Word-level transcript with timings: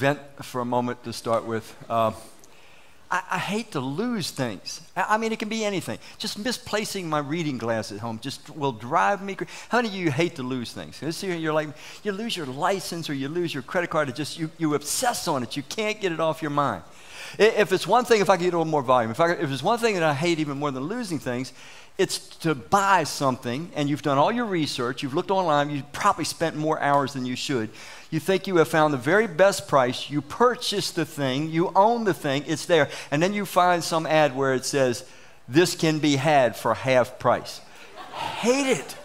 vent 0.00 0.18
for 0.42 0.62
a 0.62 0.64
moment 0.64 1.04
to 1.04 1.12
start 1.12 1.44
with. 1.44 1.76
Uh, 1.88 2.12
I, 3.10 3.22
I, 3.32 3.38
hate 3.38 3.72
to 3.72 3.80
lose 3.80 4.30
things. 4.30 4.80
I, 4.96 5.04
I, 5.10 5.18
mean, 5.18 5.30
it 5.30 5.38
can 5.38 5.50
be 5.50 5.62
anything. 5.62 5.98
Just 6.16 6.38
misplacing 6.38 7.06
my 7.06 7.18
reading 7.18 7.58
glass 7.58 7.92
at 7.92 7.98
home 7.98 8.18
just 8.18 8.48
will 8.56 8.72
drive 8.72 9.22
me 9.22 9.34
crazy. 9.34 9.52
How 9.68 9.78
many 9.78 9.88
of 9.88 9.94
you 9.94 10.10
hate 10.10 10.36
to 10.36 10.42
lose 10.42 10.72
things? 10.72 11.22
You're 11.22 11.52
like, 11.52 11.68
you 12.02 12.12
lose 12.12 12.34
your 12.34 12.46
license 12.46 13.10
or 13.10 13.14
you 13.14 13.28
lose 13.28 13.52
your 13.52 13.62
credit 13.62 13.90
card. 13.90 14.08
It 14.08 14.14
just, 14.14 14.38
you, 14.38 14.50
you 14.56 14.74
obsess 14.74 15.28
on 15.28 15.42
it. 15.42 15.54
You 15.54 15.62
can't 15.64 16.00
get 16.00 16.12
it 16.12 16.20
off 16.20 16.40
your 16.40 16.50
mind. 16.50 16.82
If 17.38 17.72
it's 17.72 17.86
one 17.86 18.06
thing, 18.06 18.22
if 18.22 18.30
I 18.30 18.36
could 18.36 18.44
get 18.44 18.54
a 18.54 18.58
little 18.58 18.64
more 18.64 18.82
volume, 18.82 19.10
if, 19.10 19.20
I, 19.20 19.32
if 19.32 19.52
it's 19.52 19.62
one 19.62 19.78
thing 19.78 19.94
that 19.94 20.02
I 20.02 20.14
hate 20.14 20.38
even 20.38 20.58
more 20.58 20.70
than 20.70 20.84
losing 20.84 21.18
things, 21.18 21.52
it's 22.00 22.18
to 22.38 22.54
buy 22.54 23.04
something 23.04 23.70
and 23.74 23.90
you've 23.90 24.00
done 24.00 24.16
all 24.16 24.32
your 24.32 24.46
research, 24.46 25.02
you've 25.02 25.12
looked 25.12 25.30
online, 25.30 25.68
you've 25.68 25.92
probably 25.92 26.24
spent 26.24 26.56
more 26.56 26.80
hours 26.80 27.12
than 27.12 27.26
you 27.26 27.36
should. 27.36 27.68
You 28.08 28.18
think 28.18 28.46
you 28.46 28.56
have 28.56 28.68
found 28.68 28.94
the 28.94 28.98
very 28.98 29.26
best 29.26 29.68
price, 29.68 30.08
you 30.08 30.22
purchase 30.22 30.92
the 30.92 31.04
thing, 31.04 31.50
you 31.50 31.70
own 31.76 32.04
the 32.04 32.14
thing, 32.14 32.44
it's 32.46 32.64
there, 32.64 32.88
and 33.10 33.22
then 33.22 33.34
you 33.34 33.44
find 33.44 33.84
some 33.84 34.06
ad 34.06 34.34
where 34.34 34.54
it 34.54 34.64
says, 34.64 35.04
This 35.46 35.76
can 35.76 35.98
be 35.98 36.16
had 36.16 36.56
for 36.56 36.72
half 36.72 37.18
price. 37.18 37.60
hate 38.14 38.78
it. 38.78 38.96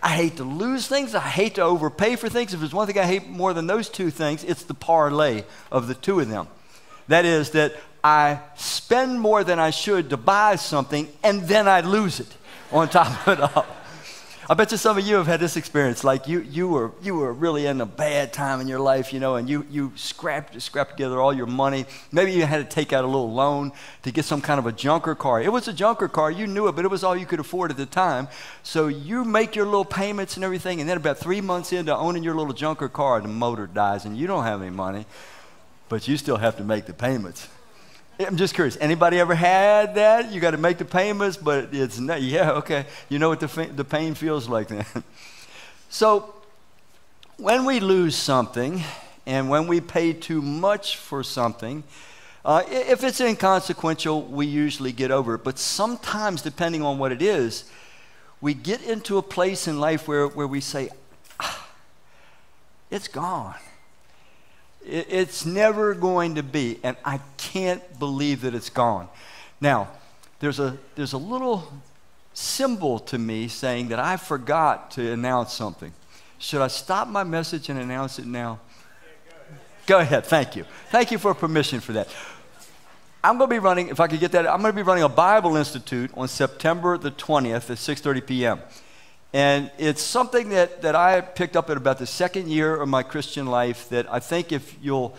I 0.00 0.10
hate 0.10 0.36
to 0.36 0.44
lose 0.44 0.86
things. 0.86 1.16
I 1.16 1.20
hate 1.20 1.56
to 1.56 1.62
overpay 1.62 2.14
for 2.14 2.28
things. 2.28 2.54
If 2.54 2.60
there's 2.60 2.72
one 2.72 2.86
thing 2.86 2.98
I 2.98 3.04
hate 3.04 3.26
more 3.26 3.52
than 3.52 3.66
those 3.66 3.88
two 3.88 4.10
things, 4.10 4.44
it's 4.44 4.62
the 4.62 4.74
parlay 4.74 5.42
of 5.72 5.88
the 5.88 5.94
two 5.94 6.20
of 6.20 6.28
them. 6.28 6.46
That 7.08 7.24
is, 7.24 7.50
that 7.50 7.74
I 8.04 8.40
spend 8.56 9.20
more 9.20 9.44
than 9.44 9.58
I 9.58 9.70
should 9.70 10.10
to 10.10 10.16
buy 10.16 10.56
something 10.56 11.08
and 11.22 11.42
then 11.42 11.68
I 11.68 11.80
lose 11.80 12.20
it 12.20 12.36
on 12.72 12.88
top 12.88 13.26
of 13.26 13.38
it 13.38 13.40
all. 13.40 13.66
I 14.50 14.54
bet 14.54 14.72
you 14.72 14.76
some 14.76 14.98
of 14.98 15.06
you 15.06 15.14
have 15.14 15.28
had 15.28 15.38
this 15.38 15.56
experience. 15.56 16.02
Like 16.02 16.26
you, 16.26 16.40
you, 16.40 16.68
were, 16.68 16.90
you 17.00 17.14
were 17.14 17.32
really 17.32 17.66
in 17.66 17.80
a 17.80 17.86
bad 17.86 18.32
time 18.32 18.60
in 18.60 18.66
your 18.66 18.80
life, 18.80 19.12
you 19.12 19.20
know, 19.20 19.36
and 19.36 19.48
you, 19.48 19.64
you 19.70 19.92
scrapped, 19.94 20.60
scrapped 20.60 20.90
together 20.90 21.20
all 21.20 21.32
your 21.32 21.46
money. 21.46 21.86
Maybe 22.10 22.32
you 22.32 22.44
had 22.44 22.58
to 22.58 22.64
take 22.64 22.92
out 22.92 23.04
a 23.04 23.06
little 23.06 23.32
loan 23.32 23.70
to 24.02 24.10
get 24.10 24.24
some 24.24 24.40
kind 24.40 24.58
of 24.58 24.66
a 24.66 24.72
junker 24.72 25.14
car. 25.14 25.40
It 25.40 25.52
was 25.52 25.68
a 25.68 25.72
junker 25.72 26.08
car. 26.08 26.28
You 26.28 26.48
knew 26.48 26.66
it, 26.66 26.72
but 26.72 26.84
it 26.84 26.88
was 26.88 27.04
all 27.04 27.16
you 27.16 27.24
could 27.24 27.38
afford 27.38 27.70
at 27.70 27.76
the 27.76 27.86
time. 27.86 28.26
So 28.64 28.88
you 28.88 29.24
make 29.24 29.54
your 29.54 29.64
little 29.64 29.84
payments 29.84 30.34
and 30.36 30.44
everything, 30.44 30.80
and 30.80 30.90
then 30.90 30.96
about 30.96 31.18
three 31.18 31.40
months 31.40 31.72
into 31.72 31.96
owning 31.96 32.24
your 32.24 32.34
little 32.34 32.52
junker 32.52 32.88
car, 32.88 33.20
the 33.20 33.28
motor 33.28 33.68
dies 33.68 34.04
and 34.04 34.16
you 34.16 34.26
don't 34.26 34.44
have 34.44 34.60
any 34.60 34.70
money, 34.70 35.06
but 35.88 36.08
you 36.08 36.16
still 36.16 36.38
have 36.38 36.56
to 36.56 36.64
make 36.64 36.86
the 36.86 36.94
payments. 36.94 37.48
I'm 38.20 38.36
just 38.36 38.54
curious. 38.54 38.76
Anybody 38.80 39.18
ever 39.18 39.34
had 39.34 39.94
that? 39.94 40.32
You 40.32 40.40
got 40.40 40.52
to 40.52 40.58
make 40.58 40.78
the 40.78 40.84
payments, 40.84 41.36
but 41.36 41.74
it's 41.74 41.98
not. 41.98 42.22
Yeah, 42.22 42.52
okay. 42.52 42.86
You 43.08 43.18
know 43.18 43.28
what 43.28 43.40
the, 43.40 43.70
the 43.74 43.84
pain 43.84 44.14
feels 44.14 44.48
like 44.48 44.68
then. 44.68 44.84
so, 45.88 46.34
when 47.36 47.64
we 47.64 47.80
lose 47.80 48.14
something 48.14 48.82
and 49.26 49.48
when 49.48 49.66
we 49.66 49.80
pay 49.80 50.12
too 50.12 50.42
much 50.42 50.96
for 50.96 51.24
something, 51.24 51.82
uh, 52.44 52.62
if 52.68 53.02
it's 53.02 53.20
inconsequential, 53.20 54.22
we 54.22 54.46
usually 54.46 54.92
get 54.92 55.10
over 55.10 55.34
it. 55.34 55.44
But 55.44 55.58
sometimes, 55.58 56.42
depending 56.42 56.82
on 56.82 56.98
what 56.98 57.12
it 57.12 57.22
is, 57.22 57.64
we 58.40 58.54
get 58.54 58.82
into 58.82 59.18
a 59.18 59.22
place 59.22 59.68
in 59.68 59.80
life 59.80 60.06
where, 60.06 60.26
where 60.26 60.46
we 60.46 60.60
say, 60.60 60.90
ah, 61.40 61.68
it's 62.90 63.08
gone. 63.08 63.54
It's 64.84 65.46
never 65.46 65.94
going 65.94 66.34
to 66.34 66.42
be, 66.42 66.80
and 66.82 66.96
I 67.04 67.20
can't 67.36 67.98
believe 67.98 68.40
that 68.42 68.54
it's 68.54 68.70
gone. 68.70 69.08
Now, 69.60 69.88
there's 70.40 70.58
a, 70.58 70.76
there's 70.96 71.12
a 71.12 71.18
little 71.18 71.72
symbol 72.34 72.98
to 72.98 73.18
me 73.18 73.46
saying 73.48 73.88
that 73.88 74.00
I 74.00 74.16
forgot 74.16 74.90
to 74.92 75.12
announce 75.12 75.52
something. 75.52 75.92
Should 76.38 76.62
I 76.62 76.68
stop 76.68 77.06
my 77.06 77.22
message 77.22 77.68
and 77.68 77.78
announce 77.78 78.18
it 78.18 78.26
now? 78.26 78.58
Go 79.86 79.98
ahead, 79.98 80.26
thank 80.26 80.56
you. 80.56 80.64
Thank 80.90 81.12
you 81.12 81.18
for 81.18 81.34
permission 81.34 81.80
for 81.80 81.92
that. 81.92 82.08
I'm 83.22 83.38
going 83.38 83.48
to 83.48 83.54
be 83.54 83.60
running, 83.60 83.88
if 83.88 84.00
I 84.00 84.08
could 84.08 84.18
get 84.18 84.32
that, 84.32 84.48
I'm 84.48 84.60
going 84.62 84.72
to 84.72 84.76
be 84.76 84.82
running 84.82 85.04
a 85.04 85.08
Bible 85.08 85.56
Institute 85.56 86.10
on 86.14 86.26
September 86.26 86.98
the 86.98 87.12
20th 87.12 87.70
at 87.70 87.76
6.30 87.76 88.26
p.m. 88.26 88.60
And 89.32 89.70
it's 89.78 90.02
something 90.02 90.50
that, 90.50 90.82
that 90.82 90.94
I 90.94 91.20
picked 91.22 91.56
up 91.56 91.70
at 91.70 91.76
about 91.76 91.98
the 91.98 92.06
second 92.06 92.48
year 92.48 92.76
of 92.76 92.88
my 92.88 93.02
Christian 93.02 93.46
life 93.46 93.88
that 93.88 94.12
I 94.12 94.20
think 94.20 94.52
if 94.52 94.76
you'll 94.82 95.14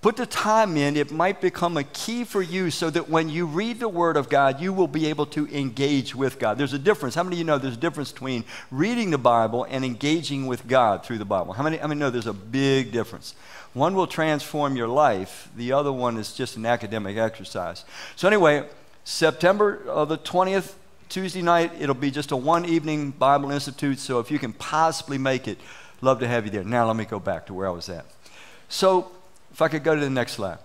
put 0.00 0.16
the 0.16 0.24
time 0.24 0.78
in, 0.78 0.96
it 0.96 1.12
might 1.12 1.42
become 1.42 1.76
a 1.76 1.84
key 1.84 2.24
for 2.24 2.40
you 2.40 2.70
so 2.70 2.88
that 2.88 3.10
when 3.10 3.28
you 3.28 3.44
read 3.44 3.78
the 3.78 3.88
Word 3.88 4.16
of 4.16 4.30
God, 4.30 4.60
you 4.60 4.72
will 4.72 4.88
be 4.88 5.06
able 5.06 5.26
to 5.26 5.46
engage 5.54 6.14
with 6.14 6.38
God. 6.38 6.56
There's 6.56 6.72
a 6.72 6.78
difference. 6.78 7.14
How 7.14 7.22
many 7.22 7.36
of 7.36 7.38
you 7.38 7.44
know 7.44 7.58
there's 7.58 7.76
a 7.76 7.80
difference 7.80 8.10
between 8.10 8.44
reading 8.70 9.10
the 9.10 9.18
Bible 9.18 9.66
and 9.68 9.84
engaging 9.84 10.46
with 10.46 10.66
God 10.66 11.04
through 11.04 11.18
the 11.18 11.26
Bible? 11.26 11.52
How 11.52 11.62
many, 11.62 11.76
how 11.76 11.86
many 11.86 12.00
know 12.00 12.08
there's 12.08 12.26
a 12.26 12.32
big 12.32 12.92
difference? 12.92 13.34
One 13.74 13.94
will 13.94 14.06
transform 14.06 14.74
your 14.74 14.88
life, 14.88 15.50
the 15.54 15.72
other 15.72 15.92
one 15.92 16.16
is 16.16 16.32
just 16.32 16.56
an 16.56 16.64
academic 16.64 17.18
exercise. 17.18 17.84
So, 18.16 18.26
anyway, 18.26 18.66
September 19.04 19.82
the 20.06 20.18
20th, 20.18 20.74
Tuesday 21.10 21.42
night, 21.42 21.72
it'll 21.78 21.94
be 21.94 22.10
just 22.10 22.30
a 22.30 22.36
one 22.36 22.64
evening 22.64 23.10
Bible 23.10 23.50
Institute. 23.50 23.98
So 23.98 24.20
if 24.20 24.30
you 24.30 24.38
can 24.38 24.54
possibly 24.54 25.18
make 25.18 25.46
it, 25.46 25.58
love 26.00 26.20
to 26.20 26.28
have 26.28 26.46
you 26.46 26.50
there. 26.50 26.64
Now 26.64 26.86
let 26.86 26.96
me 26.96 27.04
go 27.04 27.18
back 27.18 27.46
to 27.46 27.54
where 27.54 27.66
I 27.66 27.70
was 27.70 27.88
at. 27.90 28.06
So 28.68 29.10
if 29.52 29.60
I 29.60 29.68
could 29.68 29.84
go 29.84 29.94
to 29.94 30.00
the 30.00 30.08
next 30.08 30.32
slide. 30.32 30.58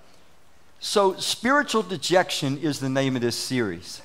So, 0.79 1.15
spiritual 1.15 1.81
dejection 1.81 2.59
is 2.59 2.79
the 2.79 2.89
name 2.89 3.15
of 3.15 3.21
this 3.23 3.35
series. 3.35 4.01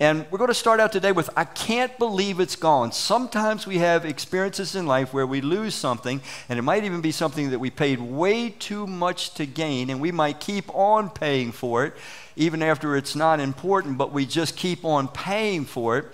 And 0.00 0.26
we're 0.30 0.38
going 0.38 0.48
to 0.48 0.54
start 0.54 0.80
out 0.80 0.90
today 0.90 1.12
with 1.12 1.30
I 1.36 1.44
can't 1.44 1.96
believe 1.98 2.40
it's 2.40 2.56
gone. 2.56 2.90
Sometimes 2.92 3.66
we 3.66 3.78
have 3.78 4.04
experiences 4.04 4.74
in 4.74 4.86
life 4.86 5.14
where 5.14 5.26
we 5.26 5.40
lose 5.40 5.74
something, 5.74 6.20
and 6.48 6.58
it 6.58 6.62
might 6.62 6.84
even 6.84 7.00
be 7.00 7.12
something 7.12 7.50
that 7.50 7.60
we 7.60 7.70
paid 7.70 8.00
way 8.00 8.50
too 8.50 8.86
much 8.86 9.34
to 9.34 9.46
gain, 9.46 9.90
and 9.90 10.00
we 10.00 10.10
might 10.10 10.40
keep 10.40 10.74
on 10.74 11.08
paying 11.08 11.52
for 11.52 11.84
it 11.84 11.94
even 12.36 12.62
after 12.62 12.96
it's 12.96 13.14
not 13.14 13.40
important, 13.40 13.98
but 13.98 14.12
we 14.12 14.24
just 14.26 14.56
keep 14.56 14.84
on 14.84 15.08
paying 15.08 15.64
for 15.64 15.98
it. 15.98 16.06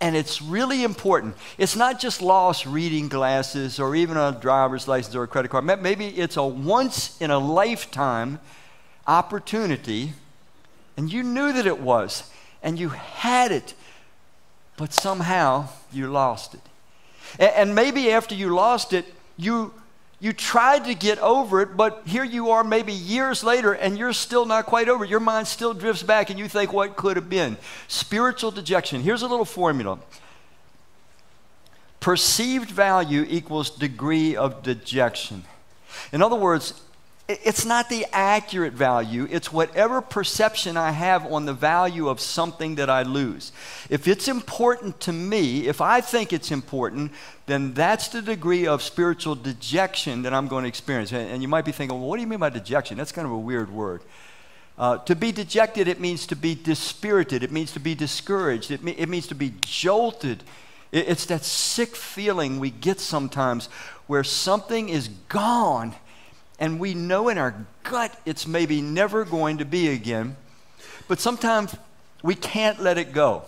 And 0.00 0.14
it's 0.14 0.42
really 0.42 0.84
important. 0.84 1.36
It's 1.56 1.76
not 1.76 1.98
just 1.98 2.20
lost 2.20 2.66
reading 2.66 3.08
glasses 3.08 3.80
or 3.80 3.96
even 3.96 4.16
a 4.16 4.36
driver's 4.38 4.86
license 4.86 5.14
or 5.14 5.22
a 5.22 5.28
credit 5.28 5.50
card. 5.50 5.64
Maybe 5.64 6.08
it's 6.08 6.36
a 6.36 6.44
once 6.44 7.18
in 7.20 7.30
a 7.30 7.38
lifetime 7.38 8.38
opportunity, 9.06 10.12
and 10.96 11.10
you 11.10 11.22
knew 11.22 11.52
that 11.52 11.66
it 11.66 11.80
was, 11.80 12.30
and 12.64 12.78
you 12.78 12.88
had 12.88 13.52
it, 13.52 13.74
but 14.76 14.92
somehow 14.92 15.68
you 15.92 16.08
lost 16.08 16.54
it. 16.54 16.60
And 17.38 17.74
maybe 17.74 18.10
after 18.10 18.34
you 18.34 18.52
lost 18.52 18.92
it, 18.92 19.04
you 19.36 19.72
you 20.20 20.32
tried 20.32 20.86
to 20.86 20.94
get 20.94 21.18
over 21.18 21.60
it, 21.60 21.76
but 21.76 22.02
here 22.06 22.24
you 22.24 22.50
are 22.50 22.64
maybe 22.64 22.94
years 22.94 23.44
later 23.44 23.74
and 23.74 23.98
you're 23.98 24.14
still 24.14 24.46
not 24.46 24.64
quite 24.64 24.88
over 24.88 25.04
it. 25.04 25.10
Your 25.10 25.20
mind 25.20 25.46
still 25.46 25.74
drifts 25.74 26.02
back 26.02 26.30
and 26.30 26.38
you 26.38 26.48
think 26.48 26.72
what 26.72 26.96
could 26.96 27.16
have 27.16 27.28
been. 27.28 27.58
Spiritual 27.88 28.50
dejection. 28.50 29.02
Here's 29.02 29.20
a 29.20 29.28
little 29.28 29.44
formula 29.44 29.98
perceived 32.00 32.70
value 32.70 33.26
equals 33.28 33.68
degree 33.70 34.34
of 34.34 34.62
dejection. 34.62 35.44
In 36.12 36.22
other 36.22 36.36
words, 36.36 36.80
it's 37.26 37.64
not 37.64 37.88
the 37.88 38.04
accurate 38.12 38.74
value, 38.74 39.26
it's 39.30 39.50
whatever 39.50 40.02
perception 40.02 40.76
I 40.76 40.90
have 40.90 41.24
on 41.32 41.46
the 41.46 41.54
value 41.54 42.08
of 42.08 42.20
something 42.20 42.74
that 42.74 42.90
I 42.90 43.02
lose. 43.02 43.50
If 43.88 44.06
it's 44.06 44.28
important 44.28 45.00
to 45.00 45.12
me, 45.12 45.66
if 45.66 45.80
I 45.80 46.02
think 46.02 46.34
it's 46.34 46.50
important, 46.50 47.12
then 47.46 47.72
that's 47.72 48.08
the 48.08 48.20
degree 48.20 48.66
of 48.66 48.82
spiritual 48.82 49.36
dejection 49.36 50.22
that 50.22 50.34
I'm 50.34 50.48
going 50.48 50.64
to 50.64 50.68
experience. 50.68 51.12
And, 51.12 51.40
you 51.40 51.48
might 51.48 51.64
be 51.64 51.72
thinking, 51.72 51.98
well, 51.98 52.08
what 52.08 52.16
do 52.16 52.22
you 52.22 52.28
mean 52.28 52.40
by 52.40 52.50
dejection? 52.50 52.98
That's 52.98 53.12
kind 53.12 53.26
of 53.26 53.32
a 53.32 53.38
weird 53.38 53.70
word. 53.72 54.02
Uh, 54.76 54.98
to 54.98 55.16
be 55.16 55.32
dejected, 55.32 55.88
it 55.88 56.00
means 56.00 56.26
to 56.26 56.36
be 56.36 56.54
dispirited, 56.54 57.42
it 57.42 57.52
means 57.52 57.72
to 57.72 57.80
be 57.80 57.94
discouraged, 57.94 58.70
it, 58.70 58.82
me- 58.82 58.96
it 58.98 59.08
means 59.08 59.28
to 59.28 59.34
be 59.34 59.54
jolted. 59.62 60.42
It- 60.92 61.08
it's 61.08 61.24
that 61.26 61.44
sick 61.44 61.96
feeling 61.96 62.60
we 62.60 62.70
get 62.70 63.00
sometimes 63.00 63.68
where 64.08 64.24
something 64.24 64.90
is 64.90 65.08
gone 65.28 65.94
and 66.58 66.78
we 66.78 66.94
know 66.94 67.28
in 67.28 67.38
our 67.38 67.54
gut 67.82 68.18
it's 68.24 68.46
maybe 68.46 68.80
never 68.80 69.24
going 69.24 69.58
to 69.58 69.64
be 69.64 69.88
again, 69.88 70.36
but 71.08 71.20
sometimes 71.20 71.76
we 72.22 72.34
can't 72.34 72.80
let 72.80 72.98
it 72.98 73.12
go. 73.12 73.42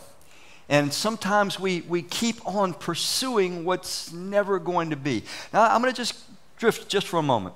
And 0.68 0.92
sometimes 0.92 1.60
we, 1.60 1.82
we 1.82 2.02
keep 2.02 2.44
on 2.46 2.74
pursuing 2.74 3.64
what's 3.64 4.12
never 4.12 4.58
going 4.58 4.90
to 4.90 4.96
be. 4.96 5.22
Now, 5.52 5.62
I'm 5.62 5.80
going 5.80 5.92
to 5.92 5.96
just 5.96 6.18
drift 6.56 6.88
just 6.88 7.06
for 7.06 7.18
a 7.18 7.22
moment. 7.22 7.54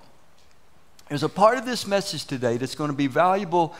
There's 1.09 1.25
a 1.25 1.29
part 1.29 1.59
of 1.59 1.67
this 1.67 1.89
message 1.89 2.25
today 2.25 2.57
that's 2.57 2.77
going 2.77 2.91
to 2.91 2.97
be 2.97 3.09
valuable 3.09 3.75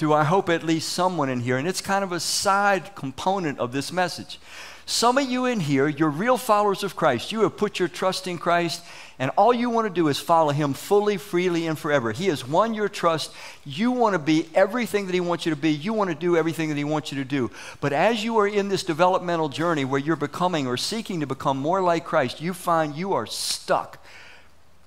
to, 0.00 0.12
I 0.12 0.24
hope, 0.24 0.48
at 0.48 0.62
least 0.62 0.90
someone 0.90 1.28
in 1.28 1.40
here, 1.40 1.56
and 1.56 1.68
it's 1.68 1.80
kind 1.80 2.02
of 2.02 2.12
a 2.12 2.20
side 2.20 2.94
component 2.94 3.58
of 3.58 3.72
this 3.72 3.92
message. 3.92 4.38
Some 4.86 5.18
of 5.18 5.30
you 5.30 5.46
in 5.46 5.60
here, 5.60 5.86
you're 5.86 6.10
real 6.10 6.36
followers 6.36 6.82
of 6.82 6.96
Christ. 6.96 7.30
You 7.30 7.42
have 7.42 7.56
put 7.56 7.78
your 7.78 7.86
trust 7.86 8.26
in 8.26 8.38
Christ, 8.38 8.82
and 9.20 9.30
all 9.36 9.54
you 9.54 9.70
want 9.70 9.86
to 9.86 9.94
do 9.94 10.08
is 10.08 10.18
follow 10.18 10.50
Him 10.50 10.72
fully, 10.72 11.16
freely, 11.16 11.66
and 11.66 11.78
forever. 11.78 12.10
He 12.10 12.26
has 12.26 12.44
won 12.44 12.74
your 12.74 12.88
trust. 12.88 13.30
You 13.64 13.92
want 13.92 14.14
to 14.14 14.18
be 14.18 14.48
everything 14.54 15.06
that 15.06 15.14
He 15.14 15.20
wants 15.20 15.46
you 15.46 15.54
to 15.54 15.60
be. 15.60 15.70
You 15.70 15.92
want 15.92 16.10
to 16.10 16.16
do 16.16 16.36
everything 16.36 16.70
that 16.70 16.78
He 16.78 16.82
wants 16.82 17.12
you 17.12 17.18
to 17.18 17.24
do. 17.24 17.52
But 17.80 17.92
as 17.92 18.24
you 18.24 18.38
are 18.38 18.48
in 18.48 18.68
this 18.68 18.82
developmental 18.82 19.48
journey 19.48 19.84
where 19.84 20.00
you're 20.00 20.16
becoming 20.16 20.66
or 20.66 20.76
seeking 20.76 21.20
to 21.20 21.26
become 21.26 21.58
more 21.58 21.80
like 21.80 22.04
Christ, 22.04 22.40
you 22.40 22.52
find 22.52 22.96
you 22.96 23.12
are 23.12 23.26
stuck. 23.26 24.04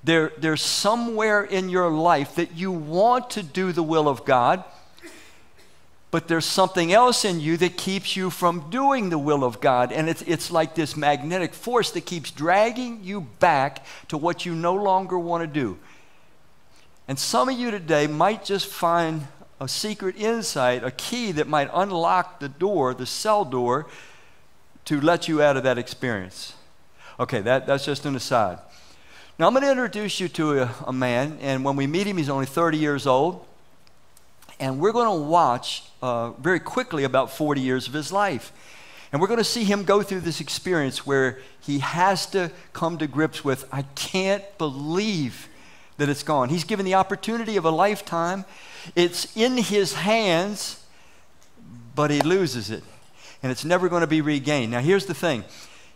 There, 0.03 0.33
there's 0.37 0.61
somewhere 0.61 1.43
in 1.43 1.69
your 1.69 1.89
life 1.89 2.35
that 2.35 2.57
you 2.57 2.73
want 2.73 3.29
to 3.31 3.43
do 3.43 3.71
the 3.71 3.83
will 3.83 4.09
of 4.09 4.25
God, 4.25 4.65
but 6.13 6.27
there's 6.27 6.45
something 6.45 6.93
else 6.93 7.25
in 7.25 7.39
you 7.39 7.57
that 7.57 7.75
keeps 7.75 8.15
you 8.15 8.29
from 8.29 8.69
doing 8.69 9.09
the 9.09 9.17
will 9.17 9.43
of 9.43 9.59
God. 9.59 9.91
And 9.91 10.07
it's, 10.07 10.21
it's 10.21 10.51
like 10.51 10.75
this 10.75 10.95
magnetic 10.95 11.55
force 11.55 11.89
that 11.89 12.01
keeps 12.01 12.29
dragging 12.29 13.03
you 13.03 13.21
back 13.39 13.83
to 14.09 14.17
what 14.19 14.45
you 14.45 14.53
no 14.53 14.75
longer 14.75 15.17
want 15.17 15.41
to 15.41 15.47
do. 15.47 15.79
And 17.07 17.17
some 17.17 17.49
of 17.49 17.57
you 17.57 17.71
today 17.71 18.05
might 18.05 18.45
just 18.45 18.67
find 18.67 19.25
a 19.59 19.67
secret 19.67 20.15
insight, 20.15 20.83
a 20.83 20.91
key 20.91 21.31
that 21.31 21.47
might 21.47 21.71
unlock 21.73 22.39
the 22.39 22.49
door, 22.49 22.93
the 22.93 23.07
cell 23.07 23.43
door, 23.43 23.87
to 24.85 25.01
let 25.01 25.27
you 25.27 25.41
out 25.41 25.57
of 25.57 25.63
that 25.63 25.79
experience. 25.79 26.53
Okay, 27.19 27.41
that, 27.41 27.65
that's 27.65 27.85
just 27.85 28.05
an 28.05 28.15
aside. 28.15 28.59
Now, 29.39 29.47
I'm 29.47 29.53
going 29.53 29.63
to 29.63 29.71
introduce 29.71 30.19
you 30.19 30.27
to 30.27 30.61
a, 30.61 30.75
a 30.85 30.93
man, 30.93 31.39
and 31.41 31.65
when 31.65 31.75
we 31.75 31.87
meet 31.87 32.05
him, 32.05 32.17
he's 32.17 32.29
only 32.29 32.45
30 32.45 32.77
years 32.77 33.07
old. 33.07 33.47
And 34.59 34.79
we're 34.79 34.91
going 34.91 35.07
to 35.07 35.23
watch 35.25 35.83
uh, 36.01 36.31
very 36.31 36.59
quickly 36.59 37.03
about 37.03 37.31
40 37.31 37.61
years 37.61 37.87
of 37.87 37.93
his 37.93 38.11
life. 38.11 38.51
And 39.11 39.21
we're 39.21 39.27
going 39.27 39.37
to 39.37 39.43
see 39.43 39.63
him 39.63 39.83
go 39.83 40.01
through 40.01 40.21
this 40.21 40.41
experience 40.41 41.05
where 41.05 41.39
he 41.61 41.79
has 41.79 42.25
to 42.27 42.51
come 42.73 42.97
to 42.97 43.07
grips 43.07 43.43
with, 43.43 43.67
I 43.71 43.83
can't 43.95 44.43
believe 44.57 45.49
that 45.97 46.09
it's 46.09 46.23
gone. 46.23 46.49
He's 46.49 46.63
given 46.63 46.85
the 46.85 46.95
opportunity 46.95 47.55
of 47.55 47.65
a 47.65 47.69
lifetime. 47.69 48.45
It's 48.95 49.35
in 49.37 49.57
his 49.57 49.93
hands, 49.93 50.83
but 51.95 52.09
he 52.09 52.21
loses 52.21 52.71
it. 52.71 52.83
And 53.43 53.51
it's 53.51 53.63
never 53.63 53.89
going 53.89 54.01
to 54.01 54.07
be 54.07 54.21
regained. 54.21 54.71
Now, 54.71 54.79
here's 54.79 55.05
the 55.05 55.13
thing 55.13 55.43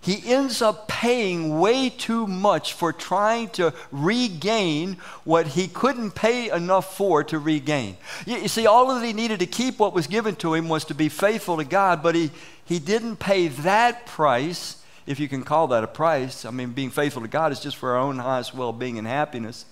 he 0.07 0.25
ends 0.31 0.61
up 0.61 0.87
paying 0.87 1.59
way 1.59 1.89
too 1.89 2.25
much 2.27 2.71
for 2.71 2.93
trying 2.93 3.49
to 3.49 3.73
regain 3.91 4.93
what 5.25 5.47
he 5.47 5.67
couldn't 5.67 6.11
pay 6.11 6.49
enough 6.49 6.95
for 6.95 7.25
to 7.25 7.37
regain. 7.37 7.97
You, 8.25 8.37
you, 8.37 8.47
see, 8.47 8.65
all 8.65 8.95
that 8.95 9.05
he 9.05 9.11
needed 9.11 9.41
to 9.41 9.45
keep 9.45 9.79
what 9.79 9.93
was 9.93 10.07
given 10.07 10.37
to 10.37 10.53
him 10.53 10.69
was 10.69 10.85
to 10.85 10.95
be 10.95 11.09
faithful 11.09 11.57
to 11.57 11.65
God, 11.65 12.01
but 12.01 12.15
he, 12.15 12.31
he 12.63 12.79
didn't 12.79 13.17
pay 13.17 13.49
that 13.49 14.05
price, 14.05 14.81
if 15.05 15.19
you 15.19 15.27
can 15.27 15.43
call 15.43 15.67
that 15.67 15.83
a 15.83 15.87
price. 15.87 16.45
I 16.45 16.51
mean, 16.51 16.71
being 16.71 16.89
faithful 16.89 17.21
to 17.23 17.27
God 17.27 17.51
is 17.51 17.59
just 17.59 17.75
for 17.75 17.91
our 17.91 17.97
own 17.97 18.17
highest 18.17 18.53
well 18.53 18.71
being 18.71 18.97
and 18.97 19.05
happiness. 19.05 19.65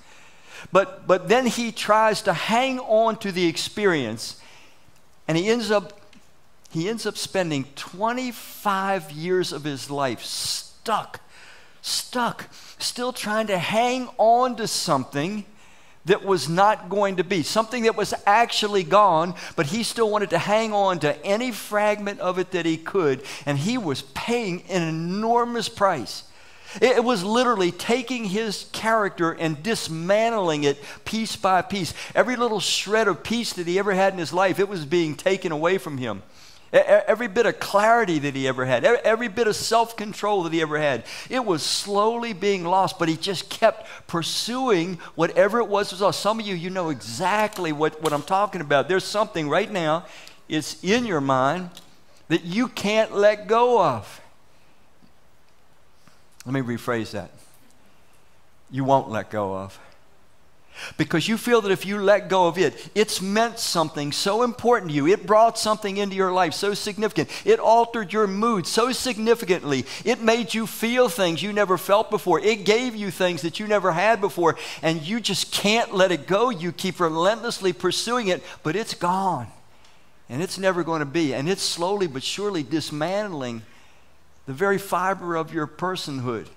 But, 0.70 1.08
but 1.08 1.30
then 1.30 1.46
he 1.46 1.72
tries 1.72 2.22
to 2.24 2.34
hang 2.34 2.80
on 2.80 3.16
to 3.20 3.31
the 3.31 3.48
experience, 3.48 4.42
and 5.30 5.38
he 5.38 5.48
ends 5.48 5.72
up 5.72 6.05
he 6.75 6.89
ends 6.89 7.06
up 7.06 7.18
spending 7.18 7.63
25 7.75 9.10
years 9.12 9.54
of 9.54 9.63
his 9.63 9.89
life 9.89 10.22
stuck, 10.22 11.22
stuck, 11.81 12.50
still 12.80 13.13
trying 13.13 13.48
to 13.48 13.57
hang 13.57 14.10
on 14.18 14.57
to 14.57 14.68
something 14.68 15.45
that 16.04 16.25
was 16.25 16.50
not 16.50 16.89
going 16.89 17.16
to 17.16 17.24
be, 17.24 17.44
something 17.44 17.83
that 17.83 17.95
was 17.95 18.13
actually 18.25 18.83
gone, 18.83 19.36
but 19.56 19.68
he 19.68 19.83
still 19.83 20.10
wanted 20.10 20.31
to 20.31 20.38
hang 20.38 20.74
on 20.74 21.00
to 21.00 21.25
any 21.25 21.50
fragment 21.54 22.19
of 22.19 22.39
it 22.39 22.51
that 22.51 22.66
he 22.66 22.75
could, 22.75 23.24
and 23.45 23.57
he 23.57 23.78
was 23.78 24.01
paying 24.13 24.62
an 24.63 24.83
enormous 24.83 25.69
price. 25.69 26.25
It 26.81 27.06
was 27.06 27.24
literally 27.24 27.71
taking 27.71 28.25
his 28.25 28.68
character 28.74 29.31
and 29.31 29.63
dismantling 29.63 30.66
it 30.66 30.83
piece 31.06 31.38
by 31.38 31.62
piece. 31.62 31.94
Every 32.13 32.36
little 32.36 32.60
shred 32.60 33.07
of 33.07 33.24
peace 33.24 33.54
that 33.54 33.66
he 33.66 33.80
ever 33.80 33.94
had 33.94 34.12
in 34.12 34.19
his 34.19 34.33
life, 34.33 34.60
it 34.60 34.68
was 34.68 34.83
being 34.83 35.16
taken 35.16 35.54
away 35.54 35.78
from 35.78 36.00
him. 36.00 36.21
Every 36.75 37.30
bit 37.30 37.45
of 37.45 37.60
clarity 37.60 38.19
that 38.19 38.36
he 38.36 38.48
ever 38.48 38.66
had, 38.66 38.83
every 38.83 39.30
bit 39.30 39.48
of 39.48 39.56
self 39.56 39.95
control 39.95 40.44
that 40.44 40.51
he 40.51 40.62
ever 40.62 40.77
had, 40.77 41.06
it 41.30 41.45
was 41.45 41.63
slowly 41.63 42.33
being 42.33 42.66
lost, 42.66 43.00
but 43.00 43.07
he 43.07 43.16
just 43.16 43.50
kept 43.50 43.88
pursuing 44.07 45.00
whatever 45.16 45.60
it 45.60 45.69
was. 45.69 46.16
Some 46.18 46.39
of 46.39 46.45
you, 46.45 46.54
you 46.54 46.69
know 46.69 46.89
exactly 46.89 47.72
what, 47.72 48.01
what 48.01 48.12
I'm 48.12 48.24
talking 48.24 48.60
about. 48.60 48.89
There's 48.89 49.06
something 49.06 49.48
right 49.48 49.72
now, 49.72 50.06
it's 50.50 50.83
in 50.83 51.06
your 51.06 51.22
mind 51.22 51.69
that 52.27 52.44
you 52.44 52.68
can't 52.68 53.16
let 53.16 53.48
go 53.48 53.81
of. 53.81 54.21
Let 56.45 56.54
me 56.54 56.62
rephrase 56.62 57.12
that. 57.12 57.31
You 58.69 58.83
won't 58.83 59.10
let 59.10 59.30
go 59.30 59.56
of 59.56 59.80
because 60.98 61.27
you 61.27 61.38
feel 61.38 61.62
that 61.62 61.72
if 61.72 61.86
you 61.86 62.00
let 62.01 62.30
go 62.30 62.48
of 62.48 62.57
it, 62.57 62.89
it's 62.95 63.22
meant 63.22 63.60
something 63.60 64.12
so 64.12 64.44
important 64.44 64.92
to 64.92 64.95
you. 64.95 65.07
It 65.07 65.25
brought 65.25 65.57
something 65.57 65.98
into 65.98 66.16
your 66.16 66.31
life 66.31 66.54
so 66.54 66.74
significant. 66.74 67.30
It 67.45 67.60
altered 67.60 68.13
your 68.13 68.27
mood 68.27 68.68
so 68.68 68.92
significantly. 68.92 69.86
It 70.04 70.22
made 70.22 70.54
you 70.54 70.68
feel 70.68 71.10
things 71.10 71.42
you 71.42 71.54
never 71.54 71.77
felt 71.77 72.10
before. 72.10 72.39
It 72.39 72.66
gave 72.66 72.95
you 72.95 73.12
things 73.12 73.42
that 73.42 73.60
you 73.60 73.68
never 73.68 73.92
had 73.92 74.22
before, 74.22 74.57
and 74.81 75.01
you 75.01 75.19
just 75.19 75.51
can't 75.51 75.94
let 75.94 76.12
it 76.12 76.27
go. 76.27 76.50
You 76.50 76.72
keep 76.72 77.00
relentlessly 77.00 77.74
pursuing 77.74 78.28
it, 78.28 78.44
but 78.63 78.75
it's 78.75 78.94
gone. 78.94 79.48
And 80.30 80.42
it's 80.42 80.57
never 80.57 80.83
going 80.83 81.00
to 81.00 81.06
be. 81.06 81.33
And 81.33 81.48
it's 81.48 81.62
slowly 81.62 82.07
but 82.07 82.24
surely 82.24 82.63
dismantling 82.63 83.62
the 84.45 84.54
very 84.54 84.78
fiber 84.78 85.36
of 85.36 85.54
your 85.54 85.68
personhood 85.68 86.48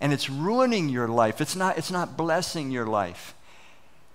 and 0.00 0.12
it's 0.12 0.28
ruining 0.28 0.88
your 0.88 1.08
life. 1.08 1.40
It's 1.40 1.56
not, 1.56 1.78
it's 1.78 1.90
not 1.90 2.16
blessing 2.16 2.70
your 2.70 2.86
life. 2.86 3.34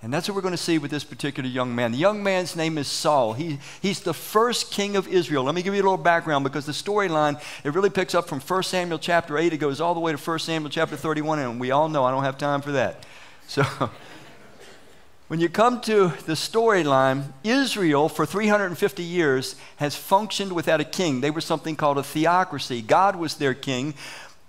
And 0.03 0.11
that's 0.11 0.27
what 0.27 0.35
we're 0.35 0.41
going 0.41 0.53
to 0.53 0.57
see 0.57 0.79
with 0.79 0.89
this 0.89 1.03
particular 1.03 1.47
young 1.47 1.75
man. 1.75 1.91
The 1.91 1.97
young 1.99 2.23
man's 2.23 2.55
name 2.55 2.79
is 2.79 2.87
Saul. 2.87 3.33
He, 3.33 3.59
he's 3.81 3.99
the 3.99 4.15
first 4.15 4.71
king 4.71 4.95
of 4.95 5.07
Israel. 5.07 5.43
Let 5.43 5.53
me 5.53 5.61
give 5.61 5.75
you 5.75 5.81
a 5.81 5.83
little 5.83 5.97
background 5.97 6.43
because 6.43 6.65
the 6.65 6.71
storyline, 6.71 7.39
it 7.63 7.75
really 7.75 7.91
picks 7.91 8.15
up 8.15 8.27
from 8.27 8.39
1 8.39 8.63
Samuel 8.63 8.97
chapter 8.97 9.37
8. 9.37 9.53
It 9.53 9.57
goes 9.57 9.79
all 9.79 9.93
the 9.93 9.99
way 9.99 10.11
to 10.11 10.17
1 10.17 10.39
Samuel 10.39 10.71
chapter 10.71 10.95
31, 10.95 11.37
and 11.39 11.59
we 11.59 11.69
all 11.69 11.87
know 11.87 12.03
I 12.03 12.09
don't 12.09 12.23
have 12.23 12.39
time 12.39 12.61
for 12.61 12.71
that. 12.71 13.05
So 13.47 13.63
when 15.27 15.39
you 15.39 15.49
come 15.49 15.81
to 15.81 16.07
the 16.25 16.33
storyline, 16.33 17.31
Israel 17.43 18.09
for 18.09 18.25
350 18.25 19.03
years 19.03 19.55
has 19.75 19.95
functioned 19.95 20.51
without 20.53 20.81
a 20.81 20.85
king. 20.85 21.21
They 21.21 21.29
were 21.29 21.41
something 21.41 21.75
called 21.75 21.99
a 21.99 22.03
theocracy. 22.03 22.81
God 22.81 23.17
was 23.17 23.35
their 23.35 23.53
king, 23.53 23.93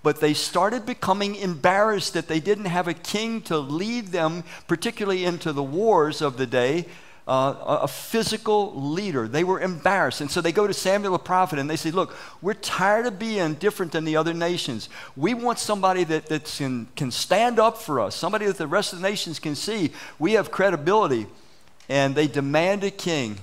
but 0.03 0.19
they 0.19 0.33
started 0.33 0.85
becoming 0.85 1.35
embarrassed 1.35 2.13
that 2.13 2.27
they 2.27 2.41
didn't 2.41 2.65
have 2.65 2.87
a 2.87 2.93
king 2.93 3.41
to 3.43 3.57
lead 3.57 4.07
them, 4.07 4.43
particularly 4.67 5.23
into 5.23 5.53
the 5.53 5.63
wars 5.63 6.21
of 6.21 6.37
the 6.37 6.45
day, 6.45 6.85
uh, 7.25 7.79
a 7.83 7.87
physical 7.87 8.73
leader. 8.91 9.29
They 9.29 9.45
were 9.45 9.61
embarrassed. 9.61 10.19
And 10.19 10.29
so 10.29 10.41
they 10.41 10.51
go 10.51 10.67
to 10.67 10.73
Samuel 10.73 11.13
the 11.13 11.19
prophet 11.19 11.57
and 11.57 11.69
they 11.69 11.77
say, 11.77 11.89
Look, 11.89 12.13
we're 12.41 12.53
tired 12.53 13.05
of 13.05 13.17
being 13.17 13.53
different 13.53 13.93
than 13.93 14.03
the 14.03 14.17
other 14.17 14.33
nations. 14.33 14.89
We 15.15 15.33
want 15.33 15.57
somebody 15.57 16.03
that, 16.03 16.25
that 16.25 16.45
can, 16.45 16.87
can 16.97 17.11
stand 17.11 17.59
up 17.59 17.77
for 17.77 18.01
us, 18.01 18.13
somebody 18.13 18.45
that 18.45 18.57
the 18.57 18.67
rest 18.67 18.91
of 18.91 18.99
the 18.99 19.07
nations 19.07 19.39
can 19.39 19.55
see. 19.55 19.91
We 20.19 20.33
have 20.33 20.51
credibility. 20.51 21.27
And 21.87 22.13
they 22.13 22.27
demand 22.27 22.83
a 22.83 22.91
king 22.91 23.37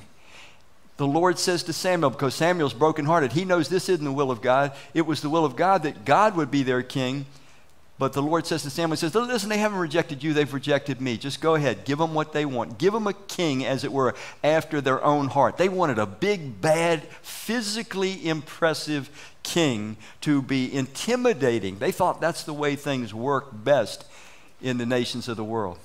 the 1.00 1.07
Lord 1.07 1.38
says 1.38 1.62
to 1.62 1.73
Samuel, 1.73 2.11
because 2.11 2.35
Samuel's 2.35 2.75
brokenhearted, 2.75 3.33
he 3.33 3.47
knows 3.47 3.71
this 3.71 3.88
isn't 3.88 4.04
the 4.04 4.12
will 4.12 4.30
of 4.30 4.42
God. 4.42 4.73
It 4.92 5.07
was 5.07 5.23
the 5.23 5.30
will 5.30 5.47
of 5.47 5.57
God 5.57 5.85
that 5.85 6.04
God 6.04 6.37
would 6.37 6.50
be 6.50 6.62
their 6.62 6.83
king. 6.83 7.25
But 7.99 8.12
the 8.12 8.21
Lord 8.21 8.47
says 8.47 8.64
to 8.64 8.71
Samuel, 8.71 8.99
says, 8.99 9.14
listen, 9.14 9.49
they 9.49 9.57
haven't 9.57 9.78
rejected 9.78 10.23
you, 10.23 10.35
they've 10.35 10.52
rejected 10.52 11.00
me. 11.00 11.16
Just 11.16 11.40
go 11.40 11.54
ahead, 11.54 11.87
give 11.87 11.97
them 11.97 12.12
what 12.12 12.35
they 12.35 12.45
want. 12.45 12.76
Give 12.76 12.92
them 12.92 13.07
a 13.07 13.14
king, 13.14 13.64
as 13.64 13.83
it 13.83 13.90
were, 13.90 14.14
after 14.45 14.83
their 14.83 15.02
own 15.02 15.28
heart. 15.28 15.57
They 15.57 15.71
wanted 15.71 15.99
a 15.99 16.04
big, 16.04 16.61
bad, 16.61 17.04
physically 17.23 18.28
impressive 18.28 19.09
king 19.42 19.97
to 20.21 20.42
be 20.42 20.71
intimidating. 20.71 21.78
They 21.78 21.92
thought 21.92 22.21
that's 22.21 22.42
the 22.42 22.52
way 22.52 22.76
things 22.76 23.14
work 23.14 23.47
best 23.64 24.04
in 24.61 24.76
the 24.76 24.85
nations 24.85 25.28
of 25.28 25.38
the 25.38 25.45
world. 25.45 25.78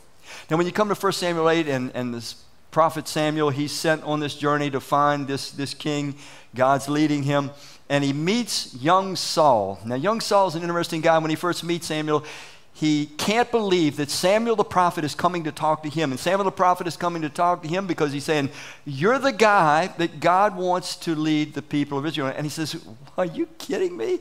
Now, 0.50 0.58
when 0.58 0.66
you 0.66 0.74
come 0.74 0.90
to 0.90 0.96
1 0.96 1.14
Samuel 1.14 1.50
8 1.50 1.70
and, 1.70 1.92
and 1.96 2.14
this 2.14 2.36
prophet 2.76 3.08
Samuel, 3.08 3.52
he's 3.52 3.72
sent 3.72 4.04
on 4.04 4.20
this 4.20 4.36
journey 4.36 4.70
to 4.70 4.82
find 4.82 5.30
this, 5.30 5.50
this 5.50 5.74
king. 5.74 6.14
God's 6.54 6.90
leading 6.90 7.24
him. 7.24 7.52
And 7.88 8.04
he 8.04 8.12
meets 8.12 8.76
young 8.76 9.16
Saul. 9.16 9.80
Now, 9.86 9.96
young 9.96 10.20
Saul 10.20 10.50
is 10.50 10.56
an 10.56 10.62
interesting 10.62 11.00
guy. 11.00 11.18
When 11.20 11.30
he 11.30 11.38
first 11.38 11.64
meets 11.64 11.88
Samuel, 11.88 12.26
he 12.74 13.06
can't 13.18 13.50
believe 13.50 13.96
that 13.96 14.10
Samuel 14.10 14.58
the 14.58 14.66
prophet 14.66 15.06
is 15.06 15.16
coming 15.16 15.46
to 15.46 15.54
talk 15.54 15.84
to 15.84 15.90
him. 15.90 16.12
And 16.12 16.20
Samuel 16.20 16.44
the 16.44 16.52
prophet 16.52 16.86
is 16.86 16.98
coming 16.98 17.22
to 17.22 17.30
talk 17.30 17.62
to 17.62 17.70
him 17.70 17.88
because 17.88 18.12
he's 18.12 18.26
saying, 18.26 18.50
You're 18.84 19.20
the 19.20 19.32
guy 19.32 19.88
that 19.98 20.20
God 20.20 20.58
wants 20.58 20.98
to 20.98 21.16
lead 21.16 21.54
the 21.54 21.62
people 21.62 21.98
of 21.98 22.06
Israel. 22.06 22.34
And 22.36 22.46
he 22.46 22.50
says, 22.50 22.76
Are 23.18 23.24
you 23.24 23.46
kidding 23.58 23.96
me? 23.96 24.20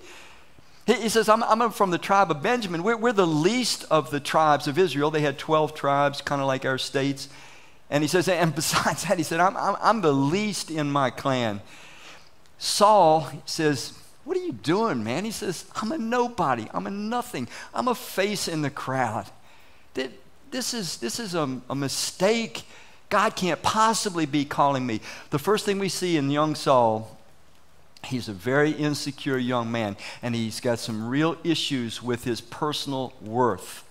He, 0.87 1.08
says, 1.08 1.28
I'm, 1.28 1.42
I'm, 1.42 1.73
from 1.73 1.90
the 1.90 1.99
tribe 1.99 2.30
of 2.30 2.40
Benjamin. 2.40 2.84
We're, 2.84 2.99
we're 2.99 3.12
the 3.12 3.26
least 3.26 3.84
of 3.90 4.12
the 4.12 4.20
tribes 4.20 4.68
of 4.68 4.78
Israel. 4.78 5.11
They 5.11 5.23
had 5.23 5.38
12 5.38 5.75
tribes, 5.75 6.20
kind 6.20 6.40
of 6.40 6.46
like 6.46 6.64
our 6.64 6.78
states. 6.78 7.28
And 7.90 8.02
he 8.02 8.08
says, 8.08 8.28
and 8.28 8.54
besides 8.54 9.04
that, 9.04 9.18
he 9.18 9.24
said, 9.24 9.40
I'm, 9.40 9.56
I'm, 9.56 9.76
I'm 9.80 10.00
the 10.00 10.12
least 10.12 10.70
in 10.70 10.90
my 10.90 11.10
clan. 11.10 11.60
Saul 12.58 13.30
says, 13.44 13.92
What 14.24 14.36
are 14.36 14.44
you 14.44 14.52
doing, 14.52 15.04
man? 15.04 15.24
He 15.24 15.30
says, 15.30 15.66
I'm 15.76 15.92
a 15.92 15.98
nobody. 15.98 16.66
I'm 16.72 16.86
a 16.86 16.90
nothing. 16.90 17.48
I'm 17.74 17.88
a 17.88 17.94
face 17.94 18.48
in 18.48 18.62
the 18.62 18.70
crowd. 18.70 19.26
This 19.94 20.72
is, 20.72 20.98
this 20.98 21.18
is 21.18 21.34
a, 21.34 21.60
a 21.68 21.74
mistake. 21.74 22.62
God 23.10 23.36
can't 23.36 23.60
possibly 23.60 24.24
be 24.24 24.44
calling 24.44 24.86
me. 24.86 25.00
The 25.30 25.38
first 25.38 25.66
thing 25.66 25.78
we 25.78 25.88
see 25.88 26.16
in 26.16 26.30
young 26.30 26.54
Saul, 26.54 27.18
he's 28.04 28.28
a 28.28 28.32
very 28.32 28.70
insecure 28.70 29.36
young 29.36 29.70
man, 29.70 29.96
and 30.22 30.34
he's 30.34 30.60
got 30.60 30.78
some 30.78 31.08
real 31.08 31.36
issues 31.44 32.02
with 32.02 32.24
his 32.24 32.40
personal 32.40 33.12
worth. 33.20 33.84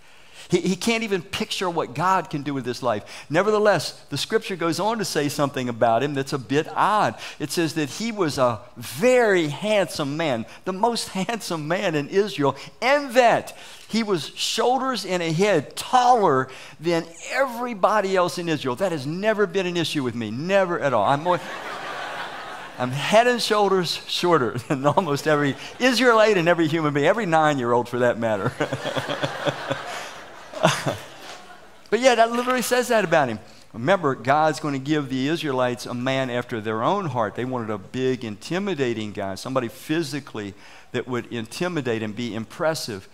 He, 0.49 0.59
he 0.59 0.75
can't 0.75 1.03
even 1.03 1.21
picture 1.21 1.69
what 1.69 1.93
God 1.93 2.29
can 2.29 2.43
do 2.43 2.53
with 2.53 2.65
this 2.65 2.83
life. 2.83 3.25
Nevertheless, 3.29 3.91
the 4.09 4.17
scripture 4.17 4.55
goes 4.55 4.79
on 4.79 4.97
to 4.97 5.05
say 5.05 5.29
something 5.29 5.69
about 5.69 6.03
him 6.03 6.13
that's 6.13 6.33
a 6.33 6.37
bit 6.37 6.67
odd. 6.69 7.15
It 7.39 7.51
says 7.51 7.75
that 7.75 7.89
he 7.89 8.11
was 8.11 8.37
a 8.37 8.61
very 8.77 9.47
handsome 9.47 10.17
man, 10.17 10.45
the 10.65 10.73
most 10.73 11.09
handsome 11.09 11.67
man 11.67 11.95
in 11.95 12.09
Israel, 12.09 12.55
and 12.81 13.13
that 13.13 13.57
he 13.87 14.03
was 14.03 14.29
shoulders 14.35 15.05
and 15.05 15.21
a 15.21 15.31
head 15.31 15.75
taller 15.75 16.49
than 16.79 17.05
everybody 17.31 18.15
else 18.15 18.37
in 18.37 18.49
Israel. 18.49 18.75
That 18.75 18.91
has 18.91 19.05
never 19.05 19.45
been 19.45 19.67
an 19.67 19.77
issue 19.77 20.03
with 20.03 20.15
me, 20.15 20.31
never 20.31 20.79
at 20.79 20.93
all. 20.93 21.05
I'm 21.05 21.23
more. 21.23 21.39
I'm 22.79 22.89
head 22.89 23.27
and 23.27 23.39
shoulders 23.39 24.01
shorter 24.07 24.51
than 24.67 24.85
almost 24.85 25.27
every 25.27 25.55
Israelite 25.79 26.37
and 26.37 26.49
every 26.49 26.67
human 26.67 26.93
being, 26.93 27.05
every 27.05 27.27
nine 27.27 27.59
year 27.59 27.71
old 27.71 27.87
for 27.87 27.99
that 27.99 28.17
matter. 28.17 28.51
but 31.89 31.99
yeah, 31.99 32.15
that 32.15 32.31
literally 32.31 32.61
says 32.61 32.87
that 32.87 33.03
about 33.03 33.29
him. 33.29 33.39
Remember, 33.73 34.13
God's 34.13 34.59
going 34.59 34.75
to 34.75 34.79
give 34.79 35.09
the 35.09 35.27
Israelites 35.27 35.85
a 35.85 35.93
man 35.93 36.29
after 36.29 36.61
their 36.61 36.83
own 36.83 37.05
heart. 37.05 37.35
They 37.35 37.45
wanted 37.45 37.71
a 37.71 37.79
big, 37.79 38.23
intimidating 38.23 39.11
guy, 39.11 39.35
somebody 39.35 39.67
physically 39.67 40.53
that 40.91 41.07
would 41.07 41.25
intimidate 41.33 42.03
and 42.03 42.15
be 42.15 42.35
impressive. 42.35 43.09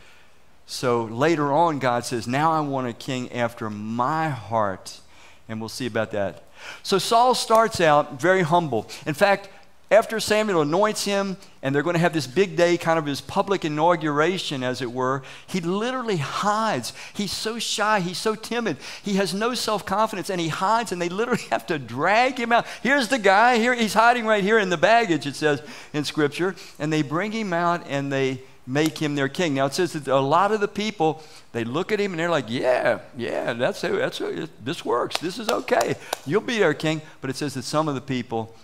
So 0.65 1.05
later 1.05 1.51
on, 1.53 1.79
God 1.79 2.05
says, 2.05 2.27
Now 2.27 2.51
I 2.51 2.59
want 2.59 2.87
a 2.87 2.93
king 2.93 3.31
after 3.31 3.69
my 3.69 4.29
heart. 4.29 4.99
And 5.47 5.59
we'll 5.59 5.69
see 5.69 5.87
about 5.87 6.11
that. 6.11 6.43
So 6.83 6.99
Saul 6.99 7.33
starts 7.33 7.81
out 7.81 8.21
very 8.21 8.41
humble. 8.41 8.87
In 9.05 9.13
fact, 9.13 9.49
after 9.91 10.19
Samuel 10.19 10.61
anoints 10.61 11.03
him, 11.03 11.37
and 11.63 11.73
they're 11.73 11.83
going 11.83 11.95
to 11.95 11.99
have 11.99 12.13
this 12.13 12.27
big 12.27 12.55
day, 12.55 12.77
kind 12.77 12.99
of 12.99 13.05
his 13.05 13.21
public 13.21 13.65
inauguration, 13.65 14.63
as 14.63 14.81
it 14.81 14.91
were, 14.91 15.23
he 15.47 15.61
literally 15.61 16.17
hides. 16.17 16.93
He's 17.13 17.31
so 17.31 17.57
shy, 17.57 17.99
he's 17.99 18.19
so 18.19 18.35
timid, 18.35 18.77
he 19.03 19.15
has 19.15 19.33
no 19.33 19.55
self 19.55 19.85
confidence, 19.85 20.29
and 20.29 20.39
he 20.39 20.49
hides, 20.49 20.91
and 20.91 21.01
they 21.01 21.09
literally 21.09 21.41
have 21.49 21.65
to 21.67 21.79
drag 21.79 22.39
him 22.39 22.51
out. 22.51 22.67
Here's 22.83 23.07
the 23.07 23.17
guy, 23.17 23.57
here 23.57 23.73
he's 23.73 23.95
hiding 23.95 24.25
right 24.25 24.43
here 24.43 24.59
in 24.59 24.69
the 24.69 24.77
baggage, 24.77 25.25
it 25.25 25.35
says 25.35 25.61
in 25.91 26.03
Scripture, 26.03 26.55
and 26.77 26.93
they 26.93 27.01
bring 27.01 27.31
him 27.31 27.51
out 27.51 27.87
and 27.87 28.11
they 28.11 28.41
make 28.67 28.99
him 28.99 29.15
their 29.15 29.27
king. 29.27 29.55
Now 29.55 29.65
it 29.65 29.73
says 29.73 29.93
that 29.93 30.07
a 30.07 30.19
lot 30.19 30.51
of 30.51 30.59
the 30.59 30.67
people 30.67 31.23
they 31.51 31.63
look 31.63 31.91
at 31.91 31.99
him 31.99 32.11
and 32.11 32.19
they're 32.19 32.29
like, 32.29 32.45
"Yeah, 32.47 32.99
yeah, 33.17 33.53
that's 33.53 33.81
that's 33.81 34.21
this 34.63 34.85
works. 34.85 35.17
This 35.17 35.39
is 35.39 35.49
okay. 35.49 35.95
You'll 36.27 36.41
be 36.41 36.63
our 36.63 36.75
king." 36.75 37.01
But 37.19 37.31
it 37.31 37.35
says 37.35 37.55
that 37.55 37.63
some 37.63 37.87
of 37.87 37.95
the 37.95 38.01
people 38.01 38.55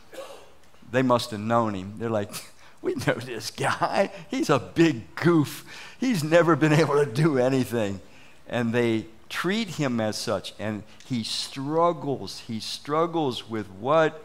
they 0.92 1.02
must 1.02 1.32
have 1.32 1.40
known 1.40 1.74
him. 1.74 1.96
They're 1.98 2.10
like, 2.10 2.32
we 2.82 2.94
know 2.96 3.14
this 3.14 3.52
guy. 3.52 4.12
He's 4.30 4.50
a 4.50 4.60
big 4.60 5.16
goof. 5.16 5.66
He's 6.00 6.24
never 6.24 6.56
been 6.56 6.74
able 6.74 7.04
to 7.04 7.06
do 7.06 7.40
anything. 7.40 8.00
And 8.48 8.74
they 8.74 9.08
treat 9.28 9.70
him 9.70 10.00
as 10.00 10.18
such. 10.18 10.54
And 10.60 10.84
he 11.06 11.24
struggles. 11.24 12.42
He 12.42 12.60
struggles 12.60 13.50
with 13.50 13.68
what 13.72 14.24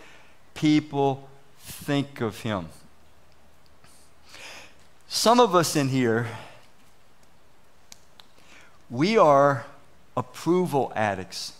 people 0.54 1.28
think 1.58 2.20
of 2.20 2.40
him. 2.40 2.68
Some 5.08 5.40
of 5.40 5.54
us 5.54 5.74
in 5.74 5.88
here, 5.88 6.28
we 8.90 9.16
are 9.16 9.64
approval 10.16 10.92
addicts 10.94 11.54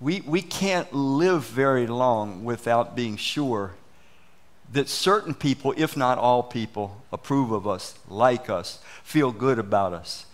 we, 0.00 0.20
we 0.20 0.42
can't 0.42 0.92
live 0.92 1.44
very 1.44 1.86
long 1.86 2.44
without 2.44 2.94
being 2.94 3.16
sure 3.16 3.72
that 4.72 4.88
certain 4.88 5.34
people, 5.34 5.74
if 5.76 5.96
not 5.96 6.18
all 6.18 6.42
people, 6.42 7.02
approve 7.12 7.50
of 7.50 7.66
us, 7.66 7.98
like 8.08 8.50
us, 8.50 8.80
feel 9.02 9.32
good 9.32 9.58
about 9.58 9.92
us 9.92 10.26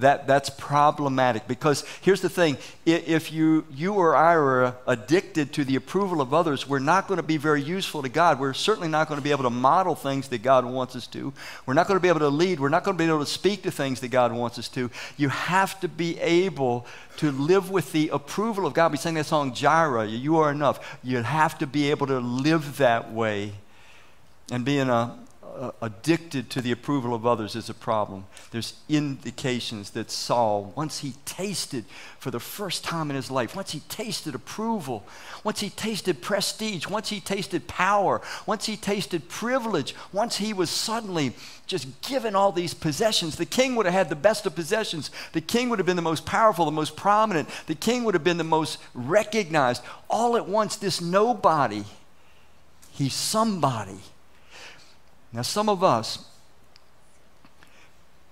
that, 0.00 0.26
that's 0.26 0.48
problematic 0.50 1.48
because 1.48 1.84
here's 2.00 2.20
the 2.20 2.28
thing 2.28 2.56
if 2.86 3.32
you, 3.32 3.66
you 3.74 3.94
or 3.94 4.14
I 4.14 4.34
are 4.34 4.74
addicted 4.86 5.52
to 5.54 5.64
the 5.64 5.76
approval 5.76 6.20
of 6.20 6.32
others, 6.32 6.68
we're 6.68 6.78
not 6.78 7.08
going 7.08 7.16
to 7.16 7.22
be 7.22 7.36
very 7.36 7.62
useful 7.62 8.02
to 8.02 8.08
God. 8.08 8.38
We're 8.38 8.54
certainly 8.54 8.88
not 8.88 9.08
going 9.08 9.18
to 9.18 9.24
be 9.24 9.30
able 9.30 9.44
to 9.44 9.50
model 9.50 9.94
things 9.94 10.28
that 10.28 10.42
God 10.42 10.64
wants 10.64 10.96
us 10.96 11.06
to. 11.08 11.32
We're 11.66 11.74
not 11.74 11.86
going 11.88 11.96
to 11.96 12.02
be 12.02 12.08
able 12.08 12.20
to 12.20 12.28
lead. 12.28 12.60
We're 12.60 12.68
not 12.68 12.84
going 12.84 12.96
to 12.96 13.02
be 13.02 13.08
able 13.08 13.20
to 13.20 13.26
speak 13.26 13.62
to 13.62 13.70
things 13.70 14.00
that 14.00 14.08
God 14.08 14.32
wants 14.32 14.58
us 14.58 14.68
to. 14.70 14.90
You 15.16 15.28
have 15.28 15.80
to 15.80 15.88
be 15.88 16.18
able 16.20 16.86
to 17.18 17.30
live 17.32 17.70
with 17.70 17.92
the 17.92 18.08
approval 18.10 18.66
of 18.66 18.74
God. 18.74 18.92
We 18.92 18.98
sang 18.98 19.14
that 19.14 19.26
song, 19.26 19.52
Jireh, 19.52 20.06
You 20.06 20.38
Are 20.38 20.50
Enough. 20.50 20.98
You 21.02 21.22
have 21.22 21.58
to 21.58 21.66
be 21.66 21.90
able 21.90 22.06
to 22.06 22.18
live 22.20 22.78
that 22.78 23.12
way 23.12 23.52
and 24.50 24.64
be 24.64 24.78
in 24.78 24.88
a, 24.88 25.18
uh, 25.58 25.72
addicted 25.82 26.50
to 26.50 26.62
the 26.62 26.70
approval 26.70 27.14
of 27.14 27.26
others 27.26 27.56
is 27.56 27.68
a 27.68 27.74
problem. 27.74 28.24
There's 28.52 28.74
indications 28.88 29.90
that 29.90 30.10
Saul, 30.10 30.72
once 30.76 31.00
he 31.00 31.14
tasted 31.24 31.84
for 32.18 32.30
the 32.30 32.38
first 32.38 32.84
time 32.84 33.10
in 33.10 33.16
his 33.16 33.30
life, 33.30 33.56
once 33.56 33.72
he 33.72 33.80
tasted 33.88 34.34
approval, 34.34 35.04
once 35.42 35.60
he 35.60 35.70
tasted 35.70 36.22
prestige, 36.22 36.86
once 36.86 37.08
he 37.08 37.20
tasted 37.20 37.66
power, 37.66 38.22
once 38.46 38.66
he 38.66 38.76
tasted 38.76 39.28
privilege, 39.28 39.94
once 40.12 40.36
he 40.36 40.52
was 40.52 40.70
suddenly 40.70 41.34
just 41.66 42.00
given 42.02 42.36
all 42.36 42.52
these 42.52 42.72
possessions, 42.72 43.36
the 43.36 43.44
king 43.44 43.74
would 43.74 43.86
have 43.86 43.94
had 43.94 44.08
the 44.08 44.16
best 44.16 44.46
of 44.46 44.54
possessions. 44.54 45.10
The 45.32 45.40
king 45.40 45.68
would 45.70 45.80
have 45.80 45.86
been 45.86 45.96
the 45.96 46.02
most 46.02 46.24
powerful, 46.24 46.64
the 46.64 46.70
most 46.70 46.96
prominent. 46.96 47.48
The 47.66 47.74
king 47.74 48.04
would 48.04 48.14
have 48.14 48.24
been 48.24 48.38
the 48.38 48.44
most 48.44 48.78
recognized. 48.94 49.82
All 50.08 50.36
at 50.36 50.48
once, 50.48 50.76
this 50.76 51.00
nobody, 51.00 51.84
he's 52.92 53.14
somebody 53.14 53.98
now, 55.32 55.42
some 55.42 55.68
of 55.68 55.84
us, 55.84 56.24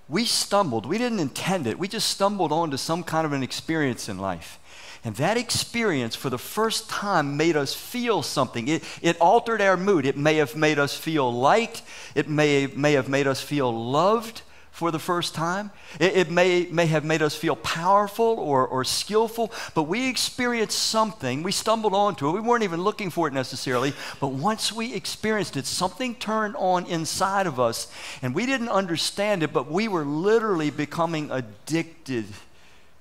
we 0.08 0.24
stumbled. 0.24 0.86
We 0.86 0.98
didn't 0.98 1.20
intend 1.20 1.66
it. 1.66 1.78
We 1.78 1.88
just 1.88 2.08
stumbled 2.08 2.52
onto 2.52 2.76
some 2.76 3.02
kind 3.02 3.26
of 3.26 3.32
an 3.32 3.42
experience 3.42 4.08
in 4.08 4.18
life. 4.18 4.58
And 5.04 5.14
that 5.16 5.36
experience, 5.36 6.16
for 6.16 6.30
the 6.30 6.38
first 6.38 6.88
time, 6.88 7.36
made 7.36 7.56
us 7.56 7.74
feel 7.74 8.22
something. 8.22 8.66
It, 8.66 8.82
it 9.02 9.20
altered 9.20 9.60
our 9.60 9.76
mood. 9.76 10.06
It 10.06 10.16
may 10.16 10.36
have 10.36 10.56
made 10.56 10.78
us 10.78 10.96
feel 10.96 11.32
liked. 11.32 11.82
It 12.14 12.28
may, 12.28 12.66
may 12.68 12.92
have 12.92 13.08
made 13.08 13.26
us 13.26 13.40
feel 13.40 13.72
loved 13.72 14.42
for 14.76 14.90
the 14.90 14.98
first 14.98 15.34
time. 15.34 15.70
It, 15.98 16.16
it, 16.16 16.30
may, 16.30 16.66
may 16.70 16.84
have 16.84 17.02
made 17.02 17.22
us 17.22 17.34
feel 17.34 17.56
powerful 17.56 18.26
or, 18.26 18.66
or 18.66 18.84
skillful, 18.84 19.50
but 19.74 19.84
we 19.84 20.06
experienced 20.06 20.78
something. 20.78 21.42
We 21.42 21.50
stumbled 21.50 21.94
onto 21.94 22.28
it. 22.28 22.32
We 22.32 22.40
weren't 22.40 22.62
even 22.62 22.82
looking 22.82 23.08
for 23.08 23.26
it 23.26 23.32
necessarily, 23.32 23.94
but 24.20 24.32
once 24.32 24.70
we 24.70 24.92
experienced 24.92 25.56
it, 25.56 25.64
something 25.64 26.14
turned 26.16 26.56
on 26.56 26.84
inside 26.84 27.46
of 27.46 27.58
us, 27.58 27.90
and 28.20 28.34
we 28.34 28.44
didn't 28.44 28.68
understand 28.68 29.42
it, 29.42 29.50
but 29.50 29.72
we 29.72 29.88
were 29.88 30.04
literally 30.04 30.68
becoming 30.68 31.30
addicted 31.30 32.26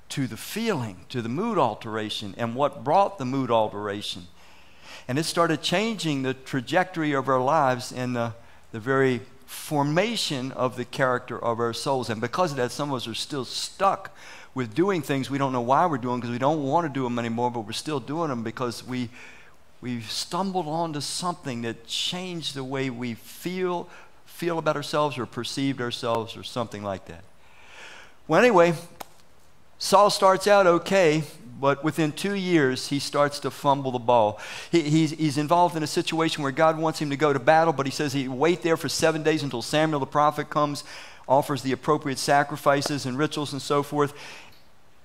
to 0.08 0.28
the 0.28 0.38
feeling, 0.38 0.96
to 1.10 1.22
the 1.22 1.28
mood 1.28 1.58
alteration, 1.58 2.36
and 2.38 2.56
what 2.56 2.86
brought 2.86 3.18
the 3.18 3.26
mood 3.26 3.52
alteration. 3.52 4.28
And 5.10 5.20
it 5.20 5.26
started 5.26 5.62
changing 5.62 6.24
the 6.24 6.36
trajectory 6.36 7.12
of 7.12 7.28
our 7.28 7.42
lives 7.42 7.92
in 7.92 8.14
the, 8.14 8.34
the 8.72 8.80
very 8.80 9.20
formation 9.46 10.52
of 10.52 10.76
the 10.76 10.86
character 10.86 11.38
of 11.38 11.60
our 11.60 11.74
souls. 11.74 12.10
And 12.10 12.20
because 12.20 12.52
of 12.52 12.58
that, 12.58 12.72
some 12.72 12.90
of 12.92 12.98
us 12.98 13.08
are 13.08 13.14
still 13.14 13.46
stuck 13.46 14.16
with 14.54 14.74
doing 14.74 15.02
things 15.02 15.30
we 15.30 15.38
don't 15.38 15.52
know 15.52 15.62
why 15.62 15.86
we're 15.86 15.98
doing 15.98 16.20
because 16.20 16.32
we 16.32 16.40
don't 16.40 16.64
want 16.64 16.88
to 16.88 16.94
do 16.94 17.04
them 17.04 17.20
anymore, 17.20 17.52
but 17.52 17.62
we're 17.62 17.74
still 17.74 18.00
doing 18.00 18.30
them 18.30 18.44
because 18.44 18.86
we 18.86 19.10
we've 19.82 20.10
stumbled 20.10 20.68
onto 20.68 21.02
something 21.02 21.62
that 21.62 21.86
changed 21.86 22.56
the 22.56 22.64
way 22.64 22.90
we 22.90 23.14
feel 23.14 23.90
feel 24.26 24.58
about 24.58 24.76
ourselves 24.76 25.18
or 25.18 25.26
perceived 25.26 25.80
ourselves 25.80 26.36
or 26.36 26.44
something 26.44 26.84
like 26.84 27.06
that. 27.06 27.24
Well, 28.28 28.42
anyway, 28.42 28.74
Saul 29.78 30.10
starts 30.10 30.48
out 30.48 30.68
okay, 30.68 31.24
but 31.66 31.84
within 31.84 32.12
two 32.12 32.36
years, 32.36 32.90
he 32.90 33.00
starts 33.00 33.40
to 33.40 33.50
fumble 33.50 33.92
the 33.92 33.98
ball. 33.98 34.40
He, 34.72 34.82
he's, 34.84 35.10
he's 35.10 35.40
involved 35.40 35.76
in 35.76 35.82
a 35.82 35.88
situation 35.88 36.44
where 36.44 36.52
God 36.52 36.78
wants 36.78 37.02
him 37.02 37.10
to 37.10 37.18
go 37.18 37.34
to 37.34 37.40
battle, 37.40 37.74
but 37.74 37.88
he 37.88 37.92
says 37.92 38.14
he 38.14 38.28
wait 38.28 38.62
there 38.62 38.78
for 38.78 38.88
seven 38.88 39.24
days 39.24 39.42
until 39.42 39.64
Samuel 39.64 40.00
the 40.00 40.06
prophet 40.06 40.52
comes, 40.52 40.84
offers 41.28 41.64
the 41.64 41.72
appropriate 41.72 42.20
sacrifices 42.20 43.08
and 43.08 43.18
rituals 43.18 43.52
and 43.52 43.64
so 43.64 43.82
forth. 43.82 44.14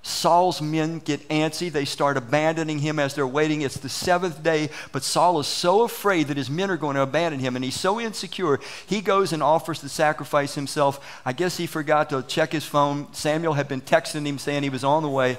Saul's 0.02 0.60
men 0.60 0.98
get 0.98 1.26
antsy. 1.30 1.72
They 1.72 1.86
start 1.86 2.18
abandoning 2.18 2.80
him 2.80 2.98
as 2.98 3.14
they're 3.14 3.26
waiting. 3.26 3.62
It's 3.62 3.78
the 3.78 3.88
seventh 3.88 4.42
day, 4.42 4.68
but 4.92 5.02
Saul 5.02 5.40
is 5.40 5.46
so 5.46 5.80
afraid 5.84 6.28
that 6.28 6.36
his 6.36 6.50
men 6.50 6.70
are 6.70 6.76
going 6.76 6.96
to 6.96 7.02
abandon 7.02 7.40
him, 7.40 7.56
and 7.56 7.64
he's 7.64 7.80
so 7.80 7.98
insecure. 7.98 8.60
He 8.86 9.00
goes 9.00 9.32
and 9.32 9.42
offers 9.42 9.80
the 9.80 9.88
sacrifice 9.88 10.56
himself. 10.56 11.22
I 11.24 11.32
guess 11.32 11.56
he 11.56 11.66
forgot 11.66 12.10
to 12.10 12.22
check 12.22 12.52
his 12.52 12.66
phone. 12.66 13.10
Samuel 13.14 13.54
had 13.54 13.66
been 13.66 13.80
texting 13.80 14.26
him 14.26 14.36
saying 14.36 14.62
he 14.62 14.68
was 14.68 14.84
on 14.84 15.02
the 15.02 15.08
way. 15.08 15.38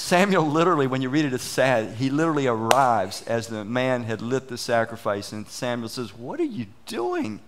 Samuel 0.00 0.46
literally, 0.46 0.86
when 0.86 1.02
you 1.02 1.10
read 1.10 1.26
it, 1.26 1.32
it's 1.32 1.44
sad. 1.44 1.96
He 1.96 2.10
literally 2.10 2.46
arrives 2.46 3.22
as 3.26 3.46
the 3.46 3.64
man 3.64 4.04
had 4.04 4.22
lit 4.22 4.48
the 4.48 4.58
sacrifice, 4.58 5.30
and 5.30 5.46
Samuel 5.46 5.88
says, 5.88 6.16
What 6.16 6.40
are 6.40 6.44
you 6.44 6.66
doing? 6.86 7.38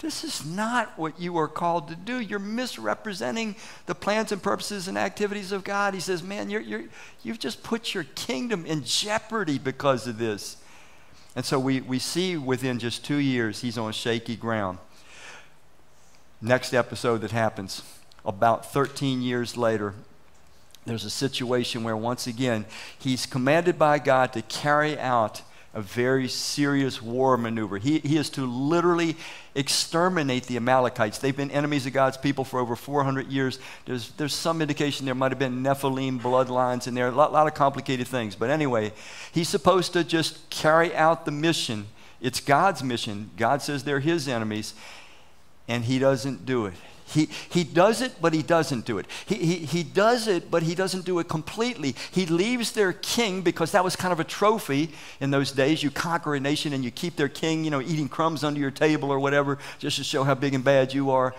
This 0.00 0.24
is 0.24 0.44
not 0.44 0.98
what 0.98 1.20
you 1.20 1.38
are 1.38 1.48
called 1.48 1.88
to 1.88 1.94
do. 1.94 2.20
You're 2.20 2.38
misrepresenting 2.38 3.54
the 3.86 3.94
plans 3.94 4.32
and 4.32 4.42
purposes 4.42 4.88
and 4.88 4.98
activities 4.98 5.52
of 5.52 5.62
God. 5.62 5.94
He 5.94 6.00
says, 6.00 6.22
Man, 6.22 6.50
you're, 6.50 6.60
you're, 6.60 6.84
you've 7.22 7.38
just 7.38 7.62
put 7.62 7.94
your 7.94 8.04
kingdom 8.14 8.66
in 8.66 8.82
jeopardy 8.82 9.58
because 9.58 10.06
of 10.06 10.18
this. 10.18 10.56
And 11.36 11.44
so 11.44 11.58
we, 11.58 11.80
we 11.80 11.98
see 11.98 12.36
within 12.36 12.78
just 12.78 13.04
two 13.04 13.18
years, 13.18 13.60
he's 13.60 13.78
on 13.78 13.92
shaky 13.92 14.36
ground. 14.36 14.78
Next 16.42 16.74
episode 16.74 17.18
that 17.18 17.30
happens 17.30 17.82
about 18.24 18.70
13 18.72 19.22
years 19.22 19.56
later, 19.56 19.94
there's 20.86 21.04
a 21.04 21.10
situation 21.10 21.84
where, 21.84 21.96
once 21.96 22.26
again, 22.26 22.64
he's 22.98 23.26
commanded 23.26 23.78
by 23.78 23.98
God 23.98 24.32
to 24.32 24.42
carry 24.42 24.98
out 24.98 25.42
a 25.72 25.80
very 25.80 26.26
serious 26.26 27.00
war 27.00 27.36
maneuver. 27.36 27.78
He, 27.78 28.00
he 28.00 28.16
is 28.16 28.28
to 28.30 28.44
literally 28.44 29.16
exterminate 29.54 30.44
the 30.44 30.56
Amalekites. 30.56 31.18
They've 31.18 31.36
been 31.36 31.50
enemies 31.52 31.86
of 31.86 31.92
God's 31.92 32.16
people 32.16 32.44
for 32.44 32.58
over 32.58 32.74
400 32.74 33.28
years. 33.28 33.60
There's, 33.84 34.10
there's 34.12 34.34
some 34.34 34.62
indication 34.62 35.06
there 35.06 35.14
might 35.14 35.30
have 35.30 35.38
been 35.38 35.62
Nephilim 35.62 36.20
bloodlines 36.20 36.88
in 36.88 36.94
there, 36.94 37.08
a 37.08 37.12
lot, 37.12 37.32
lot 37.32 37.46
of 37.46 37.54
complicated 37.54 38.08
things. 38.08 38.34
But 38.34 38.50
anyway, 38.50 38.92
he's 39.30 39.48
supposed 39.48 39.92
to 39.92 40.02
just 40.02 40.50
carry 40.50 40.94
out 40.96 41.24
the 41.24 41.30
mission. 41.30 41.86
It's 42.20 42.40
God's 42.40 42.82
mission. 42.82 43.30
God 43.36 43.62
says 43.62 43.84
they're 43.84 44.00
his 44.00 44.26
enemies, 44.26 44.74
and 45.70 45.84
he 45.84 46.00
doesn't 46.00 46.44
do 46.44 46.66
it. 46.66 46.74
He, 47.06 47.28
he 47.50 47.64
does 47.64 48.02
it, 48.02 48.12
but 48.20 48.32
he 48.32 48.42
doesn't 48.42 48.84
do 48.84 48.98
it. 48.98 49.06
He, 49.26 49.34
he, 49.34 49.56
he 49.56 49.82
does 49.82 50.28
it, 50.28 50.50
but 50.50 50.62
he 50.62 50.74
doesn't 50.74 51.04
do 51.04 51.18
it 51.18 51.28
completely. 51.28 51.94
He 52.12 52.26
leaves 52.26 52.72
their 52.72 52.92
king 52.92 53.42
because 53.42 53.72
that 53.72 53.82
was 53.82 53.96
kind 53.96 54.12
of 54.12 54.20
a 54.20 54.24
trophy 54.24 54.90
in 55.20 55.30
those 55.30 55.50
days. 55.50 55.82
You 55.82 55.90
conquer 55.90 56.34
a 56.34 56.40
nation 56.40 56.72
and 56.72 56.84
you 56.84 56.90
keep 56.90 57.16
their 57.16 57.28
king, 57.28 57.64
you 57.64 57.70
know, 57.70 57.80
eating 57.80 58.08
crumbs 58.08 58.44
under 58.44 58.60
your 58.60 58.70
table 58.70 59.10
or 59.10 59.18
whatever, 59.18 59.58
just 59.78 59.96
to 59.96 60.04
show 60.04 60.22
how 60.22 60.34
big 60.34 60.54
and 60.54 60.62
bad 60.62 60.92
you 60.92 61.10
are. 61.10 61.34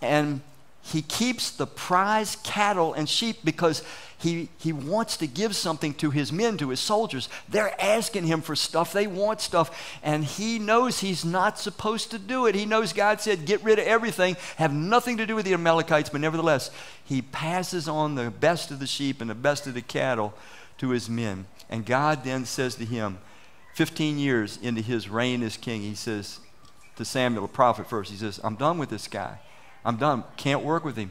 And 0.00 0.40
he 0.82 1.02
keeps 1.02 1.50
the 1.50 1.66
prize 1.66 2.36
cattle 2.42 2.94
and 2.94 3.08
sheep 3.08 3.38
because 3.44 3.84
he, 4.18 4.48
he 4.58 4.72
wants 4.72 5.16
to 5.18 5.26
give 5.26 5.56
something 5.56 5.94
to 5.94 6.10
his 6.10 6.30
men, 6.30 6.58
to 6.58 6.68
his 6.68 6.80
soldiers. 6.80 7.28
They're 7.48 7.74
asking 7.80 8.24
him 8.24 8.42
for 8.42 8.54
stuff. 8.54 8.92
They 8.92 9.06
want 9.06 9.40
stuff. 9.40 9.98
And 10.02 10.24
he 10.24 10.58
knows 10.58 11.00
he's 11.00 11.24
not 11.24 11.58
supposed 11.58 12.10
to 12.10 12.18
do 12.18 12.46
it. 12.46 12.54
He 12.54 12.66
knows 12.66 12.92
God 12.92 13.20
said, 13.20 13.46
get 13.46 13.62
rid 13.62 13.78
of 13.78 13.86
everything, 13.86 14.36
have 14.56 14.74
nothing 14.74 15.16
to 15.18 15.26
do 15.26 15.34
with 15.34 15.46
the 15.46 15.54
Amalekites. 15.54 16.10
But 16.10 16.20
nevertheless, 16.20 16.70
he 17.04 17.22
passes 17.22 17.88
on 17.88 18.14
the 18.14 18.30
best 18.30 18.70
of 18.70 18.78
the 18.78 18.86
sheep 18.86 19.20
and 19.20 19.30
the 19.30 19.34
best 19.34 19.66
of 19.66 19.74
the 19.74 19.82
cattle 19.82 20.34
to 20.78 20.90
his 20.90 21.08
men. 21.08 21.46
And 21.70 21.86
God 21.86 22.24
then 22.24 22.44
says 22.44 22.74
to 22.76 22.84
him, 22.84 23.18
15 23.74 24.18
years 24.18 24.58
into 24.60 24.82
his 24.82 25.08
reign 25.08 25.42
as 25.42 25.56
king, 25.56 25.80
he 25.80 25.94
says 25.94 26.40
to 26.96 27.04
Samuel, 27.04 27.46
the 27.46 27.52
prophet 27.52 27.88
first, 27.88 28.10
he 28.10 28.16
says, 28.16 28.40
I'm 28.42 28.56
done 28.56 28.76
with 28.76 28.90
this 28.90 29.08
guy. 29.08 29.38
I'm 29.84 29.96
done. 29.96 30.24
Can't 30.36 30.62
work 30.62 30.84
with 30.84 30.96
him. 30.96 31.10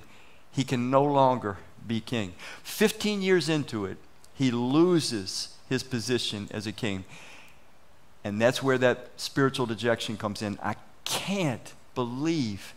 He 0.51 0.63
can 0.63 0.89
no 0.89 1.03
longer 1.03 1.57
be 1.85 2.01
king. 2.01 2.33
15 2.63 3.21
years 3.21 3.49
into 3.49 3.85
it, 3.85 3.97
he 4.33 4.51
loses 4.51 5.55
his 5.67 5.83
position 5.83 6.47
as 6.51 6.65
a 6.67 6.71
king. 6.71 7.05
And 8.23 8.41
that's 8.41 8.61
where 8.61 8.77
that 8.77 9.09
spiritual 9.17 9.65
dejection 9.65 10.17
comes 10.17 10.41
in. 10.41 10.59
I 10.61 10.75
can't 11.05 11.73
believe 11.95 12.73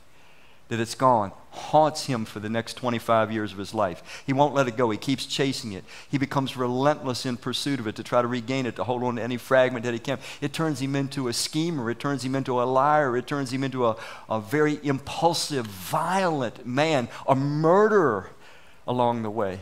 that 0.73 0.81
it's 0.81 0.95
gone 0.95 1.33
haunts 1.51 2.07
him 2.07 2.25
for 2.25 2.41
the 2.41 2.49
next 2.49 2.79
25 2.79 3.31
years 3.31 3.53
of 3.53 3.59
his 3.59 3.75
life. 3.75 4.23
He 4.25 4.33
won't 4.33 4.55
let 4.55 4.69
it 4.69 4.77
go. 4.79 4.89
He 4.89 4.97
keeps 4.97 5.27
chasing 5.27 5.73
it. 5.73 5.85
He 6.11 6.17
becomes 6.17 6.57
relentless 6.57 7.27
in 7.27 7.37
pursuit 7.37 7.79
of 7.79 7.87
it 7.87 7.95
to 7.97 8.03
try 8.03 8.23
to 8.23 8.29
regain 8.29 8.65
it, 8.65 8.77
to 8.77 8.85
hold 8.85 9.03
on 9.03 9.17
to 9.17 9.23
any 9.23 9.37
fragment 9.37 9.85
that 9.85 9.93
he 9.93 10.01
can. 10.01 10.19
It 10.41 10.55
turns 10.55 10.81
him 10.81 10.97
into 10.97 11.29
a 11.29 11.35
schemer. 11.35 11.91
It 11.91 12.01
turns 12.01 12.25
him 12.25 12.35
into 12.35 12.63
a 12.63 12.65
liar. 12.65 13.19
It 13.19 13.27
turns 13.27 13.53
him 13.53 13.63
into 13.63 13.87
a, 13.87 13.97
a 14.31 14.41
very 14.41 14.81
impulsive, 14.83 15.67
violent 15.67 16.67
man, 16.67 17.09
a 17.29 17.35
murderer 17.35 18.31
along 18.89 19.21
the 19.23 19.31
way. 19.31 19.61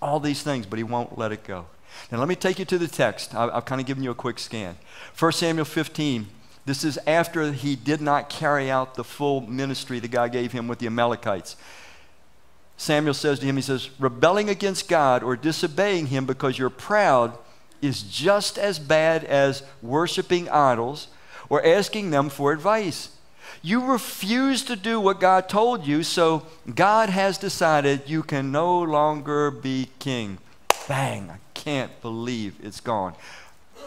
All 0.00 0.20
these 0.20 0.44
things, 0.44 0.66
but 0.66 0.78
he 0.78 0.84
won't 0.84 1.18
let 1.18 1.32
it 1.32 1.42
go. 1.42 1.66
Now, 2.12 2.18
let 2.18 2.28
me 2.28 2.36
take 2.36 2.60
you 2.60 2.64
to 2.66 2.78
the 2.78 2.86
text. 2.86 3.34
I, 3.34 3.48
I've 3.48 3.64
kind 3.64 3.80
of 3.80 3.88
given 3.88 4.04
you 4.04 4.12
a 4.12 4.14
quick 4.14 4.38
scan. 4.38 4.78
1 5.18 5.32
Samuel 5.32 5.64
15 5.64 6.28
this 6.68 6.84
is 6.84 6.98
after 7.06 7.52
he 7.52 7.74
did 7.76 8.00
not 8.02 8.28
carry 8.28 8.70
out 8.70 8.94
the 8.94 9.04
full 9.04 9.40
ministry 9.40 10.00
that 10.00 10.10
God 10.10 10.32
gave 10.32 10.52
him 10.52 10.68
with 10.68 10.78
the 10.78 10.86
Amalekites. 10.86 11.56
Samuel 12.76 13.14
says 13.14 13.38
to 13.38 13.46
him, 13.46 13.56
He 13.56 13.62
says, 13.62 13.88
rebelling 13.98 14.50
against 14.50 14.88
God 14.88 15.22
or 15.22 15.34
disobeying 15.34 16.06
him 16.06 16.26
because 16.26 16.58
you're 16.58 16.70
proud 16.70 17.36
is 17.80 18.02
just 18.02 18.58
as 18.58 18.78
bad 18.78 19.24
as 19.24 19.62
worshiping 19.80 20.48
idols 20.48 21.08
or 21.48 21.64
asking 21.64 22.10
them 22.10 22.28
for 22.28 22.52
advice. 22.52 23.10
You 23.62 23.84
refuse 23.84 24.62
to 24.64 24.76
do 24.76 25.00
what 25.00 25.20
God 25.20 25.48
told 25.48 25.86
you, 25.86 26.02
so 26.02 26.46
God 26.74 27.08
has 27.08 27.38
decided 27.38 28.08
you 28.08 28.22
can 28.22 28.52
no 28.52 28.80
longer 28.80 29.50
be 29.50 29.88
king. 29.98 30.38
Bang, 30.86 31.30
I 31.30 31.38
can't 31.54 32.00
believe 32.02 32.56
it's 32.62 32.80
gone. 32.80 33.14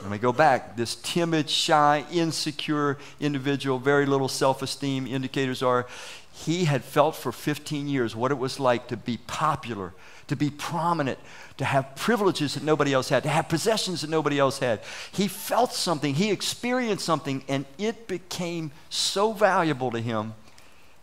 Let 0.01 0.11
me 0.11 0.17
go 0.17 0.33
back. 0.33 0.75
This 0.77 0.95
timid, 0.95 1.49
shy, 1.49 2.05
insecure 2.11 2.97
individual, 3.19 3.77
very 3.77 4.05
little 4.05 4.27
self 4.27 4.61
esteem 4.61 5.05
indicators 5.05 5.61
are 5.61 5.87
he 6.33 6.65
had 6.65 6.83
felt 6.83 7.15
for 7.15 7.31
15 7.31 7.87
years 7.87 8.15
what 8.15 8.31
it 8.31 8.37
was 8.37 8.59
like 8.59 8.87
to 8.87 8.97
be 8.97 9.17
popular, 9.17 9.93
to 10.27 10.35
be 10.35 10.49
prominent, 10.49 11.19
to 11.57 11.65
have 11.65 11.95
privileges 11.95 12.55
that 12.55 12.63
nobody 12.63 12.93
else 12.93 13.09
had, 13.09 13.23
to 13.23 13.29
have 13.29 13.47
possessions 13.47 14.01
that 14.01 14.09
nobody 14.09 14.39
else 14.39 14.59
had. 14.59 14.81
He 15.11 15.27
felt 15.27 15.73
something, 15.73 16.15
he 16.15 16.31
experienced 16.31 17.05
something, 17.05 17.43
and 17.47 17.65
it 17.77 18.07
became 18.07 18.71
so 18.89 19.33
valuable 19.33 19.91
to 19.91 19.99
him 19.99 20.33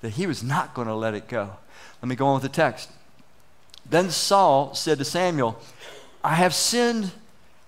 that 0.01 0.11
he 0.11 0.27
was 0.27 0.43
not 0.43 0.75
going 0.75 0.89
to 0.89 0.95
let 0.95 1.15
it 1.15 1.29
go. 1.29 1.57
Let 2.03 2.09
me 2.09 2.17
go 2.17 2.27
on 2.27 2.35
with 2.35 2.43
the 2.43 2.49
text. 2.49 2.91
Then 3.89 4.11
Saul 4.11 4.75
said 4.75 4.99
to 4.99 5.05
Samuel, 5.05 5.61
I 6.25 6.35
have 6.35 6.55
sinned 6.55 7.13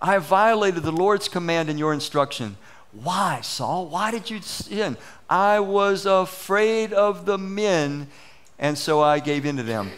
I 0.01 0.13
have 0.13 0.25
violated 0.25 0.83
the 0.83 0.93
Lord's 0.93 1.29
command 1.29 1.69
and 1.69 1.79
your 1.79 1.93
instruction. 1.93 2.57
Why, 2.93 3.41
Saul? 3.43 3.87
Why 3.87 4.11
did 4.11 4.31
you 4.31 4.41
sin? 4.41 4.97
I 5.29 5.61
was 5.61 6.07
afraid 6.07 6.93
of 6.93 7.27
the 7.27 7.39
men, 7.39 8.09
and 8.59 8.77
so 8.77 9.01
I 9.01 9.21
gave 9.21 9.45
in 9.45 9.57
to 9.59 9.63
them. 9.63 9.91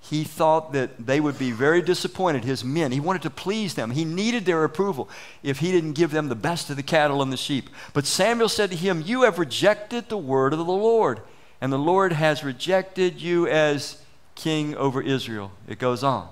He 0.00 0.24
thought 0.24 0.72
that 0.72 1.06
they 1.06 1.20
would 1.20 1.38
be 1.38 1.52
very 1.52 1.80
disappointed, 1.82 2.44
his 2.44 2.64
men. 2.64 2.92
He 2.92 3.00
wanted 3.00 3.22
to 3.22 3.30
please 3.30 3.74
them. 3.74 3.92
He 3.92 4.04
needed 4.04 4.44
their 4.44 4.64
approval 4.64 5.08
if 5.42 5.60
he 5.60 5.70
didn't 5.70 5.92
give 5.92 6.10
them 6.10 6.28
the 6.28 6.34
best 6.34 6.68
of 6.68 6.76
the 6.76 6.82
cattle 6.82 7.22
and 7.22 7.32
the 7.32 7.36
sheep. 7.36 7.70
But 7.92 8.06
Samuel 8.06 8.48
said 8.48 8.70
to 8.70 8.76
him, 8.76 9.02
You 9.06 9.22
have 9.22 9.38
rejected 9.38 10.08
the 10.08 10.18
word 10.18 10.52
of 10.52 10.58
the 10.58 10.64
Lord, 10.64 11.20
and 11.60 11.72
the 11.72 11.78
Lord 11.78 12.12
has 12.12 12.42
rejected 12.42 13.20
you 13.20 13.46
as 13.46 14.02
king 14.34 14.74
over 14.76 15.00
Israel. 15.00 15.52
It 15.68 15.78
goes 15.78 16.02
on. 16.02 16.28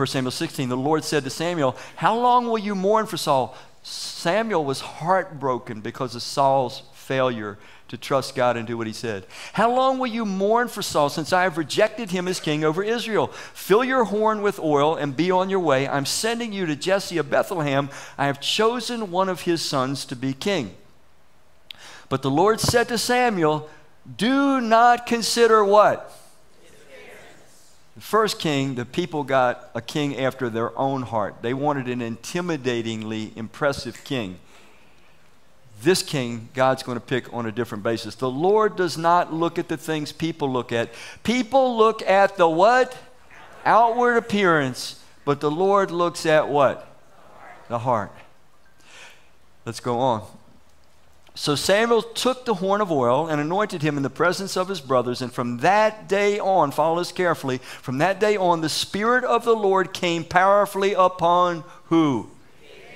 1 0.00 0.06
Samuel 0.06 0.30
16, 0.30 0.70
the 0.70 0.76
Lord 0.78 1.04
said 1.04 1.24
to 1.24 1.30
Samuel, 1.30 1.76
How 1.96 2.18
long 2.18 2.46
will 2.46 2.56
you 2.56 2.74
mourn 2.74 3.04
for 3.04 3.18
Saul? 3.18 3.54
Samuel 3.82 4.64
was 4.64 4.80
heartbroken 4.80 5.82
because 5.82 6.14
of 6.14 6.22
Saul's 6.22 6.84
failure 6.94 7.58
to 7.88 7.98
trust 7.98 8.34
God 8.34 8.56
and 8.56 8.66
do 8.66 8.78
what 8.78 8.86
he 8.86 8.94
said. 8.94 9.26
How 9.52 9.70
long 9.70 9.98
will 9.98 10.06
you 10.06 10.24
mourn 10.24 10.68
for 10.68 10.80
Saul 10.80 11.10
since 11.10 11.34
I 11.34 11.42
have 11.42 11.58
rejected 11.58 12.12
him 12.12 12.28
as 12.28 12.40
king 12.40 12.64
over 12.64 12.82
Israel? 12.82 13.26
Fill 13.26 13.84
your 13.84 14.04
horn 14.04 14.40
with 14.40 14.58
oil 14.58 14.96
and 14.96 15.14
be 15.14 15.30
on 15.30 15.50
your 15.50 15.60
way. 15.60 15.86
I'm 15.86 16.06
sending 16.06 16.50
you 16.50 16.64
to 16.64 16.76
Jesse 16.76 17.18
of 17.18 17.28
Bethlehem. 17.28 17.90
I 18.16 18.24
have 18.24 18.40
chosen 18.40 19.10
one 19.10 19.28
of 19.28 19.42
his 19.42 19.60
sons 19.60 20.06
to 20.06 20.16
be 20.16 20.32
king. 20.32 20.76
But 22.08 22.22
the 22.22 22.30
Lord 22.30 22.58
said 22.58 22.88
to 22.88 22.96
Samuel, 22.96 23.68
Do 24.16 24.62
not 24.62 25.04
consider 25.04 25.62
what? 25.62 26.10
The 28.00 28.06
first 28.06 28.38
king, 28.38 28.76
the 28.76 28.86
people 28.86 29.24
got 29.24 29.70
a 29.74 29.82
king 29.82 30.16
after 30.16 30.48
their 30.48 30.76
own 30.78 31.02
heart. 31.02 31.42
They 31.42 31.52
wanted 31.52 31.86
an 31.86 32.00
intimidatingly 32.00 33.36
impressive 33.36 34.04
king. 34.04 34.38
This 35.82 36.02
king, 36.02 36.48
God's 36.54 36.82
going 36.82 36.96
to 36.96 37.04
pick 37.04 37.30
on 37.30 37.44
a 37.44 37.52
different 37.52 37.84
basis. 37.84 38.14
The 38.14 38.30
Lord 38.30 38.74
does 38.74 38.96
not 38.96 39.34
look 39.34 39.58
at 39.58 39.68
the 39.68 39.76
things 39.76 40.12
people 40.12 40.50
look 40.50 40.72
at. 40.72 40.88
People 41.24 41.76
look 41.76 42.00
at 42.00 42.38
the 42.38 42.48
what? 42.48 42.96
Outward 43.66 44.16
appearance, 44.16 45.04
but 45.26 45.42
the 45.42 45.50
Lord 45.50 45.90
looks 45.90 46.24
at 46.24 46.48
what? 46.48 46.90
The 47.68 47.80
heart. 47.80 48.12
Let's 49.66 49.80
go 49.80 49.98
on. 49.98 50.39
So 51.40 51.54
Samuel 51.54 52.02
took 52.02 52.44
the 52.44 52.56
horn 52.56 52.82
of 52.82 52.92
oil 52.92 53.26
and 53.26 53.40
anointed 53.40 53.80
him 53.80 53.96
in 53.96 54.02
the 54.02 54.10
presence 54.10 54.58
of 54.58 54.68
his 54.68 54.82
brothers. 54.82 55.22
And 55.22 55.32
from 55.32 55.56
that 55.60 56.06
day 56.06 56.38
on, 56.38 56.70
follow 56.70 56.98
this 56.98 57.12
carefully, 57.12 57.62
from 57.80 57.96
that 57.96 58.20
day 58.20 58.36
on, 58.36 58.60
the 58.60 58.68
Spirit 58.68 59.24
of 59.24 59.46
the 59.46 59.56
Lord 59.56 59.94
came 59.94 60.22
powerfully 60.22 60.92
upon 60.92 61.64
who? 61.84 62.28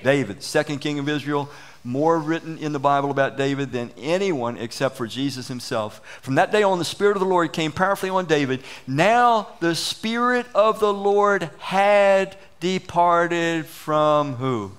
David, 0.03 0.43
second 0.43 0.77
king 0.77 0.99
of 0.99 1.09
Israel. 1.09 1.49
More 1.83 2.19
written 2.19 2.59
in 2.59 2.71
the 2.71 2.77
Bible 2.77 3.09
about 3.09 3.35
David 3.35 3.71
than 3.71 3.89
anyone 3.97 4.57
except 4.57 4.95
for 4.95 5.07
Jesus 5.07 5.47
himself. 5.47 5.99
From 6.21 6.35
that 6.35 6.51
day 6.51 6.61
on, 6.61 6.77
the 6.77 6.85
Spirit 6.85 7.17
of 7.17 7.21
the 7.21 7.27
Lord 7.27 7.51
came 7.51 7.71
powerfully 7.71 8.11
on 8.11 8.27
David. 8.27 8.61
Now 8.85 9.47
the 9.59 9.73
Spirit 9.73 10.45
of 10.53 10.79
the 10.79 10.93
Lord 10.93 11.49
had 11.57 12.37
departed 12.59 13.65
from 13.65 14.35
who? 14.35 14.73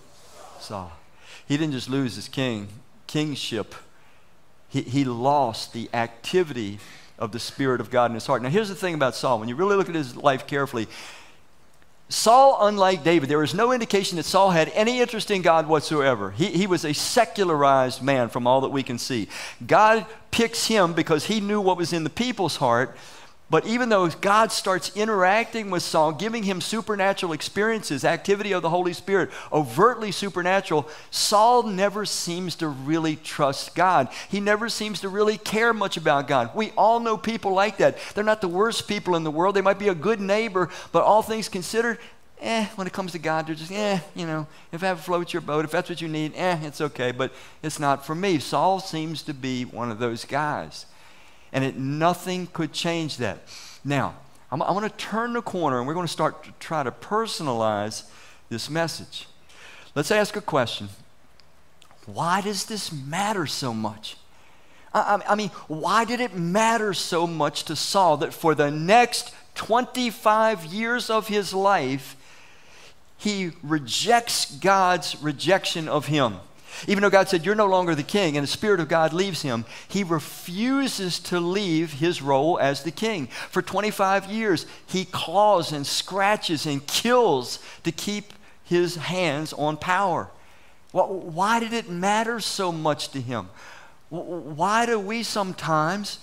Saul. 0.61 0.93
He 1.49 1.57
didn't 1.57 1.73
just 1.73 1.91
lose 1.91 2.15
his 2.15 2.29
king, 2.29 2.69
kingship, 3.17 3.75
he, 4.69 4.83
he 4.83 5.03
lost 5.03 5.73
the 5.73 5.89
activity 5.95 6.79
of 7.19 7.33
the 7.33 7.39
Spirit 7.39 7.81
of 7.81 7.89
God 7.89 8.11
in 8.11 8.15
his 8.15 8.27
heart. 8.27 8.43
Now, 8.43 8.51
here's 8.51 8.69
the 8.69 8.75
thing 8.75 8.93
about 8.93 9.15
Saul. 9.15 9.41
When 9.41 9.49
you 9.49 9.57
really 9.57 9.75
look 9.75 9.89
at 9.89 9.95
his 9.95 10.15
life 10.15 10.47
carefully, 10.47 10.87
Saul, 12.11 12.59
unlike 12.61 13.05
David, 13.05 13.31
there 13.31 13.43
is 13.43 13.55
no 13.55 13.73
indication 13.73 14.17
that 14.17 14.25
Saul 14.25 14.51
had 14.51 14.69
any 14.75 15.01
interest 15.01 15.31
in 15.31 15.41
God 15.41 15.67
whatsoever. 15.67 16.31
He, 16.31 16.49
he 16.49 16.67
was 16.67 16.85
a 16.85 16.93
secularized 16.93 18.03
man 18.03 18.29
from 18.29 18.47
all 18.47 18.61
that 18.61 18.69
we 18.69 18.83
can 18.83 18.99
see. 18.99 19.29
God 19.67 20.05
picks 20.31 20.67
him 20.67 20.93
because 20.93 21.25
he 21.25 21.41
knew 21.41 21.63
what 21.63 21.79
was 21.79 21.95
in 21.95 22.05
the 22.05 22.11
people's 22.11 22.57
heart, 22.57 22.99
But 23.49 23.65
even 23.65 23.91
though 23.91 24.09
God 24.09 24.51
starts 24.51 24.91
interacting 24.97 25.71
with 25.71 25.85
Saul, 25.85 26.11
giving 26.11 26.43
him 26.43 26.61
supernatural 26.61 27.33
experiences, 27.33 28.05
activity 28.05 28.51
of 28.51 28.63
the 28.63 28.71
Holy 28.71 28.93
Spirit, 28.93 29.31
overtly 29.53 30.11
supernatural, 30.11 30.89
Saul 31.13 31.63
never 31.63 32.05
seems 32.05 32.57
to 32.57 32.67
really 32.67 33.15
trust 33.15 33.77
God. 33.77 34.09
He 34.29 34.41
never 34.41 34.69
seems 34.69 35.01
to 35.03 35.09
really 35.09 35.39
care 35.39 35.73
much 35.73 35.97
about 35.97 36.27
God. 36.27 36.51
We 36.57 36.73
all 36.73 36.99
know 36.99 37.17
people 37.17 37.53
like 37.53 37.77
that. 37.77 37.99
They're 38.15 38.25
not 38.25 38.41
the 38.41 38.49
worst 38.49 38.89
people 38.89 39.15
in 39.15 39.23
the 39.23 39.31
world. 39.31 39.55
They 39.55 39.61
might 39.61 39.79
be 39.79 39.89
a 39.89 39.95
good 39.95 40.21
neighbor, 40.21 40.69
but 40.91 41.05
all 41.05 41.23
things 41.23 41.49
considered, 41.49 42.01
eh, 42.41 42.67
when 42.75 42.89
it 42.89 42.93
comes 42.93 43.13
to 43.13 43.21
God, 43.21 43.47
they're 43.47 43.55
just, 43.55 43.71
eh, 43.71 44.01
you 44.17 44.27
know, 44.27 44.49
if 44.73 44.81
that 44.81 44.99
floats 44.99 45.33
your 45.33 45.41
boat, 45.43 45.65
if 45.65 45.71
that's 45.71 45.89
what 45.89 46.01
you 46.01 46.09
need, 46.09 46.33
eh, 46.35 46.59
it's 46.65 46.81
okay, 46.81 47.13
but 47.13 47.33
it's 47.63 47.79
not 47.79 48.05
for 48.05 48.17
me. 48.17 48.41
Saul 48.41 48.81
seems 48.81 49.23
to 49.23 49.33
be 49.33 49.65
one 49.65 49.93
of 49.93 50.01
those 50.01 50.25
guys 50.25 50.87
and 51.53 51.65
it, 51.65 51.77
nothing 51.77 52.49
could 52.49 52.73
change 52.73 53.19
that. 53.19 53.39
Now, 53.85 54.15
I'm, 54.51 54.63
I 54.63 54.71
want 54.73 54.85
to 54.85 55.05
turn 55.05 55.33
the 55.33 55.43
corner 55.43 55.79
and 55.79 55.87
we're 55.87 55.95
going 55.95 56.07
to 56.07 56.13
start 56.13 56.45
to 56.45 56.53
try 56.59 56.83
to 56.83 56.91
personalize 56.91 58.05
this 58.49 58.71
message. 58.71 59.27
Let's 59.95 60.11
ask 60.11 60.37
a 60.37 60.41
question 60.41 60.89
Why 62.07 62.41
does 62.41 62.67
this 62.67 62.93
matter 62.93 63.47
so 63.47 63.73
much? 63.73 64.17
I, 64.93 65.21
I 65.29 65.35
mean, 65.35 65.51
why 65.69 66.05
did 66.05 66.21
it 66.21 66.35
matter 66.35 66.95
so 66.95 67.27
much 67.27 67.65
to 67.65 67.77
Saul 67.77 68.17
that 68.19 68.33
for 68.33 68.55
the 68.55 68.71
next 68.71 69.35
25 69.55 70.65
years 70.67 71.11
of 71.11 71.29
his 71.29 71.53
life, 71.53 72.17
he 73.17 73.53
rejects 73.63 74.57
God's 74.57 75.21
rejection 75.23 75.89
of 75.89 76.07
him? 76.07 76.37
Even 76.87 77.03
though 77.03 77.11
God 77.11 77.29
said, 77.29 77.45
You're 77.45 77.55
no 77.55 77.67
longer 77.67 77.95
the 77.95 78.03
king, 78.03 78.37
and 78.37 78.45
the 78.45 78.51
Spirit 78.51 78.81
of 78.81 78.89
God 78.89 79.13
leaves 79.13 79.43
him, 79.43 79.65
he 79.89 80.05
refuses 80.05 81.19
to 81.21 81.41
leave 81.41 81.95
his 81.95 82.23
role 82.23 82.59
as 82.59 82.83
the 82.83 82.91
king. 82.91 83.27
For 83.51 83.63
25 83.63 84.27
years, 84.27 84.67
he 84.87 85.05
claws 85.05 85.73
and 85.73 85.87
scratches 85.87 86.67
and 86.67 86.87
kills 86.87 87.59
to 87.85 87.93
keep 87.93 88.33
his 88.65 88.97
hands 88.97 89.53
on 89.53 89.77
power. 89.77 90.29
Why 90.93 91.61
did 91.61 91.73
it 91.73 91.91
matter 91.91 92.41
so 92.41 92.73
much 92.73 93.11
to 93.11 93.21
him? 93.21 93.49
Why 94.09 94.87
do 94.87 94.99
we 94.99 95.23
sometimes, 95.23 96.19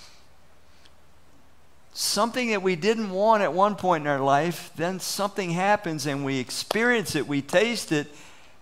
something 1.93 2.49
that 2.49 2.63
we 2.63 2.75
didn't 2.75 3.11
want 3.11 3.43
at 3.43 3.53
one 3.53 3.75
point 3.75 4.03
in 4.03 4.07
our 4.07 4.19
life, 4.19 4.71
then 4.75 4.99
something 4.99 5.51
happens 5.51 6.05
and 6.05 6.25
we 6.25 6.39
experience 6.39 7.15
it, 7.15 7.27
we 7.27 7.41
taste 7.41 7.91
it, 7.91 8.07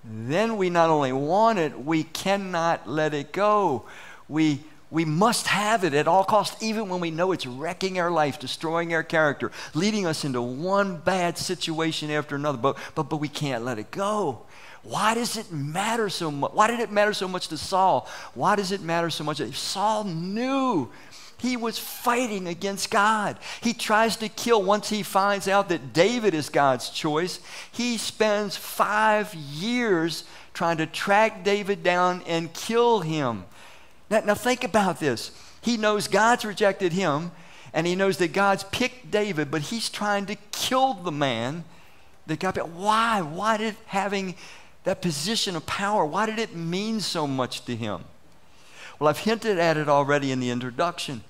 then 0.04 0.58
we 0.58 0.70
not 0.70 0.90
only 0.90 1.14
want 1.14 1.60
it, 1.60 1.80
we 1.80 2.04
cannot 2.04 2.88
let 2.88 3.14
it 3.14 3.32
go. 3.32 3.86
We, 4.28 4.62
we 4.90 5.06
must 5.06 5.48
have 5.48 5.84
it 5.84 5.94
at 5.94 6.08
all 6.08 6.24
costs, 6.24 6.62
even 6.62 6.90
when 6.90 7.00
we 7.00 7.12
know 7.12 7.32
it's 7.32 7.46
wrecking 7.46 8.00
our 8.00 8.12
life, 8.12 8.40
destroying 8.40 8.94
our 8.94 9.04
character, 9.04 9.52
leading 9.74 10.06
us 10.06 10.26
into 10.26 10.42
one 10.42 10.98
bad 10.98 11.38
situation 11.38 12.10
after 12.10 12.36
another, 12.36 12.58
but, 12.58 12.78
but, 12.96 13.04
but 13.04 13.18
we 13.18 13.28
can't 13.28 13.64
let 13.64 13.80
it 13.80 13.92
go. 13.92 14.42
Why 14.84 15.14
does 15.14 15.38
it 15.38 15.52
matter 15.52 16.10
so 16.10 16.32
much? 16.32 16.54
Why 16.54 16.68
did 16.68 16.80
it 16.80 16.92
matter 16.92 17.14
so 17.14 17.28
much 17.28 17.50
to 17.50 17.58
Saul? 17.58 18.08
Why 18.34 18.56
does 18.56 18.72
it 18.72 18.82
matter 18.82 19.12
so 19.12 19.24
much? 19.24 19.40
Saul 19.56 20.06
knew 20.06 20.90
he 21.42 21.58
was 21.58 21.80
fighting 21.80 22.48
against 22.48 22.92
God. 22.92 23.38
He 23.62 23.74
tries 23.74 24.16
to 24.18 24.30
kill 24.30 24.62
once 24.62 24.90
he 24.90 25.04
finds 25.04 25.48
out 25.48 25.70
that 25.70 25.94
David 25.94 26.34
is 26.34 26.50
God's 26.50 26.90
choice. 26.90 27.40
He 27.72 27.98
spends 27.98 28.56
five 28.56 29.34
years 29.34 30.24
trying 30.54 30.78
to 30.78 30.86
track 30.86 31.44
David 31.44 31.84
down 31.84 32.24
and 32.28 32.54
kill 32.54 33.02
him. 33.02 33.46
Now, 34.10 34.22
now 34.22 34.36
think 34.36 34.64
about 34.64 35.00
this. 35.00 35.32
He 35.62 35.78
knows 35.78 36.08
God's 36.08 36.46
rejected 36.46 36.94
him, 36.94 37.32
and 37.74 37.88
he 37.88 37.96
knows 37.96 38.18
that 38.18 38.34
God's 38.34 38.64
picked 38.66 39.10
David, 39.12 39.50
but 39.50 39.62
he's 39.64 39.90
trying 39.90 40.26
to 40.28 40.36
kill 40.52 40.94
the 40.94 41.12
man 41.12 41.64
that 42.28 42.40
God 42.40 42.56
picked. 42.56 42.68
Why? 42.68 43.22
Why 43.22 43.58
did 43.58 43.76
having 43.88 44.36
that 44.84 45.02
position 45.02 45.56
of 45.56 45.66
power, 45.66 46.06
why 46.06 46.26
did 46.26 46.40
it 46.40 46.56
mean 46.56 47.00
so 47.00 47.28
much 47.28 47.66
to 47.66 47.76
him? 47.76 48.04
Well, 49.00 49.08
I've 49.10 49.20
hinted 49.20 49.58
at 49.58 49.78
it 49.78 49.90
already 49.90 50.32
in 50.32 50.40
the 50.40 50.50
introduction. 50.50 51.24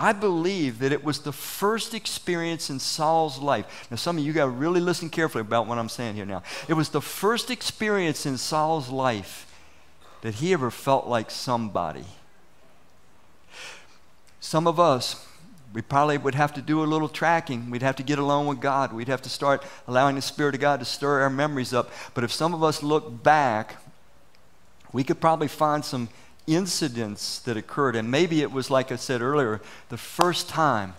I 0.00 0.14
believe 0.14 0.78
that 0.78 0.92
it 0.92 1.04
was 1.04 1.18
the 1.18 1.32
first 1.32 1.92
experience 1.92 2.70
in 2.70 2.78
Saul's 2.78 3.38
life. 3.38 3.86
Now, 3.90 3.98
some 3.98 4.16
of 4.16 4.24
you 4.24 4.32
got 4.32 4.46
to 4.46 4.50
really 4.50 4.80
listen 4.80 5.10
carefully 5.10 5.42
about 5.42 5.66
what 5.66 5.76
I'm 5.76 5.90
saying 5.90 6.14
here 6.14 6.24
now. 6.24 6.42
It 6.68 6.72
was 6.72 6.88
the 6.88 7.02
first 7.02 7.50
experience 7.50 8.24
in 8.24 8.38
Saul's 8.38 8.88
life 8.88 9.46
that 10.22 10.36
he 10.36 10.54
ever 10.54 10.70
felt 10.70 11.06
like 11.06 11.30
somebody. 11.30 12.06
Some 14.40 14.66
of 14.66 14.80
us, 14.80 15.26
we 15.74 15.82
probably 15.82 16.16
would 16.16 16.34
have 16.34 16.54
to 16.54 16.62
do 16.62 16.82
a 16.82 16.86
little 16.86 17.08
tracking. 17.08 17.68
We'd 17.68 17.82
have 17.82 17.96
to 17.96 18.02
get 18.02 18.18
alone 18.18 18.46
with 18.46 18.60
God. 18.60 18.94
We'd 18.94 19.08
have 19.08 19.22
to 19.22 19.28
start 19.28 19.62
allowing 19.86 20.16
the 20.16 20.22
Spirit 20.22 20.54
of 20.54 20.62
God 20.62 20.80
to 20.80 20.86
stir 20.86 21.20
our 21.20 21.30
memories 21.30 21.74
up. 21.74 21.90
But 22.14 22.24
if 22.24 22.32
some 22.32 22.54
of 22.54 22.62
us 22.62 22.82
look 22.82 23.22
back, 23.22 23.76
we 24.94 25.04
could 25.04 25.20
probably 25.20 25.48
find 25.48 25.84
some 25.84 26.08
incidents 26.54 27.38
that 27.40 27.56
occurred. 27.56 27.96
And 27.96 28.10
maybe 28.10 28.42
it 28.42 28.52
was, 28.52 28.70
like 28.70 28.92
I 28.92 28.96
said 28.96 29.22
earlier, 29.22 29.60
the 29.88 29.96
first 29.96 30.48
time 30.48 30.94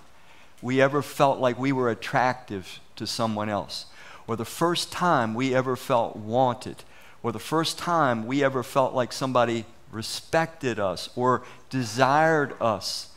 we 0.62 0.82
ever 0.82 1.02
felt 1.02 1.40
like 1.40 1.58
we 1.58 1.72
were 1.72 1.90
attractive 1.90 2.80
to 2.96 3.08
someone 3.08 3.50
else, 3.50 3.86
or 4.28 4.36
the 4.36 4.46
first 4.46 4.92
time 4.92 5.34
we 5.34 5.56
ever 5.56 5.76
felt 5.76 6.16
wanted, 6.16 6.84
or 7.24 7.32
the 7.32 7.40
first 7.40 7.78
time 7.78 8.28
we 8.28 8.44
ever 8.44 8.64
felt 8.64 8.94
like 8.94 9.12
somebody 9.12 9.66
respected 9.92 10.80
us, 10.80 11.10
or 11.16 11.44
desired 11.70 12.54
us, 12.62 13.10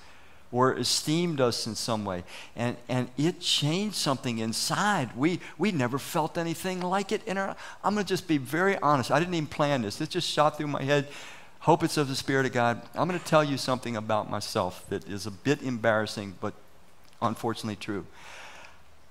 or 0.50 0.74
esteemed 0.74 1.40
us 1.40 1.66
in 1.66 1.74
some 1.74 2.04
way. 2.04 2.22
And, 2.54 2.76
and 2.88 3.10
it 3.18 3.40
changed 3.40 3.96
something 3.96 4.38
inside. 4.38 5.16
We, 5.16 5.40
we 5.58 5.72
never 5.72 5.98
felt 5.98 6.38
anything 6.38 6.80
like 6.80 7.10
it 7.12 7.22
in 7.26 7.36
our. 7.36 7.56
I'm 7.82 7.94
going 7.94 8.06
to 8.06 8.08
just 8.08 8.28
be 8.28 8.38
very 8.38 8.78
honest. 8.78 9.10
I 9.10 9.18
didn't 9.18 9.34
even 9.34 9.48
plan 9.48 9.82
this. 9.82 9.96
This 9.96 10.08
just 10.08 10.30
shot 10.30 10.56
through 10.56 10.68
my 10.68 10.82
head 10.82 11.08
hope 11.64 11.82
it's 11.82 11.96
of 11.96 12.08
the 12.08 12.14
Spirit 12.14 12.44
of 12.44 12.52
God. 12.52 12.82
I'm 12.94 13.08
going 13.08 13.18
to 13.18 13.24
tell 13.24 13.42
you 13.42 13.56
something 13.56 13.96
about 13.96 14.30
myself 14.30 14.84
that 14.90 15.08
is 15.08 15.24
a 15.26 15.30
bit 15.30 15.62
embarrassing, 15.62 16.34
but 16.38 16.52
unfortunately 17.22 17.76
true. 17.76 18.04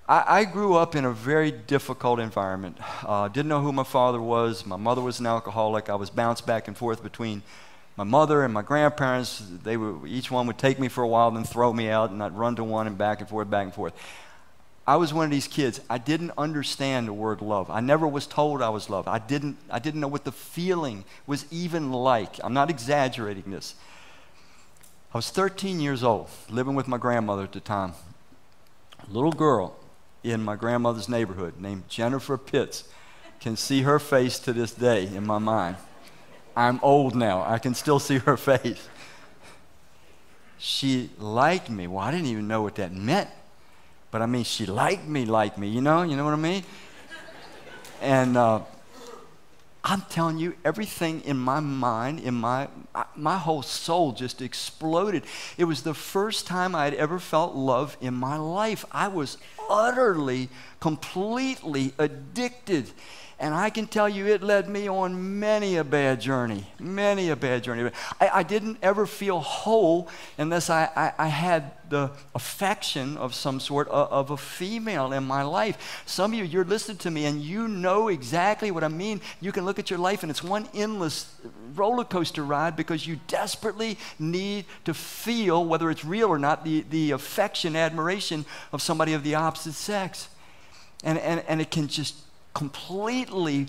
I, 0.08 0.24
I 0.40 0.44
grew 0.44 0.74
up 0.76 0.94
in 0.94 1.04
a 1.04 1.10
very 1.10 1.50
difficult 1.50 2.20
environment. 2.20 2.78
Uh, 3.04 3.26
didn't 3.26 3.48
know 3.48 3.60
who 3.60 3.72
my 3.72 3.82
father 3.82 4.20
was. 4.20 4.64
My 4.64 4.76
mother 4.76 5.00
was 5.02 5.18
an 5.18 5.26
alcoholic. 5.26 5.90
I 5.90 5.96
was 5.96 6.10
bounced 6.10 6.46
back 6.46 6.68
and 6.68 6.76
forth 6.76 7.02
between 7.02 7.42
my 7.96 8.04
mother 8.04 8.44
and 8.44 8.54
my 8.54 8.62
grandparents. 8.62 9.42
They 9.64 9.76
were, 9.76 10.06
each 10.06 10.30
one 10.30 10.46
would 10.46 10.58
take 10.58 10.78
me 10.78 10.86
for 10.86 11.02
a 11.02 11.08
while, 11.08 11.32
then 11.32 11.42
throw 11.42 11.72
me 11.72 11.88
out, 11.88 12.12
and 12.12 12.22
I'd 12.22 12.38
run 12.38 12.54
to 12.54 12.62
one 12.62 12.86
and 12.86 12.96
back 12.96 13.18
and 13.18 13.28
forth, 13.28 13.50
back 13.50 13.64
and 13.64 13.74
forth. 13.74 13.94
I 14.86 14.96
was 14.96 15.14
one 15.14 15.24
of 15.24 15.30
these 15.30 15.48
kids. 15.48 15.80
I 15.88 15.96
didn't 15.96 16.32
understand 16.36 17.08
the 17.08 17.12
word 17.12 17.40
love. 17.40 17.70
I 17.70 17.80
never 17.80 18.06
was 18.06 18.26
told 18.26 18.60
I 18.60 18.68
was 18.68 18.90
loved. 18.90 19.08
I 19.08 19.18
didn't, 19.18 19.56
I 19.70 19.78
didn't 19.78 20.00
know 20.00 20.08
what 20.08 20.24
the 20.24 20.32
feeling 20.32 21.04
was 21.26 21.46
even 21.50 21.90
like. 21.90 22.38
I'm 22.44 22.52
not 22.52 22.68
exaggerating 22.68 23.50
this. 23.50 23.74
I 25.14 25.18
was 25.18 25.30
13 25.30 25.80
years 25.80 26.02
old, 26.02 26.28
living 26.50 26.74
with 26.74 26.86
my 26.86 26.98
grandmother 26.98 27.44
at 27.44 27.52
the 27.52 27.60
time. 27.60 27.94
A 29.08 29.10
little 29.10 29.32
girl 29.32 29.76
in 30.22 30.42
my 30.42 30.56
grandmother's 30.56 31.08
neighborhood 31.08 31.54
named 31.58 31.88
Jennifer 31.88 32.36
Pitts. 32.36 32.84
Can 33.40 33.56
see 33.56 33.82
her 33.82 33.98
face 33.98 34.38
to 34.40 34.52
this 34.52 34.72
day 34.72 35.06
in 35.06 35.26
my 35.26 35.38
mind. 35.38 35.76
I'm 36.56 36.80
old 36.82 37.14
now. 37.14 37.42
I 37.42 37.58
can 37.58 37.74
still 37.74 37.98
see 37.98 38.18
her 38.18 38.36
face. 38.38 38.88
She 40.58 41.10
liked 41.18 41.68
me. 41.68 41.86
Well, 41.86 41.98
I 41.98 42.10
didn't 42.10 42.26
even 42.26 42.48
know 42.48 42.62
what 42.62 42.76
that 42.76 42.92
meant 42.92 43.28
but 44.14 44.22
I 44.22 44.26
mean, 44.26 44.44
she 44.44 44.64
liked 44.64 45.08
me, 45.08 45.24
like 45.24 45.58
me, 45.58 45.66
you 45.66 45.80
know, 45.80 46.02
you 46.02 46.16
know 46.16 46.24
what 46.24 46.34
I 46.34 46.36
mean? 46.36 46.62
And 48.00 48.36
uh, 48.36 48.60
I'm 49.82 50.02
telling 50.02 50.38
you, 50.38 50.54
everything 50.64 51.22
in 51.22 51.36
my 51.36 51.58
mind, 51.58 52.20
in 52.20 52.34
my, 52.34 52.68
my 53.16 53.36
whole 53.36 53.62
soul 53.62 54.12
just 54.12 54.40
exploded. 54.40 55.24
It 55.58 55.64
was 55.64 55.82
the 55.82 55.94
first 55.94 56.46
time 56.46 56.76
I 56.76 56.84
had 56.84 56.94
ever 56.94 57.18
felt 57.18 57.56
love 57.56 57.96
in 58.00 58.14
my 58.14 58.36
life. 58.36 58.84
I 58.92 59.08
was 59.08 59.36
utterly, 59.68 60.48
completely 60.78 61.92
addicted. 61.98 62.92
And 63.38 63.52
I 63.52 63.68
can 63.70 63.86
tell 63.88 64.08
you, 64.08 64.26
it 64.26 64.42
led 64.42 64.68
me 64.68 64.88
on 64.88 65.40
many 65.40 65.76
a 65.76 65.82
bad 65.82 66.20
journey, 66.20 66.66
many 66.78 67.30
a 67.30 67.36
bad 67.36 67.64
journey. 67.64 67.90
I, 68.20 68.28
I 68.28 68.42
didn't 68.44 68.78
ever 68.80 69.06
feel 69.06 69.40
whole 69.40 70.08
unless 70.38 70.70
I, 70.70 70.88
I, 70.94 71.12
I, 71.18 71.28
had 71.28 71.72
the 71.90 72.12
affection 72.34 73.16
of 73.16 73.34
some 73.34 73.58
sort 73.58 73.88
of, 73.88 74.12
of 74.12 74.30
a 74.30 74.36
female 74.36 75.12
in 75.12 75.24
my 75.24 75.42
life. 75.42 76.02
Some 76.06 76.32
of 76.32 76.38
you, 76.38 76.44
you're 76.44 76.64
listening 76.64 76.98
to 76.98 77.10
me 77.10 77.24
and 77.24 77.42
you 77.42 77.66
know 77.66 78.06
exactly 78.06 78.70
what 78.70 78.84
I 78.84 78.88
mean. 78.88 79.20
You 79.40 79.50
can 79.50 79.64
look 79.64 79.80
at 79.80 79.90
your 79.90 79.98
life 79.98 80.22
and 80.22 80.30
it's 80.30 80.44
one 80.44 80.68
endless 80.72 81.34
roller 81.74 82.04
coaster 82.04 82.44
ride 82.44 82.76
because 82.76 83.04
you 83.04 83.18
desperately 83.26 83.98
need 84.18 84.64
to 84.84 84.94
feel, 84.94 85.64
whether 85.64 85.90
it's 85.90 86.04
real 86.04 86.28
or 86.28 86.38
not, 86.38 86.64
the, 86.64 86.82
the 86.88 87.10
affection, 87.10 87.74
admiration 87.74 88.44
of 88.72 88.80
somebody 88.80 89.12
of 89.12 89.24
the 89.24 89.34
opposite 89.34 89.74
sex. 89.74 90.28
And, 91.02 91.18
and, 91.18 91.42
and 91.48 91.60
it 91.60 91.72
can 91.72 91.88
just 91.88 92.14
completely 92.54 93.66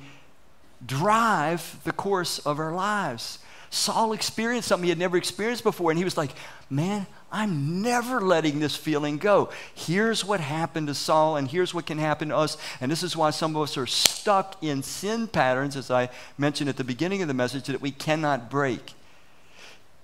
drive 0.86 1.80
the 1.84 1.92
course 1.92 2.40
of 2.40 2.60
our 2.60 2.74
lives. 2.74 3.40
Saul 3.70 4.14
experienced 4.14 4.68
something 4.68 4.86
he 4.86 4.90
had 4.90 5.00
never 5.00 5.18
experienced 5.18 5.64
before, 5.64 5.92
and 5.92 5.98
he 5.98 6.06
was 6.06 6.18
like, 6.18 6.32
Man, 6.70 7.06
I'm 7.32 7.82
never 7.82 8.22
letting 8.22 8.60
this 8.60 8.76
feeling 8.76 9.18
go. 9.18 9.50
Here's 9.74 10.24
what 10.24 10.40
happened 10.40 10.88
to 10.88 10.94
Saul, 10.94 11.36
and 11.36 11.48
here's 11.50 11.74
what 11.74 11.86
can 11.86 11.98
happen 11.98 12.30
to 12.30 12.38
us. 12.38 12.58
And 12.80 12.90
this 12.90 13.04
is 13.04 13.18
why 13.18 13.32
some 13.32 13.56
of 13.56 13.62
us 13.62 13.78
are 13.78 13.86
stuck 13.86 14.64
in 14.64 14.82
sin 14.82 15.28
patterns, 15.28 15.76
as 15.76 15.92
I 15.92 16.10
mentioned 16.38 16.70
at 16.70 16.78
the 16.78 16.84
beginning 16.84 17.22
of 17.22 17.28
the 17.28 17.34
message, 17.34 17.66
that 17.66 17.82
we 17.82 17.92
cannot 17.92 18.50
break. 18.50 18.94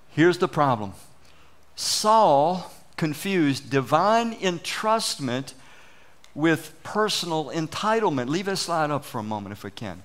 Here's 0.09 0.39
the 0.39 0.47
problem 0.47 0.93
Saul 1.75 2.71
confused 2.97 3.69
divine 3.69 4.35
entrustment 4.35 5.53
with 6.33 6.73
personal 6.83 7.45
entitlement. 7.45 8.29
Leave 8.29 8.45
this 8.45 8.61
slide 8.61 8.91
up 8.91 9.05
for 9.05 9.19
a 9.19 9.23
moment 9.23 9.53
if 9.53 9.63
we 9.63 9.71
can. 9.71 10.03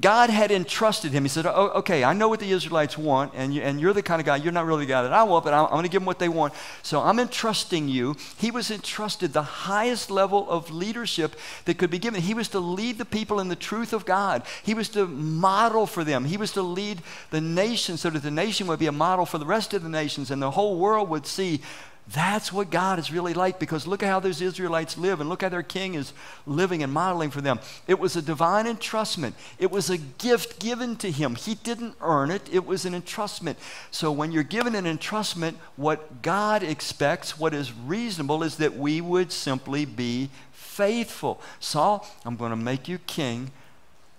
God 0.00 0.30
had 0.30 0.50
entrusted 0.50 1.12
him. 1.12 1.24
He 1.24 1.28
said, 1.28 1.44
oh, 1.44 1.72
Okay, 1.74 2.04
I 2.04 2.12
know 2.12 2.28
what 2.28 2.40
the 2.40 2.50
Israelites 2.50 2.96
want, 2.96 3.32
and, 3.34 3.54
you, 3.54 3.62
and 3.62 3.80
you're 3.80 3.92
the 3.92 4.02
kind 4.02 4.20
of 4.20 4.26
guy, 4.26 4.36
you're 4.36 4.52
not 4.52 4.64
really 4.64 4.84
the 4.84 4.90
guy 4.90 5.02
that 5.02 5.12
I 5.12 5.22
want, 5.24 5.44
but 5.44 5.52
I'm, 5.52 5.64
I'm 5.66 5.70
going 5.72 5.82
to 5.82 5.88
give 5.88 6.00
them 6.00 6.06
what 6.06 6.18
they 6.18 6.28
want. 6.28 6.54
So 6.82 7.00
I'm 7.00 7.18
entrusting 7.18 7.88
you. 7.88 8.16
He 8.38 8.50
was 8.50 8.70
entrusted 8.70 9.32
the 9.32 9.42
highest 9.42 10.10
level 10.10 10.48
of 10.48 10.70
leadership 10.70 11.34
that 11.64 11.78
could 11.78 11.90
be 11.90 11.98
given. 11.98 12.22
He 12.22 12.34
was 12.34 12.48
to 12.48 12.60
lead 12.60 12.98
the 12.98 13.04
people 13.04 13.40
in 13.40 13.48
the 13.48 13.56
truth 13.56 13.92
of 13.92 14.04
God, 14.04 14.42
he 14.62 14.74
was 14.74 14.88
to 14.90 15.06
model 15.06 15.86
for 15.86 16.04
them, 16.04 16.24
he 16.24 16.36
was 16.36 16.52
to 16.52 16.62
lead 16.62 17.02
the 17.30 17.40
nation 17.40 17.96
so 17.96 18.10
that 18.10 18.22
the 18.22 18.30
nation 18.30 18.66
would 18.68 18.78
be 18.78 18.86
a 18.86 18.92
model 18.92 19.26
for 19.26 19.38
the 19.38 19.46
rest 19.46 19.74
of 19.74 19.82
the 19.82 19.88
nations, 19.88 20.30
and 20.30 20.40
the 20.40 20.52
whole 20.52 20.78
world 20.78 21.08
would 21.08 21.26
see 21.26 21.60
that's 22.08 22.52
what 22.52 22.70
God 22.70 22.98
is 22.98 23.12
really 23.12 23.32
like 23.32 23.60
because 23.60 23.86
look 23.86 24.02
at 24.02 24.08
how 24.08 24.18
those 24.18 24.42
Israelites 24.42 24.98
live 24.98 25.20
and 25.20 25.28
look 25.28 25.42
how 25.42 25.48
their 25.48 25.62
king 25.62 25.94
is 25.94 26.12
living 26.46 26.82
and 26.82 26.92
modeling 26.92 27.30
for 27.30 27.40
them. 27.40 27.60
It 27.86 27.98
was 27.98 28.16
a 28.16 28.22
divine 28.22 28.66
entrustment, 28.66 29.34
it 29.58 29.70
was 29.70 29.88
a 29.88 29.98
gift 29.98 30.58
given 30.58 30.96
to 30.96 31.10
him. 31.10 31.36
He 31.36 31.54
didn't 31.54 31.94
earn 32.00 32.30
it, 32.32 32.42
it 32.52 32.66
was 32.66 32.84
an 32.84 32.92
entrustment. 32.92 33.54
So 33.92 34.10
when 34.10 34.32
you're 34.32 34.42
given 34.42 34.74
an 34.74 34.84
entrustment, 34.84 35.54
what 35.76 36.22
God 36.22 36.64
expects, 36.64 37.38
what 37.38 37.54
is 37.54 37.72
reasonable, 37.72 38.42
is 38.42 38.56
that 38.56 38.76
we 38.76 39.00
would 39.00 39.30
simply 39.30 39.84
be 39.84 40.30
faithful. 40.50 41.40
Saul, 41.60 42.06
I'm 42.24 42.36
going 42.36 42.50
to 42.50 42.56
make 42.56 42.88
you 42.88 42.98
king. 42.98 43.52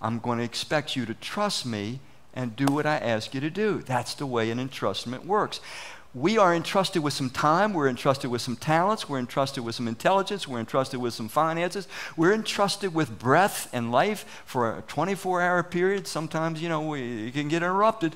I'm 0.02 0.20
going 0.20 0.38
to 0.38 0.44
expect 0.44 0.96
you 0.96 1.06
to 1.06 1.14
trust 1.14 1.66
me 1.66 2.00
and 2.34 2.56
do 2.56 2.66
what 2.66 2.86
I 2.86 2.98
ask 2.98 3.34
you 3.34 3.42
to 3.42 3.50
do. 3.50 3.82
That's 3.82 4.16
the 4.16 4.26
way 4.26 4.50
an 4.52 4.58
entrustment 4.58 5.26
works 5.26 5.60
we 6.14 6.38
are 6.38 6.54
entrusted 6.54 7.02
with 7.02 7.14
some 7.14 7.30
time, 7.30 7.74
we're 7.74 7.90
entrusted 7.90 8.30
with 8.30 8.42
some 8.42 8.56
talents, 8.56 9.10
we're 9.10 9.20
entrusted 9.20 9.64
with 9.64 9.74
some 9.76 9.88
intelligence, 9.88 10.48
we're 10.48 10.60
entrusted 10.60 11.00
with 11.00 11.14
some 11.14 11.28
finances, 11.28 11.88
we're 12.16 12.34
entrusted 12.34 12.94
with 12.94 13.18
breath 13.18 13.68
and 13.74 13.92
life 13.92 14.44
for 14.46 14.78
a 14.78 14.82
24 14.84 15.42
hour 15.42 15.64
period. 15.64 16.06
Sometimes, 16.06 16.62
you 16.62 16.70
know, 16.70 16.82
we 16.82 17.32
can 17.32 17.48
get 17.48 17.64
interrupted. 17.64 18.16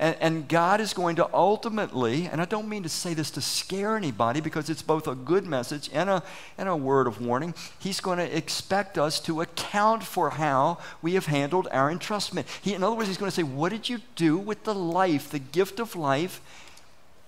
And, 0.00 0.16
and, 0.20 0.48
God 0.48 0.80
is 0.80 0.94
going 0.94 1.16
to 1.16 1.28
ultimately, 1.34 2.26
and 2.26 2.40
I 2.40 2.44
don't 2.44 2.68
mean 2.68 2.84
to 2.84 2.88
say 2.88 3.14
this 3.14 3.32
to 3.32 3.40
scare 3.40 3.96
anybody 3.96 4.40
because 4.40 4.70
it's 4.70 4.80
both 4.80 5.08
a 5.08 5.16
good 5.16 5.44
message 5.44 5.90
and 5.92 6.08
a, 6.08 6.22
and 6.56 6.68
a 6.68 6.76
word 6.76 7.08
of 7.08 7.20
warning. 7.20 7.52
He's 7.80 7.98
going 7.98 8.18
to 8.18 8.36
expect 8.36 8.96
us 8.96 9.18
to 9.22 9.40
account 9.40 10.04
for 10.04 10.30
how 10.30 10.78
we 11.02 11.14
have 11.14 11.26
handled 11.26 11.66
our 11.72 11.92
entrustment. 11.92 12.44
He, 12.62 12.74
in 12.74 12.84
other 12.84 12.94
words, 12.94 13.08
He's 13.08 13.18
going 13.18 13.30
to 13.30 13.34
say, 13.34 13.42
What 13.42 13.70
did 13.70 13.88
you 13.88 13.98
do 14.14 14.38
with 14.38 14.62
the 14.62 14.74
life, 14.74 15.30
the 15.30 15.40
gift 15.40 15.80
of 15.80 15.96
life? 15.96 16.40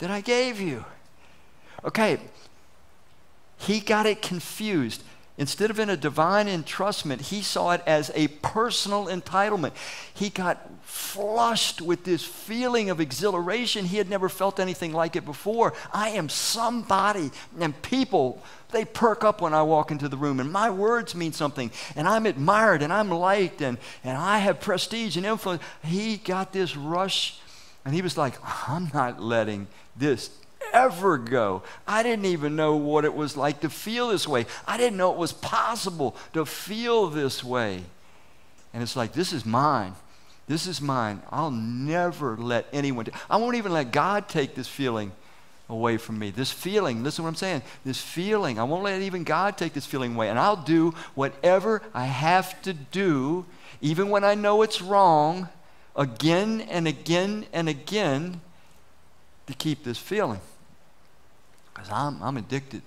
That 0.00 0.10
I 0.10 0.20
gave 0.20 0.60
you. 0.60 0.84
Okay, 1.84 2.18
he 3.56 3.80
got 3.80 4.06
it 4.06 4.20
confused. 4.20 5.02
Instead 5.38 5.70
of 5.70 5.78
in 5.78 5.88
a 5.88 5.96
divine 5.96 6.48
entrustment, 6.48 7.22
he 7.22 7.40
saw 7.40 7.70
it 7.70 7.82
as 7.86 8.10
a 8.14 8.28
personal 8.28 9.06
entitlement. 9.06 9.72
He 10.12 10.28
got 10.28 10.68
flushed 10.82 11.80
with 11.80 12.04
this 12.04 12.22
feeling 12.22 12.90
of 12.90 13.00
exhilaration. 13.00 13.86
He 13.86 13.96
had 13.96 14.10
never 14.10 14.28
felt 14.28 14.60
anything 14.60 14.92
like 14.92 15.16
it 15.16 15.24
before. 15.24 15.72
I 15.94 16.10
am 16.10 16.28
somebody, 16.28 17.30
and 17.58 17.80
people, 17.80 18.42
they 18.70 18.84
perk 18.84 19.24
up 19.24 19.40
when 19.40 19.54
I 19.54 19.62
walk 19.62 19.90
into 19.90 20.10
the 20.10 20.18
room, 20.18 20.40
and 20.40 20.52
my 20.52 20.68
words 20.68 21.14
mean 21.14 21.32
something, 21.32 21.70
and 21.96 22.06
I'm 22.06 22.26
admired, 22.26 22.82
and 22.82 22.92
I'm 22.92 23.08
liked, 23.08 23.62
and, 23.62 23.78
and 24.04 24.18
I 24.18 24.40
have 24.40 24.60
prestige 24.60 25.16
and 25.16 25.24
influence. 25.24 25.62
He 25.82 26.18
got 26.18 26.52
this 26.52 26.76
rush, 26.76 27.38
and 27.86 27.94
he 27.94 28.02
was 28.02 28.18
like, 28.18 28.34
I'm 28.68 28.90
not 28.92 29.22
letting 29.22 29.68
this 30.00 30.30
ever 30.72 31.18
go. 31.18 31.62
I 31.86 32.02
didn't 32.02 32.26
even 32.26 32.56
know 32.56 32.76
what 32.76 33.04
it 33.04 33.14
was 33.14 33.36
like 33.36 33.60
to 33.60 33.70
feel 33.70 34.08
this 34.08 34.26
way. 34.26 34.46
I 34.66 34.76
didn't 34.76 34.96
know 34.96 35.12
it 35.12 35.18
was 35.18 35.32
possible 35.32 36.16
to 36.32 36.44
feel 36.44 37.08
this 37.08 37.44
way. 37.44 37.82
And 38.72 38.82
it's 38.82 38.96
like, 38.96 39.12
this 39.12 39.32
is 39.32 39.44
mine. 39.44 39.94
This 40.46 40.66
is 40.66 40.80
mine. 40.80 41.22
I'll 41.30 41.50
never 41.50 42.36
let 42.36 42.66
anyone, 42.72 43.04
t- 43.04 43.12
I 43.28 43.36
won't 43.36 43.56
even 43.56 43.72
let 43.72 43.92
God 43.92 44.28
take 44.28 44.54
this 44.54 44.68
feeling 44.68 45.12
away 45.68 45.96
from 45.96 46.18
me. 46.18 46.30
This 46.30 46.50
feeling, 46.50 47.04
listen 47.04 47.18
to 47.18 47.22
what 47.22 47.28
I'm 47.28 47.34
saying. 47.36 47.62
This 47.84 48.00
feeling, 48.00 48.58
I 48.58 48.64
won't 48.64 48.82
let 48.82 49.00
even 49.02 49.22
God 49.22 49.56
take 49.56 49.72
this 49.72 49.86
feeling 49.86 50.14
away. 50.14 50.28
And 50.28 50.38
I'll 50.38 50.56
do 50.56 50.92
whatever 51.14 51.82
I 51.94 52.04
have 52.04 52.60
to 52.62 52.72
do, 52.72 53.44
even 53.80 54.10
when 54.10 54.24
I 54.24 54.34
know 54.34 54.62
it's 54.62 54.82
wrong, 54.82 55.48
again 55.94 56.60
and 56.62 56.88
again 56.88 57.46
and 57.52 57.68
again 57.68 58.40
to 59.50 59.56
keep 59.56 59.84
this 59.84 59.98
feeling 59.98 60.40
because 61.72 61.90
I'm, 61.90 62.22
I'm 62.22 62.36
addicted 62.36 62.82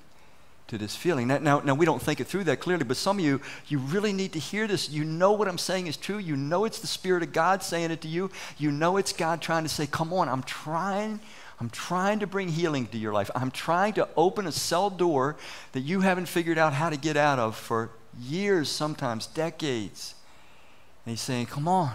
to 0.67 0.77
this 0.77 0.95
feeling. 0.95 1.27
Now, 1.27 1.37
now, 1.39 1.59
now, 1.59 1.73
we 1.75 1.85
don't 1.85 2.01
think 2.01 2.19
it 2.19 2.27
through 2.27 2.45
that 2.45 2.59
clearly, 2.59 2.83
but 2.83 2.97
some 2.97 3.19
of 3.19 3.25
you, 3.25 3.41
you 3.67 3.79
really 3.79 4.13
need 4.13 4.33
to 4.33 4.39
hear 4.39 4.67
this. 4.67 4.89
You 4.89 5.03
know 5.03 5.31
what 5.31 5.47
I'm 5.47 5.57
saying 5.57 5.87
is 5.87 5.97
true. 5.97 6.17
You 6.17 6.35
know 6.35 6.65
it's 6.65 6.79
the 6.79 6.87
Spirit 6.87 7.23
of 7.23 7.33
God 7.33 7.63
saying 7.63 7.91
it 7.91 8.01
to 8.01 8.07
you. 8.07 8.31
You 8.57 8.71
know 8.71 8.97
it's 8.97 9.13
God 9.13 9.41
trying 9.41 9.63
to 9.63 9.69
say, 9.69 9.87
come 9.87 10.13
on, 10.13 10.29
I'm 10.29 10.43
trying. 10.43 11.19
I'm 11.59 11.69
trying 11.69 12.19
to 12.19 12.27
bring 12.27 12.49
healing 12.49 12.87
to 12.87 12.97
your 12.97 13.13
life. 13.13 13.29
I'm 13.35 13.51
trying 13.51 13.93
to 13.93 14.07
open 14.17 14.47
a 14.47 14.51
cell 14.51 14.89
door 14.89 15.35
that 15.73 15.81
you 15.81 16.01
haven't 16.01 16.25
figured 16.25 16.57
out 16.57 16.73
how 16.73 16.89
to 16.89 16.97
get 16.97 17.17
out 17.17 17.39
of 17.39 17.55
for 17.55 17.91
years, 18.19 18.69
sometimes 18.69 19.27
decades. 19.27 20.15
And 21.05 21.11
he's 21.11 21.21
saying, 21.21 21.47
Come 21.47 21.67
on. 21.67 21.93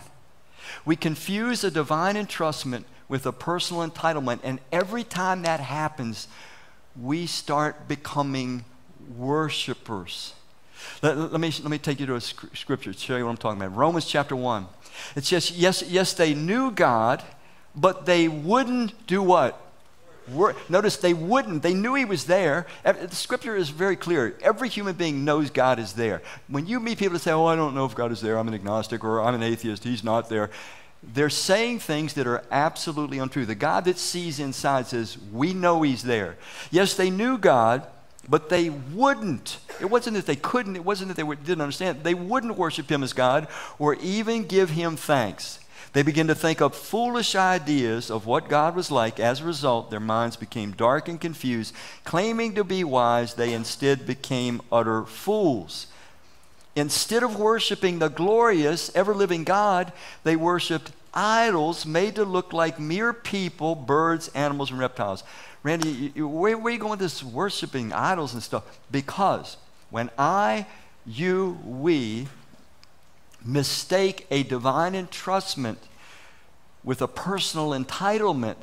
We 0.84 0.96
confuse 0.96 1.64
a 1.64 1.70
divine 1.70 2.14
entrustment 2.14 2.84
with 3.08 3.26
a 3.26 3.32
personal 3.32 3.88
entitlement. 3.88 4.40
And 4.42 4.60
every 4.70 5.04
time 5.04 5.42
that 5.42 5.60
happens, 5.60 6.28
we 7.00 7.26
start 7.26 7.88
becoming 7.88 8.64
worshipers. 9.16 10.34
Let, 11.02 11.16
let, 11.16 11.40
me, 11.40 11.52
let 11.62 11.70
me 11.70 11.78
take 11.78 12.00
you 12.00 12.06
to 12.06 12.16
a 12.16 12.20
scripture 12.20 12.92
to 12.92 12.98
show 12.98 13.16
you 13.16 13.24
what 13.24 13.30
I'm 13.30 13.36
talking 13.36 13.60
about. 13.60 13.76
Romans 13.76 14.04
chapter 14.04 14.36
1. 14.36 14.66
It 15.16 15.24
says, 15.24 15.50
yes, 15.52 15.82
yes, 15.82 16.12
they 16.12 16.34
knew 16.34 16.70
God, 16.70 17.22
but 17.74 18.06
they 18.06 18.28
wouldn't 18.28 19.06
do 19.06 19.22
what? 19.22 19.60
Notice 20.68 20.98
they 20.98 21.14
wouldn't. 21.14 21.62
They 21.62 21.72
knew 21.72 21.94
he 21.94 22.04
was 22.04 22.26
there. 22.26 22.66
The 22.84 23.08
scripture 23.14 23.56
is 23.56 23.70
very 23.70 23.96
clear. 23.96 24.36
Every 24.42 24.68
human 24.68 24.94
being 24.94 25.24
knows 25.24 25.48
God 25.48 25.78
is 25.78 25.94
there. 25.94 26.22
When 26.48 26.66
you 26.66 26.80
meet 26.80 26.98
people 26.98 27.14
that 27.14 27.20
say, 27.20 27.32
Oh, 27.32 27.46
I 27.46 27.56
don't 27.56 27.74
know 27.74 27.86
if 27.86 27.94
God 27.94 28.12
is 28.12 28.20
there, 28.20 28.38
I'm 28.38 28.48
an 28.48 28.54
agnostic, 28.54 29.04
or 29.04 29.22
I'm 29.22 29.34
an 29.34 29.42
atheist, 29.42 29.84
he's 29.84 30.04
not 30.04 30.28
there, 30.28 30.50
they're 31.02 31.30
saying 31.30 31.78
things 31.78 32.14
that 32.14 32.26
are 32.26 32.44
absolutely 32.50 33.18
untrue. 33.18 33.46
The 33.46 33.54
God 33.54 33.84
that 33.84 33.98
sees 33.98 34.40
inside 34.40 34.86
says, 34.86 35.16
We 35.32 35.54
know 35.54 35.82
He's 35.82 36.02
there. 36.02 36.36
Yes, 36.70 36.94
they 36.94 37.10
knew 37.10 37.38
God, 37.38 37.86
but 38.28 38.48
they 38.48 38.70
wouldn't. 38.70 39.58
It 39.80 39.86
wasn't 39.86 40.16
that 40.16 40.26
they 40.26 40.36
couldn't, 40.36 40.76
it 40.76 40.84
wasn't 40.84 41.14
that 41.14 41.22
they 41.22 41.36
didn't 41.36 41.60
understand. 41.60 42.02
They 42.02 42.14
wouldn't 42.14 42.56
worship 42.56 42.90
Him 42.90 43.02
as 43.02 43.12
God 43.12 43.48
or 43.78 43.94
even 43.96 44.46
give 44.46 44.70
Him 44.70 44.96
thanks. 44.96 45.60
They 45.92 46.02
began 46.02 46.26
to 46.26 46.34
think 46.34 46.60
up 46.60 46.74
foolish 46.74 47.34
ideas 47.34 48.10
of 48.10 48.26
what 48.26 48.48
God 48.48 48.76
was 48.76 48.90
like. 48.90 49.18
As 49.18 49.40
a 49.40 49.44
result, 49.44 49.90
their 49.90 50.00
minds 50.00 50.36
became 50.36 50.72
dark 50.72 51.08
and 51.08 51.20
confused. 51.20 51.74
Claiming 52.04 52.54
to 52.56 52.64
be 52.64 52.84
wise, 52.84 53.34
they 53.34 53.54
instead 53.54 54.06
became 54.06 54.60
utter 54.70 55.04
fools. 55.04 55.86
Instead 56.78 57.22
of 57.22 57.36
worshiping 57.36 57.98
the 57.98 58.08
glorious, 58.08 58.94
ever 58.94 59.14
living 59.14 59.44
God, 59.44 59.92
they 60.22 60.36
worshiped 60.36 60.92
idols 61.12 61.84
made 61.84 62.14
to 62.14 62.24
look 62.24 62.52
like 62.52 62.78
mere 62.78 63.12
people, 63.12 63.74
birds, 63.74 64.28
animals, 64.28 64.70
and 64.70 64.78
reptiles. 64.78 65.24
Randy, 65.62 65.90
you, 65.90 66.12
you, 66.14 66.28
where, 66.28 66.56
where 66.56 66.70
are 66.70 66.74
you 66.74 66.78
going 66.78 66.90
with 66.90 67.00
this 67.00 67.22
worshiping 67.22 67.92
idols 67.92 68.32
and 68.32 68.42
stuff? 68.42 68.78
Because 68.90 69.56
when 69.90 70.10
I, 70.16 70.66
you, 71.04 71.58
we 71.64 72.28
mistake 73.44 74.26
a 74.30 74.42
divine 74.42 74.92
entrustment 74.92 75.78
with 76.84 77.02
a 77.02 77.08
personal 77.08 77.70
entitlement, 77.70 78.56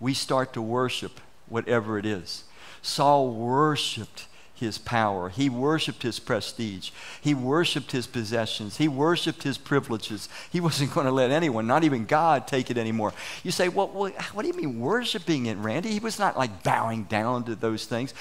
we 0.00 0.12
start 0.14 0.52
to 0.54 0.62
worship 0.62 1.20
whatever 1.48 1.98
it 1.98 2.06
is. 2.06 2.44
Saul 2.80 3.30
worshiped 3.30 4.26
his 4.62 4.78
power. 4.78 5.28
He 5.28 5.50
worshiped 5.50 6.02
his 6.02 6.18
prestige. 6.18 6.90
He 7.20 7.34
worshiped 7.34 7.90
his 7.90 8.06
possessions. 8.06 8.78
He 8.78 8.86
worshiped 8.86 9.42
his 9.42 9.58
privileges. 9.58 10.28
He 10.50 10.60
wasn't 10.60 10.92
going 10.94 11.06
to 11.06 11.12
let 11.12 11.30
anyone, 11.30 11.66
not 11.66 11.84
even 11.84 12.06
God, 12.06 12.46
take 12.46 12.70
it 12.70 12.78
anymore. 12.78 13.12
You 13.42 13.50
say, 13.50 13.68
well, 13.68 13.88
what 13.88 14.42
do 14.42 14.46
you 14.46 14.54
mean 14.54 14.80
worshiping 14.80 15.46
it, 15.46 15.58
Randy? 15.58 15.90
He 15.90 15.98
was 15.98 16.18
not 16.18 16.38
like 16.38 16.62
bowing 16.62 17.04
down 17.04 17.44
to 17.44 17.54
those 17.56 17.84
things. 17.84 18.14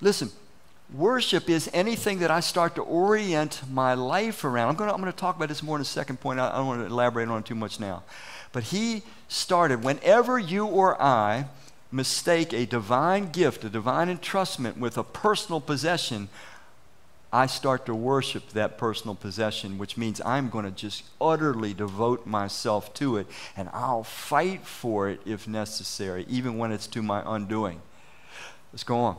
Listen, 0.00 0.30
worship 0.94 1.48
is 1.50 1.70
anything 1.72 2.20
that 2.20 2.30
I 2.30 2.40
start 2.40 2.74
to 2.76 2.82
orient 2.82 3.60
my 3.70 3.94
life 3.94 4.44
around. 4.44 4.70
I'm 4.70 4.76
going 4.76 4.88
to, 4.88 4.94
I'm 4.94 5.00
going 5.00 5.12
to 5.12 5.18
talk 5.18 5.36
about 5.36 5.48
this 5.48 5.62
more 5.62 5.76
in 5.76 5.82
a 5.82 5.84
second 5.84 6.20
point. 6.20 6.40
I, 6.40 6.48
I 6.48 6.56
don't 6.56 6.66
want 6.66 6.80
to 6.80 6.86
elaborate 6.86 7.28
on 7.28 7.40
it 7.40 7.44
too 7.44 7.54
much 7.54 7.78
now. 7.78 8.02
But 8.52 8.64
he 8.64 9.02
started, 9.28 9.84
whenever 9.84 10.38
you 10.38 10.64
or 10.64 11.00
I 11.00 11.46
mistake 11.90 12.52
a 12.52 12.66
divine 12.66 13.30
gift, 13.30 13.64
a 13.64 13.68
divine 13.68 14.08
entrustment 14.08 14.76
with 14.76 14.98
a 14.98 15.04
personal 15.04 15.60
possession, 15.60 16.28
I 17.32 17.46
start 17.46 17.86
to 17.86 17.94
worship 17.94 18.50
that 18.50 18.78
personal 18.78 19.14
possession, 19.14 19.78
which 19.78 19.96
means 19.96 20.20
I'm 20.24 20.48
going 20.48 20.64
to 20.64 20.70
just 20.70 21.04
utterly 21.20 21.74
devote 21.74 22.26
myself 22.26 22.94
to 22.94 23.18
it, 23.18 23.26
and 23.56 23.68
I'll 23.72 24.04
fight 24.04 24.64
for 24.66 25.08
it 25.08 25.20
if 25.26 25.46
necessary, 25.46 26.24
even 26.28 26.56
when 26.56 26.72
it's 26.72 26.86
to 26.88 27.02
my 27.02 27.22
undoing. 27.26 27.82
Let's 28.72 28.84
go 28.84 28.98
on. 28.98 29.16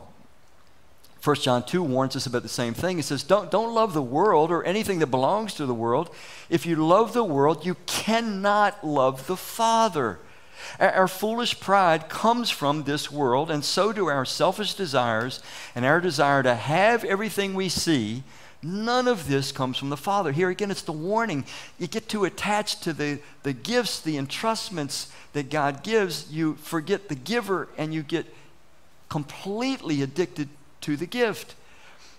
1 1.22 1.36
John 1.36 1.66
2 1.66 1.82
warns 1.82 2.16
us 2.16 2.26
about 2.26 2.42
the 2.42 2.48
same 2.48 2.74
thing. 2.74 2.98
It 2.98 3.04
says, 3.04 3.22
don't, 3.22 3.50
don't 3.50 3.74
love 3.74 3.92
the 3.92 4.02
world 4.02 4.50
or 4.50 4.62
anything 4.62 5.00
that 5.00 5.08
belongs 5.08 5.54
to 5.54 5.66
the 5.66 5.74
world. 5.74 6.10
If 6.48 6.64
you 6.64 6.76
love 6.76 7.12
the 7.12 7.24
world, 7.24 7.66
you 7.66 7.76
cannot 7.86 8.86
love 8.86 9.26
the 9.26 9.36
Father. 9.36 10.18
Our, 10.78 11.08
foolish 11.08 11.60
pride 11.60 12.08
comes 12.08 12.50
from 12.50 12.84
this 12.84 13.10
world, 13.10 13.50
and 13.50 13.64
so 13.64 13.92
do 13.92 14.06
our 14.06 14.24
selfish 14.24 14.74
desires 14.74 15.40
and 15.74 15.84
our 15.84 16.00
desire 16.00 16.42
to 16.42 16.54
have 16.54 17.04
everything 17.04 17.54
we 17.54 17.68
see. 17.68 18.22
None 18.62 19.06
of 19.06 19.28
this 19.28 19.52
comes 19.52 19.76
from 19.76 19.90
the 19.90 19.96
Father. 19.96 20.32
Here 20.32 20.50
again, 20.50 20.70
it's 20.70 20.82
the 20.82 20.92
warning. 20.92 21.44
You 21.78 21.86
get 21.86 22.08
too 22.08 22.24
attached 22.24 22.82
to 22.82 22.92
the, 22.92 23.20
the 23.44 23.52
gifts, 23.52 24.00
the 24.00 24.16
entrustments 24.16 25.10
that 25.32 25.50
God 25.50 25.82
gives, 25.82 26.30
you 26.32 26.54
forget 26.56 27.08
the 27.08 27.14
giver 27.14 27.68
and 27.76 27.94
you 27.94 28.02
get 28.02 28.26
completely 29.08 30.02
addicted 30.02 30.48
to 30.82 30.96
the 30.96 31.06
gift, 31.06 31.54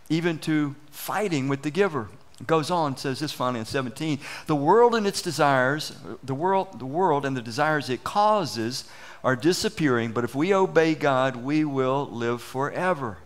even 0.10 0.38
to 0.40 0.76
fighting 0.92 1.48
with 1.48 1.62
the 1.62 1.72
giver. 1.72 2.08
Goes 2.48 2.72
on, 2.72 2.96
says 2.96 3.20
this 3.20 3.34
finally 3.34 3.60
in 3.60 3.66
17. 3.66 4.20
The 4.48 4.56
world 4.56 4.96
and 4.96 5.06
its 5.06 5.22
desires, 5.22 5.94
the 6.24 6.34
world, 6.34 6.80
the 6.80 6.86
world 6.86 7.26
and 7.26 7.36
the 7.36 7.42
desires 7.42 7.90
it 7.90 8.04
causes 8.04 8.86
are 9.24 9.36
disappearing, 9.36 10.14
but 10.14 10.24
if 10.24 10.34
we 10.34 10.54
obey 10.54 10.96
God, 10.96 11.36
we 11.36 11.66
will 11.66 12.08
live 12.10 12.42
forever. 12.42 13.18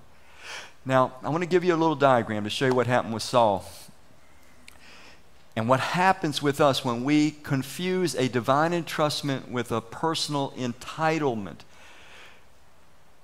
Now, 0.85 1.13
I 1.23 1.29
want 1.29 1.43
to 1.43 1.49
give 1.49 1.63
you 1.63 1.75
a 1.75 1.77
little 1.77 1.95
diagram 1.95 2.43
to 2.43 2.49
show 2.49 2.65
you 2.65 2.73
what 2.73 2.87
happened 2.87 3.13
with 3.13 3.23
Saul. 3.23 3.65
And 5.55 5.69
what 5.69 5.79
happens 5.79 6.41
with 6.41 6.59
us 6.59 6.83
when 6.83 7.03
we 7.03 7.31
confuse 7.31 8.15
a 8.15 8.27
divine 8.27 8.71
entrustment 8.71 9.49
with 9.49 9.71
a 9.71 9.81
personal 9.81 10.51
entitlement. 10.57 11.57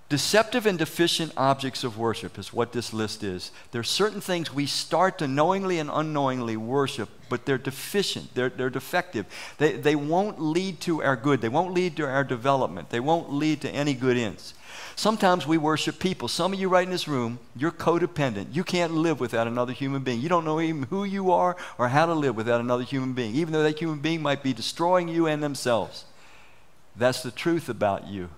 Deceptive 0.10 0.66
and 0.66 0.80
deficient 0.80 1.32
objects 1.38 1.84
of 1.84 2.00
worship 2.00 2.40
is 2.40 2.52
what 2.52 2.72
this 2.72 2.94
list 2.94 3.24
is. 3.24 3.52
There 3.72 3.82
are 3.82 3.84
certain 3.84 4.22
things 4.22 4.52
we 4.52 4.66
start 4.66 5.20
to 5.20 5.28
knowingly 5.28 5.78
and 5.78 5.88
unknowingly 5.94 6.58
worship, 6.58 7.10
but 7.30 7.46
they're 7.46 7.60
deficient, 7.60 8.34
they're, 8.34 8.50
they're 8.50 8.72
defective. 8.72 9.28
They, 9.60 9.74
they 9.74 9.96
won't 9.96 10.42
lead 10.42 10.82
to 10.82 11.04
our 11.04 11.16
good, 11.16 11.42
they 11.42 11.50
won't 11.50 11.76
lead 11.76 11.96
to 11.98 12.08
our 12.08 12.24
development, 12.24 12.90
they 12.90 13.00
won't 13.00 13.32
lead 13.32 13.62
to 13.62 13.70
any 13.70 13.94
good 13.94 14.18
ends. 14.18 14.56
Sometimes 14.96 15.46
we 15.46 15.60
worship 15.60 16.00
people. 16.00 16.28
Some 16.28 16.54
of 16.54 16.60
you 16.60 16.70
right 16.70 16.84
in 16.84 16.92
this 16.92 17.08
room, 17.08 17.38
you're 17.56 17.72
codependent. 17.72 18.48
You 18.54 18.64
can't 18.64 18.94
live 18.94 19.20
without 19.20 19.48
another 19.48 19.74
human 19.74 20.02
being. 20.02 20.20
You 20.20 20.28
don't 20.28 20.44
know 20.44 20.60
even 20.60 20.84
who 20.84 21.04
you 21.06 21.32
are 21.32 21.56
or 21.78 21.88
how 21.88 22.08
to 22.08 22.14
live 22.14 22.36
without 22.36 22.60
another 22.60 22.84
human 22.84 23.14
being, 23.14 23.36
even 23.36 23.54
though 23.54 23.64
that 23.64 23.80
human 23.80 24.00
being 24.00 24.22
might 24.22 24.44
be 24.44 24.54
destroying 24.54 25.08
you 25.08 25.28
and 25.28 25.42
themselves. 25.42 26.06
That's 26.98 27.24
the 27.24 27.32
truth 27.32 27.70
about 27.70 28.08
you. 28.08 28.30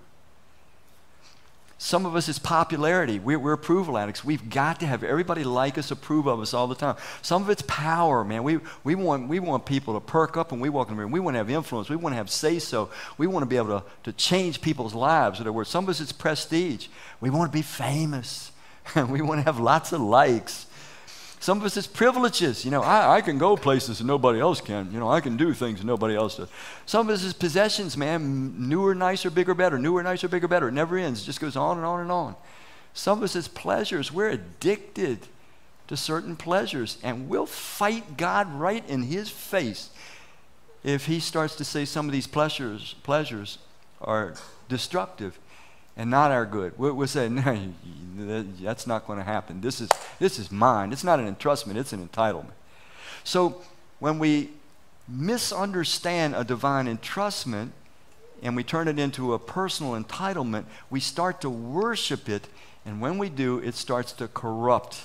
Some 1.82 2.06
of 2.06 2.14
us 2.14 2.28
is 2.28 2.38
popularity. 2.38 3.18
We're, 3.18 3.40
we're, 3.40 3.54
approval 3.54 3.98
addicts. 3.98 4.24
We've 4.24 4.48
got 4.48 4.78
to 4.78 4.86
have 4.86 5.02
everybody 5.02 5.42
like 5.42 5.76
us, 5.78 5.90
approve 5.90 6.28
of 6.28 6.38
us 6.38 6.54
all 6.54 6.68
the 6.68 6.76
time. 6.76 6.94
Some 7.22 7.42
of 7.42 7.50
it's 7.50 7.64
power, 7.66 8.22
man. 8.22 8.44
We, 8.44 8.60
we, 8.84 8.94
want, 8.94 9.28
we 9.28 9.40
want 9.40 9.66
people 9.66 9.94
to 9.94 10.00
perk 10.00 10.36
up 10.36 10.52
when 10.52 10.60
we 10.60 10.68
walk 10.68 10.90
in 10.90 10.96
the 10.96 11.02
room. 11.02 11.10
We 11.10 11.18
want 11.18 11.34
to 11.34 11.38
have 11.38 11.50
influence. 11.50 11.90
We 11.90 11.96
want 11.96 12.12
to 12.12 12.18
have 12.18 12.30
say 12.30 12.60
so. 12.60 12.90
We 13.18 13.26
want 13.26 13.42
to 13.42 13.48
be 13.48 13.56
able 13.56 13.80
to, 13.80 13.84
to 14.04 14.12
change 14.12 14.60
people's 14.60 14.94
lives. 14.94 15.40
In 15.40 15.42
other 15.42 15.52
words, 15.52 15.70
some 15.70 15.82
of 15.82 15.90
us 15.90 16.00
it's 16.00 16.12
prestige. 16.12 16.86
We 17.20 17.30
want 17.30 17.50
to 17.50 17.52
be 17.52 17.62
famous. 17.62 18.52
we 18.94 19.20
want 19.20 19.40
to 19.40 19.44
have 19.44 19.58
lots 19.58 19.92
of 19.92 20.00
likes. 20.00 20.66
Some 21.42 21.58
of 21.58 21.64
us, 21.64 21.76
it's 21.76 21.88
privileges. 21.88 22.64
You 22.64 22.70
know, 22.70 22.82
I, 22.82 23.16
I 23.16 23.20
can 23.20 23.36
go 23.36 23.56
places 23.56 23.98
that 23.98 24.04
nobody 24.04 24.38
else 24.38 24.60
can. 24.60 24.92
You 24.92 25.00
know, 25.00 25.10
I 25.10 25.20
can 25.20 25.36
do 25.36 25.52
things 25.52 25.80
that 25.80 25.84
nobody 25.84 26.14
else 26.14 26.36
does. 26.36 26.48
Some 26.86 27.08
of 27.08 27.14
us, 27.14 27.24
is 27.24 27.32
possessions, 27.32 27.96
man. 27.96 28.68
Newer, 28.68 28.94
nicer, 28.94 29.28
bigger, 29.28 29.52
better. 29.52 29.76
Newer, 29.76 30.04
nicer, 30.04 30.28
bigger, 30.28 30.46
better. 30.46 30.68
It 30.68 30.72
never 30.72 30.96
ends. 30.96 31.22
It 31.22 31.24
just 31.24 31.40
goes 31.40 31.56
on 31.56 31.78
and 31.78 31.84
on 31.84 31.98
and 31.98 32.12
on. 32.12 32.36
Some 32.94 33.18
of 33.18 33.24
us, 33.24 33.34
it's 33.34 33.48
pleasures. 33.48 34.12
We're 34.12 34.28
addicted 34.28 35.26
to 35.88 35.96
certain 35.96 36.36
pleasures, 36.36 36.98
and 37.02 37.28
we'll 37.28 37.46
fight 37.46 38.16
God 38.16 38.48
right 38.54 38.88
in 38.88 39.02
His 39.02 39.28
face 39.28 39.90
if 40.84 41.06
He 41.06 41.18
starts 41.18 41.56
to 41.56 41.64
say 41.64 41.86
some 41.86 42.06
of 42.06 42.12
these 42.12 42.28
pleasures, 42.28 42.94
pleasures 43.02 43.58
are 44.00 44.34
destructive 44.68 45.40
and 45.96 46.10
not 46.10 46.30
our 46.30 46.46
good. 46.46 46.78
We'll 46.78 47.06
say, 47.06 47.28
no, 47.28 47.72
that's 48.60 48.86
not 48.86 49.06
going 49.06 49.18
to 49.18 49.24
happen. 49.24 49.60
This 49.60 49.80
is, 49.80 49.90
this 50.18 50.38
is 50.38 50.50
mine. 50.50 50.92
It's 50.92 51.04
not 51.04 51.18
an 51.18 51.34
entrustment, 51.34 51.76
it's 51.76 51.92
an 51.92 52.06
entitlement. 52.06 52.52
So 53.24 53.62
when 53.98 54.18
we 54.18 54.50
misunderstand 55.08 56.34
a 56.34 56.44
divine 56.44 56.86
entrustment 56.86 57.70
and 58.42 58.56
we 58.56 58.64
turn 58.64 58.88
it 58.88 58.98
into 58.98 59.34
a 59.34 59.38
personal 59.38 59.92
entitlement, 59.92 60.64
we 60.90 61.00
start 61.00 61.40
to 61.42 61.50
worship 61.50 62.28
it, 62.28 62.48
and 62.84 63.00
when 63.00 63.18
we 63.18 63.28
do, 63.28 63.58
it 63.58 63.74
starts 63.74 64.12
to 64.14 64.26
corrupt 64.28 65.02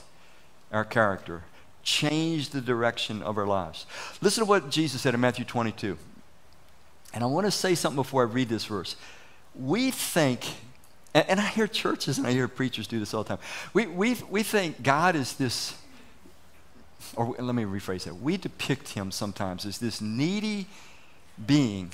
our 0.71 0.83
character, 0.83 1.43
change 1.83 2.49
the 2.49 2.61
direction 2.61 3.21
of 3.21 3.37
our 3.37 3.45
lives. 3.45 3.85
Listen 4.21 4.43
to 4.43 4.49
what 4.49 4.71
Jesus 4.71 5.01
said 5.01 5.13
in 5.13 5.19
Matthew 5.19 5.45
22. 5.45 5.97
And 7.13 7.23
I 7.23 7.27
want 7.27 7.45
to 7.45 7.51
say 7.51 7.75
something 7.75 7.95
before 7.95 8.23
I 8.23 8.25
read 8.25 8.49
this 8.49 8.65
verse. 8.65 8.95
We 9.55 9.91
think 9.91 10.45
and, 11.17 11.29
and 11.29 11.39
I 11.39 11.47
hear 11.47 11.67
churches 11.67 12.17
and 12.19 12.27
I 12.27 12.31
hear 12.31 12.47
preachers 12.47 12.87
do 12.87 12.99
this 12.99 13.13
all 13.13 13.23
the 13.23 13.29
time. 13.29 13.39
We, 13.73 13.87
we, 13.87 14.15
we 14.29 14.43
think 14.43 14.83
God 14.83 15.15
is 15.15 15.33
this, 15.33 15.75
or 17.15 17.35
let 17.39 17.55
me 17.55 17.63
rephrase 17.63 18.03
that. 18.03 18.15
We 18.15 18.37
depict 18.37 18.89
him 18.89 19.11
sometimes 19.11 19.65
as 19.65 19.79
this 19.79 19.99
needy 19.99 20.67
being 21.43 21.91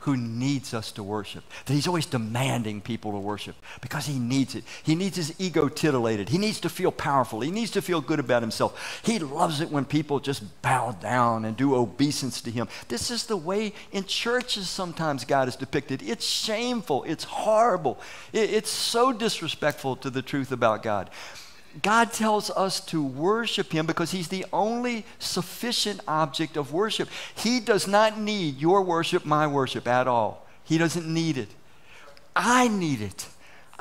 who 0.00 0.16
needs 0.16 0.72
us 0.72 0.92
to 0.92 1.02
worship. 1.02 1.44
That 1.66 1.74
he's 1.74 1.86
always 1.86 2.06
demanding 2.06 2.80
people 2.80 3.12
to 3.12 3.18
worship 3.18 3.54
because 3.80 4.06
he 4.06 4.18
needs 4.18 4.54
it. 4.54 4.64
He 4.82 4.94
needs 4.94 5.16
his 5.16 5.34
ego 5.38 5.68
titillated. 5.68 6.30
He 6.30 6.38
needs 6.38 6.60
to 6.60 6.68
feel 6.68 6.90
powerful. 6.90 7.40
He 7.40 7.50
needs 7.50 7.70
to 7.72 7.82
feel 7.82 8.00
good 8.00 8.18
about 8.18 8.42
himself. 8.42 9.02
He 9.04 9.18
loves 9.18 9.60
it 9.60 9.70
when 9.70 9.84
people 9.84 10.18
just 10.18 10.62
bow 10.62 10.92
down 10.92 11.44
and 11.44 11.56
do 11.56 11.74
obeisance 11.74 12.40
to 12.42 12.50
him. 12.50 12.68
This 12.88 13.10
is 13.10 13.26
the 13.26 13.36
way 13.36 13.72
in 13.92 14.04
churches 14.04 14.68
sometimes 14.68 15.24
God 15.24 15.48
is 15.48 15.56
depicted. 15.56 16.02
It's 16.02 16.26
shameful. 16.26 17.04
It's 17.04 17.24
horrible. 17.24 18.00
it's 18.32 18.70
so 18.70 19.12
disrespectful 19.12 19.96
to 19.96 20.10
the 20.10 20.22
truth 20.22 20.50
about 20.50 20.82
God. 20.82 21.10
God 21.82 22.12
tells 22.12 22.50
us 22.50 22.80
to 22.86 23.02
worship 23.02 23.72
Him 23.72 23.86
because 23.86 24.10
He's 24.10 24.28
the 24.28 24.44
only 24.52 25.06
sufficient 25.18 26.00
object 26.08 26.56
of 26.56 26.72
worship. 26.72 27.08
He 27.34 27.60
does 27.60 27.86
not 27.86 28.18
need 28.18 28.58
your 28.58 28.82
worship, 28.82 29.24
my 29.24 29.46
worship 29.46 29.86
at 29.86 30.08
all. 30.08 30.46
He 30.64 30.78
doesn't 30.78 31.06
need 31.06 31.38
it. 31.38 31.48
I 32.34 32.68
need 32.68 33.00
it. 33.00 33.26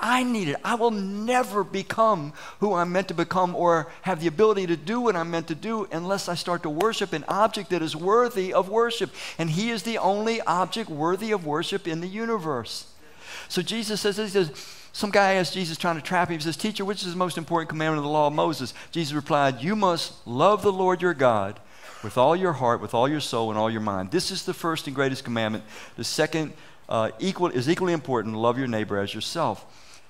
I 0.02 0.24
need 0.24 0.50
it. 0.50 0.58
I 0.64 0.76
will 0.76 0.92
never 0.92 1.64
become 1.64 2.34
who 2.60 2.74
I'm 2.74 2.92
meant 2.92 3.10
to 3.10 3.14
become 3.14 3.56
or 3.56 3.92
have 4.04 4.22
the 4.22 4.28
ability 4.28 4.68
to 4.68 4.78
do 4.78 5.02
what 5.02 5.16
I'm 5.16 5.32
meant 5.32 5.48
to 5.48 5.56
do 5.56 5.88
unless 5.92 6.30
I 6.30 6.36
start 6.36 6.64
to 6.64 6.70
worship 6.70 7.12
an 7.12 7.26
object 7.28 7.72
that 7.72 7.82
is 7.82 7.96
worthy 7.96 8.54
of 8.54 8.70
worship. 8.70 9.12
And 9.38 9.50
He 9.50 9.72
is 9.72 9.84
the 9.84 9.98
only 9.98 10.42
object 10.42 10.90
worthy 10.90 11.32
of 11.32 11.46
worship 11.46 11.88
in 11.88 12.02
the 12.02 12.08
universe. 12.08 12.92
So 13.50 13.62
Jesus 13.62 14.02
says, 14.02 14.18
He 14.18 14.28
says, 14.28 14.52
some 14.92 15.12
guy 15.12 15.34
asked 15.36 15.54
Jesus, 15.54 15.78
trying 15.78 15.96
to 15.96 16.02
trap 16.02 16.30
him, 16.30 16.38
he 16.38 16.44
says, 16.44 16.58
Teacher, 16.58 16.84
which 16.84 17.04
is 17.04 17.12
the 17.12 17.18
most 17.18 17.38
important 17.38 17.70
commandment 17.70 18.00
of 18.00 18.04
the 18.04 18.10
law 18.10 18.28
of 18.28 18.34
Moses? 18.34 18.74
Jesus 18.92 19.14
replied, 19.14 19.62
You 19.62 19.76
must 19.76 20.26
love 20.28 20.62
the 20.62 20.72
Lord 20.72 21.02
your 21.02 21.14
God 21.14 21.60
with 22.04 22.18
all 22.18 22.36
your 22.36 22.54
heart, 22.54 22.82
with 22.82 22.94
all 22.94 23.08
your 23.08 23.20
soul, 23.20 23.50
and 23.50 23.60
all 23.60 23.70
your 23.70 23.82
mind. 23.82 24.12
This 24.12 24.32
is 24.32 24.44
the 24.46 24.54
first 24.54 24.88
and 24.88 24.96
greatest 24.96 25.24
commandment. 25.24 25.64
The 25.98 26.04
second 26.04 26.54
uh, 26.88 27.12
equal, 27.20 27.48
is 27.48 27.70
equally 27.70 27.94
important 27.94 28.36
love 28.36 28.58
your 28.58 28.68
neighbor 28.68 28.98
as 28.98 29.14
yourself. 29.14 29.66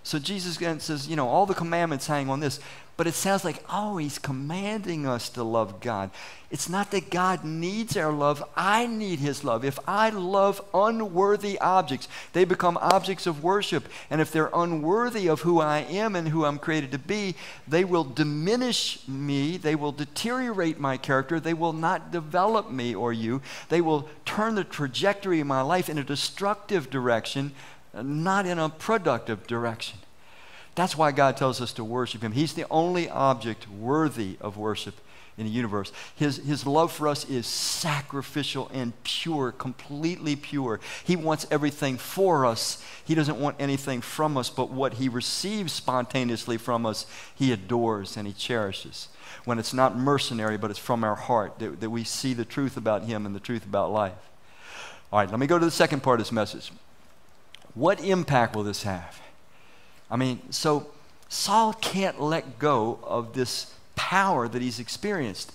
So 0.10 0.18
Jesus 0.18 0.58
says, 0.84 1.08
You 1.08 1.16
know, 1.16 1.28
all 1.28 1.46
the 1.46 1.54
commandments 1.54 2.08
hang 2.08 2.32
on 2.32 2.40
this. 2.40 2.60
But 2.98 3.06
it 3.06 3.14
sounds 3.14 3.46
like, 3.46 3.64
oh, 3.70 3.96
he's 3.96 4.20
commanding 4.20 5.06
us 5.06 5.30
to 5.30 5.44
love 5.44 5.80
God. 5.80 6.10
It's 6.52 6.68
not 6.68 6.92
that 6.92 7.10
God 7.12 7.46
needs 7.46 7.96
our 7.96 8.12
love. 8.12 8.44
I 8.58 8.88
need 8.88 9.20
his 9.20 9.44
love. 9.44 9.64
If 9.64 9.80
I 9.88 10.10
love 10.10 10.62
unworthy 10.74 11.58
objects, 11.60 12.10
they 12.34 12.44
become 12.44 12.78
objects 12.82 13.26
of 13.26 13.42
worship. 13.42 13.88
And 14.10 14.20
if 14.20 14.34
they're 14.34 14.50
unworthy 14.54 15.28
of 15.28 15.42
who 15.42 15.62
I 15.62 15.78
am 15.78 16.14
and 16.14 16.28
who 16.28 16.44
I'm 16.44 16.60
created 16.60 16.92
to 16.92 17.00
be, 17.00 17.36
they 17.66 17.86
will 17.86 18.04
diminish 18.04 19.08
me. 19.08 19.56
They 19.56 19.76
will 19.76 19.94
deteriorate 19.94 20.78
my 20.78 20.98
character. 20.98 21.40
They 21.40 21.54
will 21.54 21.72
not 21.72 22.12
develop 22.12 22.70
me 22.70 22.94
or 22.94 23.14
you. 23.14 23.42
They 23.70 23.80
will 23.80 24.10
turn 24.26 24.56
the 24.56 24.66
trajectory 24.66 25.40
of 25.40 25.48
my 25.48 25.62
life 25.62 25.88
in 25.88 26.00
a 26.00 26.04
destructive 26.04 26.90
direction, 26.90 27.54
not 27.94 28.46
in 28.46 28.60
a 28.60 28.70
productive 28.70 29.48
direction. 29.48 30.00
That's 30.76 30.98
why 30.98 31.12
God 31.12 31.36
tells 31.36 31.62
us 31.62 31.74
to 31.74 31.84
worship 31.84 32.22
him. 32.22 32.32
He's 32.32 32.54
the 32.54 32.66
only 32.70 33.10
object 33.10 33.70
worthy 33.70 34.38
of 34.40 34.58
worship 34.58 34.96
in 35.38 35.46
the 35.46 35.52
universe. 35.52 35.92
His, 36.16 36.38
his 36.38 36.66
love 36.66 36.92
for 36.92 37.08
us 37.08 37.28
is 37.30 37.48
sacrificial 37.48 38.70
and 38.74 38.92
pure, 39.04 39.54
completely 39.54 40.36
pure. 40.36 40.82
He 41.06 41.16
wants 41.16 41.48
everything 41.50 41.98
for 41.98 42.46
us. 42.46 42.84
He 43.06 43.16
doesn't 43.16 43.40
want 43.40 43.56
anything 43.58 44.02
from 44.02 44.38
us, 44.38 44.50
but 44.50 44.70
what 44.70 44.96
he 44.96 45.08
receives 45.08 45.72
spontaneously 45.72 46.58
from 46.58 46.86
us, 46.86 47.06
he 47.34 47.54
adores 47.54 48.18
and 48.18 48.28
he 48.28 48.34
cherishes. 48.34 49.08
When 49.46 49.60
it's 49.60 49.74
not 49.74 49.98
mercenary, 49.98 50.58
but 50.58 50.72
it's 50.72 50.80
from 50.80 51.06
our 51.06 51.16
heart 51.16 51.58
that, 51.60 51.80
that 51.80 51.90
we 51.90 52.04
see 52.04 52.34
the 52.34 52.46
truth 52.46 52.76
about 52.76 53.04
him 53.04 53.26
and 53.26 53.34
the 53.34 53.40
truth 53.40 53.66
about 53.66 53.92
life. 53.92 54.14
All 55.12 55.20
right, 55.20 55.30
let 55.30 55.40
me 55.40 55.48
go 55.48 55.58
to 55.58 55.66
the 55.66 55.72
second 55.72 56.04
part 56.04 56.20
of 56.20 56.26
this 56.26 56.34
message. 56.34 56.72
What 57.76 58.04
impact 58.04 58.56
will 58.56 58.64
this 58.64 58.84
have? 58.84 59.22
I 60.10 60.16
mean, 60.16 60.42
so 60.50 60.88
Saul 61.30 61.74
can't 61.74 62.20
let 62.20 62.60
go 62.60 63.00
of 63.04 63.34
this 63.34 63.74
power 63.96 64.48
that 64.48 64.62
he's 64.62 64.80
experienced. 64.80 65.52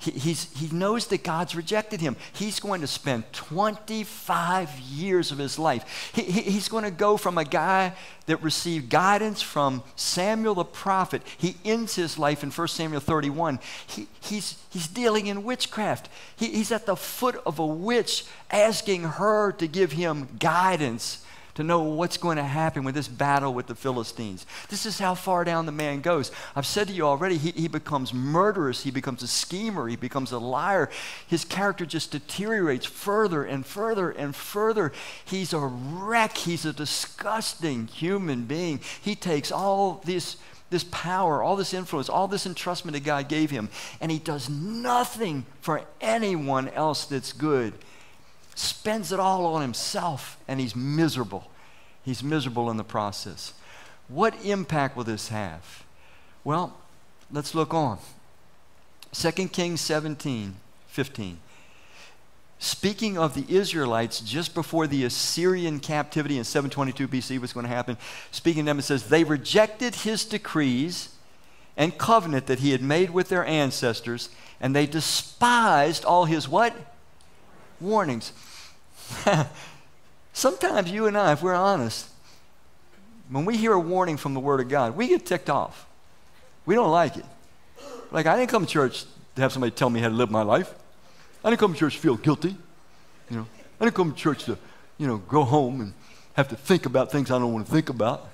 He, 0.00 0.32
he 0.32 0.68
knows 0.74 1.08
that 1.08 1.24
God's 1.24 1.56
rejected 1.56 2.00
him. 2.00 2.14
He's 2.32 2.60
going 2.60 2.82
to 2.82 2.86
spend 2.86 3.32
25 3.32 4.78
years 4.78 5.32
of 5.32 5.38
his 5.38 5.58
life. 5.58 6.12
He, 6.14 6.22
he, 6.22 6.42
he's 6.42 6.68
going 6.68 6.84
to 6.84 6.92
go 6.92 7.16
from 7.16 7.36
a 7.36 7.44
guy 7.44 7.94
that 8.26 8.40
received 8.40 8.90
guidance 8.90 9.42
from 9.42 9.82
Samuel 9.96 10.54
the 10.54 10.64
prophet. 10.64 11.22
He 11.36 11.56
ends 11.64 11.96
his 11.96 12.16
life 12.16 12.44
in 12.44 12.50
1 12.52 12.68
Samuel 12.68 13.00
31. 13.00 13.58
He, 13.88 14.06
he's, 14.20 14.56
he's 14.70 14.86
dealing 14.86 15.26
in 15.26 15.42
witchcraft. 15.42 16.08
He, 16.36 16.46
he's 16.46 16.70
at 16.70 16.86
the 16.86 16.96
foot 16.96 17.42
of 17.44 17.58
a 17.58 17.66
witch 17.66 18.24
asking 18.52 19.02
her 19.02 19.50
to 19.52 19.66
give 19.66 19.92
him 19.92 20.28
guidance 20.38 21.24
to 21.58 21.64
know 21.64 21.82
what's 21.82 22.18
going 22.18 22.36
to 22.36 22.44
happen 22.44 22.84
with 22.84 22.94
this 22.94 23.08
battle 23.08 23.52
with 23.52 23.66
the 23.66 23.74
Philistines. 23.74 24.46
This 24.68 24.86
is 24.86 25.00
how 25.00 25.16
far 25.16 25.42
down 25.42 25.66
the 25.66 25.72
man 25.72 26.02
goes. 26.02 26.30
I've 26.54 26.64
said 26.64 26.86
to 26.86 26.94
you 26.94 27.04
already, 27.04 27.36
he, 27.36 27.50
he 27.50 27.66
becomes 27.66 28.14
murderous, 28.14 28.84
he 28.84 28.92
becomes 28.92 29.24
a 29.24 29.26
schemer, 29.26 29.88
he 29.88 29.96
becomes 29.96 30.30
a 30.30 30.38
liar. 30.38 30.88
His 31.26 31.44
character 31.44 31.84
just 31.84 32.12
deteriorates 32.12 32.86
further 32.86 33.42
and 33.42 33.66
further 33.66 34.08
and 34.08 34.36
further. 34.36 34.92
He's 35.24 35.52
a 35.52 35.58
wreck, 35.58 36.36
he's 36.36 36.64
a 36.64 36.72
disgusting 36.72 37.88
human 37.88 38.44
being. 38.44 38.78
He 39.02 39.16
takes 39.16 39.50
all 39.50 40.00
this 40.04 40.36
this 40.70 40.84
power, 40.84 41.42
all 41.42 41.56
this 41.56 41.74
influence, 41.74 42.08
all 42.08 42.28
this 42.28 42.46
entrustment 42.46 42.92
that 42.92 43.02
God 43.02 43.26
gave 43.28 43.50
him, 43.50 43.68
and 44.02 44.12
he 44.12 44.18
does 44.18 44.50
nothing 44.50 45.46
for 45.60 45.82
anyone 46.00 46.68
else 46.68 47.06
that's 47.06 47.32
good 47.32 47.72
spends 48.58 49.12
it 49.12 49.20
all 49.20 49.46
on 49.46 49.62
himself, 49.62 50.38
and 50.48 50.58
he's 50.58 50.74
miserable. 50.74 51.50
He's 52.04 52.22
miserable 52.22 52.70
in 52.70 52.76
the 52.76 52.84
process. 52.84 53.54
What 54.08 54.34
impact 54.44 54.96
will 54.96 55.04
this 55.04 55.28
have? 55.28 55.84
Well, 56.44 56.76
let's 57.30 57.54
look 57.54 57.74
on. 57.74 57.98
2 59.12 59.30
Kings 59.48 59.80
17, 59.80 60.54
15. 60.88 61.38
Speaking 62.58 63.16
of 63.16 63.34
the 63.34 63.54
Israelites 63.54 64.20
just 64.20 64.54
before 64.54 64.86
the 64.86 65.04
Assyrian 65.04 65.78
captivity 65.78 66.38
in 66.38 66.44
722 66.44 67.06
BC 67.06 67.40
was 67.40 67.52
going 67.52 67.64
to 67.64 67.72
happen, 67.72 67.96
speaking 68.32 68.64
to 68.64 68.70
them, 68.70 68.80
it 68.80 68.82
says, 68.82 69.04
They 69.04 69.22
rejected 69.22 69.94
his 69.94 70.24
decrees 70.24 71.10
and 71.76 71.96
covenant 71.96 72.46
that 72.46 72.58
he 72.58 72.72
had 72.72 72.82
made 72.82 73.10
with 73.10 73.28
their 73.28 73.44
ancestors, 73.44 74.30
and 74.60 74.74
they 74.74 74.86
despised 74.86 76.04
all 76.04 76.24
his 76.24 76.48
what? 76.48 76.74
Warnings. 77.80 78.32
Sometimes 80.32 80.90
you 80.90 81.06
and 81.06 81.16
I, 81.16 81.32
if 81.32 81.42
we're 81.42 81.54
honest, 81.54 82.08
when 83.28 83.44
we 83.44 83.56
hear 83.56 83.72
a 83.72 83.80
warning 83.80 84.16
from 84.16 84.34
the 84.34 84.40
Word 84.40 84.60
of 84.60 84.68
God, 84.68 84.96
we 84.96 85.08
get 85.08 85.26
ticked 85.26 85.50
off. 85.50 85.86
We 86.64 86.74
don't 86.74 86.90
like 86.90 87.16
it. 87.16 87.24
Like, 88.10 88.26
I 88.26 88.36
didn't 88.36 88.50
come 88.50 88.64
to 88.64 88.70
church 88.70 89.04
to 89.36 89.42
have 89.42 89.52
somebody 89.52 89.70
tell 89.70 89.90
me 89.90 90.00
how 90.00 90.08
to 90.08 90.14
live 90.14 90.30
my 90.30 90.42
life. 90.42 90.72
I 91.44 91.50
didn't 91.50 91.60
come 91.60 91.72
to 91.72 91.78
church 91.78 91.94
to 91.94 92.00
feel 92.00 92.16
guilty. 92.16 92.56
You 93.30 93.36
know, 93.36 93.46
I 93.80 93.84
didn't 93.84 93.96
come 93.96 94.12
to 94.12 94.16
church 94.16 94.44
to, 94.44 94.58
you 94.96 95.06
know, 95.06 95.18
go 95.18 95.44
home 95.44 95.80
and 95.80 95.94
have 96.34 96.48
to 96.48 96.56
think 96.56 96.86
about 96.86 97.10
things 97.10 97.30
I 97.30 97.38
don't 97.38 97.52
want 97.52 97.66
to 97.66 97.72
think 97.72 97.88
about. 97.88 98.28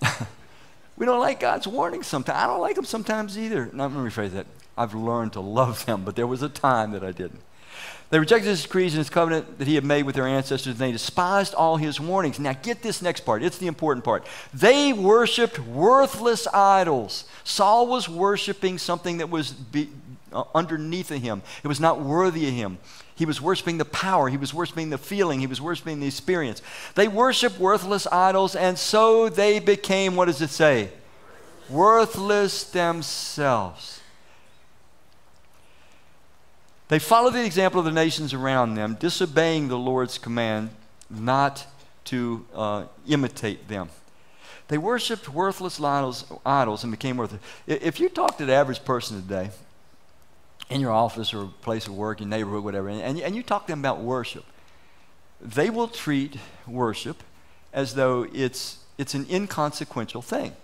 we 0.96 1.06
don't 1.06 1.20
like 1.20 1.40
God's 1.40 1.66
warnings 1.66 2.06
sometimes. 2.06 2.38
I 2.38 2.46
don't 2.46 2.60
like 2.60 2.76
them 2.76 2.84
sometimes 2.84 3.38
either. 3.38 3.70
Now, 3.72 3.84
let 3.84 3.92
me 3.92 3.98
rephrase 4.08 4.32
that. 4.32 4.46
I've 4.76 4.94
learned 4.94 5.32
to 5.34 5.40
love 5.40 5.84
them, 5.86 6.04
but 6.04 6.16
there 6.16 6.26
was 6.26 6.42
a 6.42 6.48
time 6.48 6.92
that 6.92 7.02
I 7.02 7.12
didn't. 7.12 7.40
They 8.10 8.18
rejected 8.18 8.48
his 8.48 8.62
decrees 8.62 8.94
and 8.94 8.98
his 8.98 9.10
covenant 9.10 9.58
that 9.58 9.68
he 9.68 9.74
had 9.74 9.84
made 9.84 10.04
with 10.04 10.14
their 10.14 10.26
ancestors, 10.26 10.72
and 10.72 10.78
they 10.78 10.92
despised 10.92 11.52
all 11.52 11.76
his 11.76 12.00
warnings. 12.00 12.38
Now, 12.38 12.54
get 12.54 12.82
this 12.82 13.02
next 13.02 13.20
part. 13.20 13.42
It's 13.42 13.58
the 13.58 13.66
important 13.66 14.02
part. 14.02 14.26
They 14.54 14.94
worshiped 14.94 15.58
worthless 15.58 16.46
idols. 16.46 17.24
Saul 17.44 17.86
was 17.86 18.08
worshiping 18.08 18.78
something 18.78 19.18
that 19.18 19.28
was 19.28 19.52
be, 19.52 19.90
uh, 20.32 20.44
underneath 20.54 21.10
of 21.10 21.22
him, 21.22 21.42
it 21.62 21.68
was 21.68 21.80
not 21.80 22.00
worthy 22.00 22.48
of 22.48 22.54
him. 22.54 22.78
He 23.14 23.26
was 23.26 23.40
worshiping 23.40 23.78
the 23.78 23.84
power, 23.84 24.28
he 24.28 24.36
was 24.36 24.54
worshiping 24.54 24.90
the 24.90 24.98
feeling, 24.98 25.40
he 25.40 25.46
was 25.46 25.60
worshiping 25.60 26.00
the 26.00 26.06
experience. 26.06 26.62
They 26.94 27.08
worshiped 27.08 27.58
worthless 27.58 28.06
idols, 28.06 28.54
and 28.54 28.78
so 28.78 29.28
they 29.28 29.58
became, 29.58 30.16
what 30.16 30.26
does 30.26 30.40
it 30.40 30.50
say? 30.50 30.90
Worthless 31.68 32.64
themselves. 32.64 33.97
They 36.88 36.98
followed 36.98 37.34
the 37.34 37.44
example 37.44 37.80
of 37.80 37.84
the 37.84 37.92
nations 37.92 38.32
around 38.32 38.74
them, 38.74 38.96
disobeying 38.98 39.68
the 39.68 39.78
Lord's 39.78 40.18
command 40.18 40.70
not 41.10 41.66
to 42.04 42.46
uh, 42.54 42.84
imitate 43.06 43.68
them. 43.68 43.90
They 44.68 44.78
worshiped 44.78 45.28
worthless 45.28 45.80
idols, 45.80 46.24
idols 46.44 46.84
and 46.84 46.90
became 46.90 47.16
worthless. 47.16 47.40
If 47.66 48.00
you 48.00 48.08
talk 48.08 48.38
to 48.38 48.46
the 48.46 48.54
average 48.54 48.84
person 48.84 49.20
today, 49.20 49.50
in 50.70 50.80
your 50.80 50.92
office 50.92 51.32
or 51.32 51.46
place 51.62 51.86
of 51.86 51.94
work, 51.94 52.20
your 52.20 52.28
neighborhood, 52.28 52.62
whatever, 52.62 52.88
and, 52.88 53.20
and 53.20 53.34
you 53.34 53.42
talk 53.42 53.66
to 53.66 53.72
them 53.72 53.78
about 53.78 54.00
worship, 54.00 54.44
they 55.40 55.70
will 55.70 55.88
treat 55.88 56.36
worship 56.66 57.22
as 57.72 57.94
though 57.94 58.26
it's, 58.34 58.78
it's 58.98 59.14
an 59.14 59.26
inconsequential 59.30 60.22
thing. 60.22 60.54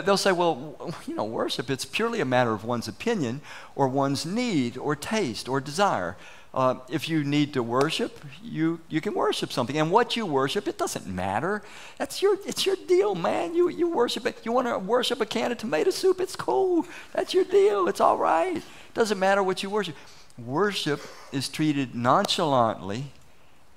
They'll 0.00 0.16
say, 0.16 0.32
well, 0.32 0.94
you 1.06 1.14
know, 1.14 1.24
worship, 1.24 1.68
it's 1.68 1.84
purely 1.84 2.20
a 2.20 2.24
matter 2.24 2.52
of 2.52 2.64
one's 2.64 2.88
opinion 2.88 3.42
or 3.76 3.88
one's 3.88 4.24
need 4.24 4.78
or 4.78 4.96
taste 4.96 5.50
or 5.50 5.60
desire. 5.60 6.16
Uh, 6.54 6.76
if 6.88 7.10
you 7.10 7.22
need 7.24 7.52
to 7.52 7.62
worship, 7.62 8.24
you, 8.42 8.80
you 8.88 9.02
can 9.02 9.12
worship 9.12 9.52
something. 9.52 9.76
And 9.76 9.90
what 9.90 10.16
you 10.16 10.24
worship, 10.24 10.66
it 10.66 10.78
doesn't 10.78 11.06
matter. 11.06 11.62
That's 11.98 12.22
your, 12.22 12.38
it's 12.46 12.64
your 12.64 12.76
deal, 12.88 13.14
man. 13.14 13.54
You, 13.54 13.68
you 13.68 13.90
worship 13.90 14.24
it. 14.24 14.38
You 14.44 14.52
want 14.52 14.66
to 14.66 14.78
worship 14.78 15.20
a 15.20 15.26
can 15.26 15.52
of 15.52 15.58
tomato 15.58 15.90
soup? 15.90 16.20
It's 16.20 16.36
cool. 16.36 16.86
That's 17.12 17.34
your 17.34 17.44
deal. 17.44 17.86
It's 17.86 18.00
all 18.00 18.16
right. 18.16 18.56
It 18.56 18.64
Doesn't 18.94 19.18
matter 19.18 19.42
what 19.42 19.62
you 19.62 19.68
worship. 19.68 19.94
Worship 20.38 21.02
is 21.32 21.50
treated 21.50 21.94
nonchalantly 21.94 23.12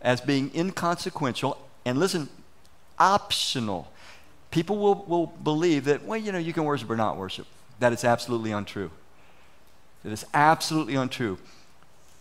as 0.01 0.21
being 0.21 0.49
inconsequential 0.55 1.57
and, 1.85 1.97
listen, 1.97 2.29
optional. 2.97 3.91
People 4.55 4.77
will, 4.77 5.03
will 5.05 5.27
believe 5.27 5.83
that, 5.83 6.05
well, 6.05 6.17
you 6.17 6.31
know, 6.31 6.37
you 6.37 6.53
can 6.53 6.63
worship 6.63 6.89
or 6.89 6.95
not 6.95 7.17
worship. 7.17 7.45
That 7.79 7.91
is 7.91 8.05
absolutely 8.05 8.53
untrue. 8.53 8.89
That 10.05 10.13
is 10.13 10.25
absolutely 10.33 10.95
untrue. 10.95 11.39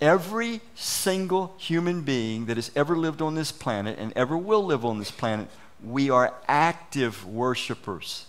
Every 0.00 0.60
single 0.74 1.54
human 1.58 2.02
being 2.02 2.46
that 2.46 2.56
has 2.56 2.72
ever 2.74 2.96
lived 2.96 3.22
on 3.22 3.36
this 3.36 3.52
planet 3.52 4.00
and 4.00 4.12
ever 4.16 4.36
will 4.36 4.64
live 4.64 4.84
on 4.84 4.98
this 4.98 5.12
planet, 5.12 5.46
we 5.80 6.10
are 6.10 6.34
active 6.48 7.24
worshipers. 7.24 8.26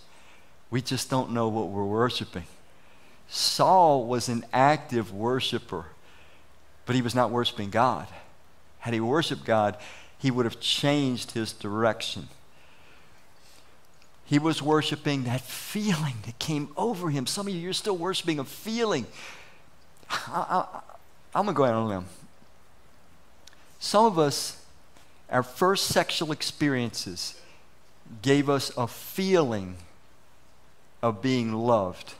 We 0.70 0.82
just 0.82 1.10
don't 1.10 1.32
know 1.32 1.48
what 1.48 1.70
we're 1.70 1.84
worshiping. 1.84 2.44
Saul 3.28 4.06
was 4.06 4.28
an 4.28 4.44
active 4.52 5.12
worshiper, 5.12 5.86
but 6.84 6.94
he 6.94 7.02
was 7.02 7.16
not 7.16 7.32
worshiping 7.32 7.70
God. 7.70 8.06
Had 8.78 8.94
he 8.94 9.00
worshiped 9.00 9.44
God, 9.44 9.76
he 10.16 10.30
would 10.30 10.44
have 10.46 10.60
changed 10.60 11.32
his 11.32 11.52
direction. 11.52 12.28
He 14.26 14.40
was 14.40 14.60
worshiping 14.60 15.24
that 15.24 15.40
feeling 15.40 16.16
that 16.24 16.38
came 16.40 16.68
over 16.76 17.10
him. 17.10 17.26
Some 17.26 17.46
of 17.46 17.54
you, 17.54 17.60
you're 17.60 17.72
still 17.72 17.96
worshiping 17.96 18.40
a 18.40 18.44
feeling. 18.44 19.06
I, 20.10 20.66
am 21.34 21.44
going 21.44 21.46
to 21.46 21.52
go 21.54 21.64
out 21.64 21.74
on 21.74 21.82
a 21.84 21.86
limb. 21.86 22.06
Some 23.78 24.04
of 24.04 24.18
us, 24.18 24.60
our 25.30 25.44
first 25.44 25.86
sexual 25.86 26.32
experiences 26.32 27.40
gave 28.20 28.50
us 28.50 28.72
a 28.76 28.88
feeling 28.88 29.76
of 31.02 31.22
being 31.22 31.52
loved. 31.52 32.14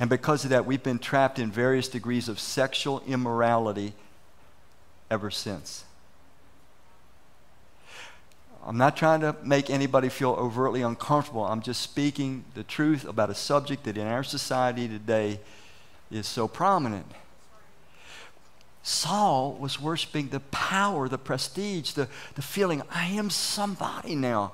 And 0.00 0.08
because 0.08 0.44
of 0.44 0.50
that, 0.50 0.64
we've 0.64 0.82
been 0.82 0.98
trapped 0.98 1.38
in 1.38 1.50
various 1.50 1.88
degrees 1.88 2.28
of 2.28 2.40
sexual 2.40 3.02
immorality 3.06 3.92
ever 5.10 5.30
since. 5.30 5.84
I'm 8.68 8.76
not 8.76 8.98
trying 8.98 9.20
to 9.20 9.34
make 9.42 9.70
anybody 9.70 10.10
feel 10.10 10.32
overtly 10.32 10.82
uncomfortable. 10.82 11.42
I'm 11.42 11.62
just 11.62 11.80
speaking 11.80 12.44
the 12.52 12.62
truth 12.62 13.06
about 13.06 13.30
a 13.30 13.34
subject 13.34 13.84
that 13.84 13.96
in 13.96 14.06
our 14.06 14.22
society 14.22 14.86
today 14.86 15.40
is 16.10 16.26
so 16.26 16.46
prominent. 16.46 17.06
Saul 18.82 19.54
was 19.54 19.80
worshiping 19.80 20.28
the 20.28 20.40
power, 20.40 21.08
the 21.08 21.16
prestige, 21.16 21.92
the, 21.92 22.08
the 22.34 22.42
feeling, 22.42 22.82
I 22.90 23.06
am 23.06 23.30
somebody 23.30 24.14
now. 24.14 24.52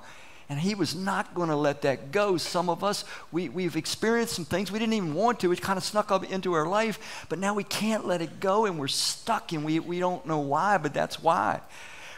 And 0.48 0.60
he 0.60 0.76
was 0.76 0.94
not 0.94 1.34
going 1.34 1.48
to 1.48 1.56
let 1.56 1.82
that 1.82 2.12
go. 2.12 2.36
Some 2.36 2.70
of 2.70 2.84
us, 2.84 3.04
we, 3.32 3.48
we've 3.48 3.74
experienced 3.74 4.34
some 4.34 4.44
things 4.44 4.70
we 4.70 4.78
didn't 4.78 4.92
even 4.92 5.14
want 5.14 5.40
to. 5.40 5.50
It 5.50 5.60
kind 5.60 5.76
of 5.76 5.82
snuck 5.82 6.12
up 6.12 6.22
into 6.30 6.52
our 6.52 6.68
life, 6.68 7.26
but 7.28 7.40
now 7.40 7.54
we 7.54 7.64
can't 7.64 8.06
let 8.06 8.22
it 8.22 8.38
go 8.38 8.64
and 8.66 8.78
we're 8.78 8.86
stuck 8.86 9.50
and 9.50 9.64
we, 9.64 9.80
we 9.80 9.98
don't 9.98 10.24
know 10.24 10.38
why, 10.38 10.78
but 10.78 10.94
that's 10.94 11.20
why. 11.20 11.60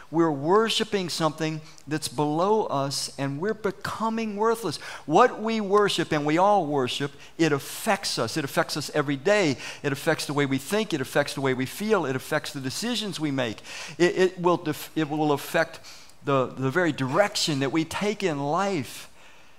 We're 0.09 0.31
worshiping 0.31 1.09
something 1.09 1.59
that's 1.85 2.07
below 2.07 2.65
us 2.67 3.11
and 3.17 3.41
we're 3.41 3.53
becoming 3.53 4.37
worthless. 4.37 4.77
What 5.05 5.41
we 5.41 5.59
worship, 5.59 6.13
and 6.13 6.25
we 6.25 6.37
all 6.37 6.65
worship, 6.65 7.11
it 7.37 7.51
affects 7.51 8.17
us. 8.17 8.37
It 8.37 8.45
affects 8.45 8.77
us 8.77 8.89
every 8.93 9.17
day. 9.17 9.57
It 9.83 9.91
affects 9.91 10.25
the 10.25 10.31
way 10.31 10.45
we 10.45 10.59
think. 10.59 10.93
It 10.93 11.01
affects 11.01 11.33
the 11.33 11.41
way 11.41 11.53
we 11.53 11.65
feel. 11.65 12.05
It 12.05 12.15
affects 12.15 12.53
the 12.53 12.61
decisions 12.61 13.19
we 13.19 13.31
make. 13.31 13.57
It, 13.97 14.17
it 14.17 14.39
will, 14.39 14.65
it 14.95 15.09
will 15.09 15.33
affect 15.33 15.81
the, 16.23 16.47
the 16.47 16.69
very 16.69 16.93
direction 16.93 17.59
that 17.59 17.73
we 17.73 17.83
take 17.83 18.23
in 18.23 18.39
life. 18.39 19.09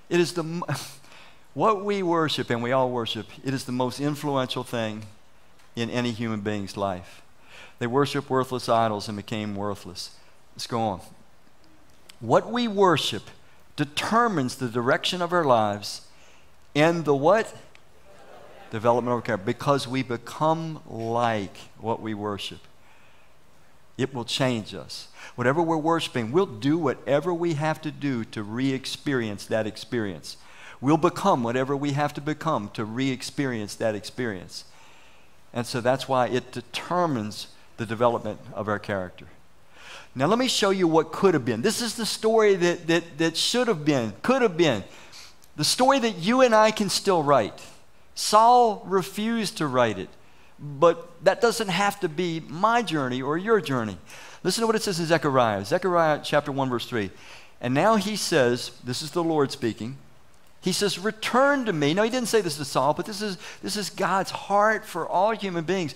It 0.08 0.18
is 0.18 0.32
the, 0.32 0.44
what 1.54 1.84
we 1.84 2.02
worship, 2.02 2.48
and 2.48 2.62
we 2.62 2.72
all 2.72 2.90
worship, 2.90 3.26
it 3.44 3.52
is 3.52 3.64
the 3.64 3.72
most 3.72 4.00
influential 4.00 4.64
thing 4.64 5.04
in 5.76 5.90
any 5.90 6.12
human 6.12 6.40
being's 6.40 6.74
life. 6.74 7.20
They 7.78 7.86
worship 7.86 8.30
worthless 8.30 8.68
idols 8.68 9.08
and 9.08 9.16
became 9.16 9.54
worthless. 9.54 10.10
Let's 10.58 10.66
go 10.66 10.80
on. 10.80 11.00
What 12.18 12.50
we 12.50 12.66
worship 12.66 13.22
determines 13.76 14.56
the 14.56 14.66
direction 14.66 15.22
of 15.22 15.32
our 15.32 15.44
lives 15.44 16.00
and 16.74 17.04
the 17.04 17.14
what? 17.14 17.54
Development 18.72 19.12
of 19.12 19.18
our 19.18 19.22
character. 19.22 19.46
Because 19.46 19.86
we 19.86 20.02
become 20.02 20.80
like 20.84 21.56
what 21.78 22.02
we 22.02 22.12
worship. 22.12 22.58
It 23.96 24.12
will 24.12 24.24
change 24.24 24.74
us. 24.74 25.06
Whatever 25.36 25.62
we're 25.62 25.76
worshiping, 25.76 26.32
we'll 26.32 26.46
do 26.46 26.76
whatever 26.76 27.32
we 27.32 27.54
have 27.54 27.80
to 27.82 27.92
do 27.92 28.24
to 28.24 28.42
re 28.42 28.72
experience 28.72 29.46
that 29.46 29.64
experience. 29.64 30.38
We'll 30.80 30.96
become 30.96 31.44
whatever 31.44 31.76
we 31.76 31.92
have 31.92 32.12
to 32.14 32.20
become 32.20 32.70
to 32.70 32.84
re 32.84 33.12
experience 33.12 33.76
that 33.76 33.94
experience. 33.94 34.64
And 35.52 35.64
so 35.64 35.80
that's 35.80 36.08
why 36.08 36.26
it 36.26 36.50
determines 36.50 37.46
the 37.76 37.86
development 37.86 38.40
of 38.54 38.66
our 38.66 38.80
character. 38.80 39.26
Now, 40.18 40.26
let 40.26 40.40
me 40.40 40.48
show 40.48 40.70
you 40.70 40.88
what 40.88 41.12
could 41.12 41.34
have 41.34 41.44
been. 41.44 41.62
This 41.62 41.80
is 41.80 41.94
the 41.94 42.04
story 42.04 42.56
that, 42.56 42.88
that, 42.88 43.18
that 43.18 43.36
should 43.36 43.68
have 43.68 43.84
been, 43.84 44.12
could 44.22 44.42
have 44.42 44.56
been. 44.56 44.82
The 45.54 45.62
story 45.62 46.00
that 46.00 46.16
you 46.18 46.40
and 46.40 46.52
I 46.52 46.72
can 46.72 46.88
still 46.88 47.22
write. 47.22 47.62
Saul 48.16 48.82
refused 48.84 49.58
to 49.58 49.68
write 49.68 49.96
it. 49.96 50.08
But 50.58 51.24
that 51.24 51.40
doesn't 51.40 51.68
have 51.68 52.00
to 52.00 52.08
be 52.08 52.40
my 52.48 52.82
journey 52.82 53.22
or 53.22 53.38
your 53.38 53.60
journey. 53.60 53.96
Listen 54.42 54.62
to 54.62 54.66
what 54.66 54.74
it 54.74 54.82
says 54.82 54.98
in 54.98 55.06
Zechariah. 55.06 55.64
Zechariah 55.64 56.20
chapter 56.24 56.50
1, 56.50 56.68
verse 56.68 56.86
3. 56.86 57.12
And 57.60 57.72
now 57.72 57.94
he 57.94 58.16
says, 58.16 58.72
this 58.82 59.02
is 59.02 59.12
the 59.12 59.22
Lord 59.22 59.52
speaking. 59.52 59.98
He 60.60 60.72
says, 60.72 60.98
Return 60.98 61.64
to 61.66 61.72
me. 61.72 61.94
No, 61.94 62.02
he 62.02 62.10
didn't 62.10 62.26
say 62.26 62.40
this 62.40 62.56
to 62.56 62.64
Saul, 62.64 62.92
but 62.92 63.06
this 63.06 63.22
is, 63.22 63.38
this 63.62 63.76
is 63.76 63.88
God's 63.88 64.32
heart 64.32 64.84
for 64.84 65.06
all 65.06 65.30
human 65.30 65.62
beings. 65.62 65.94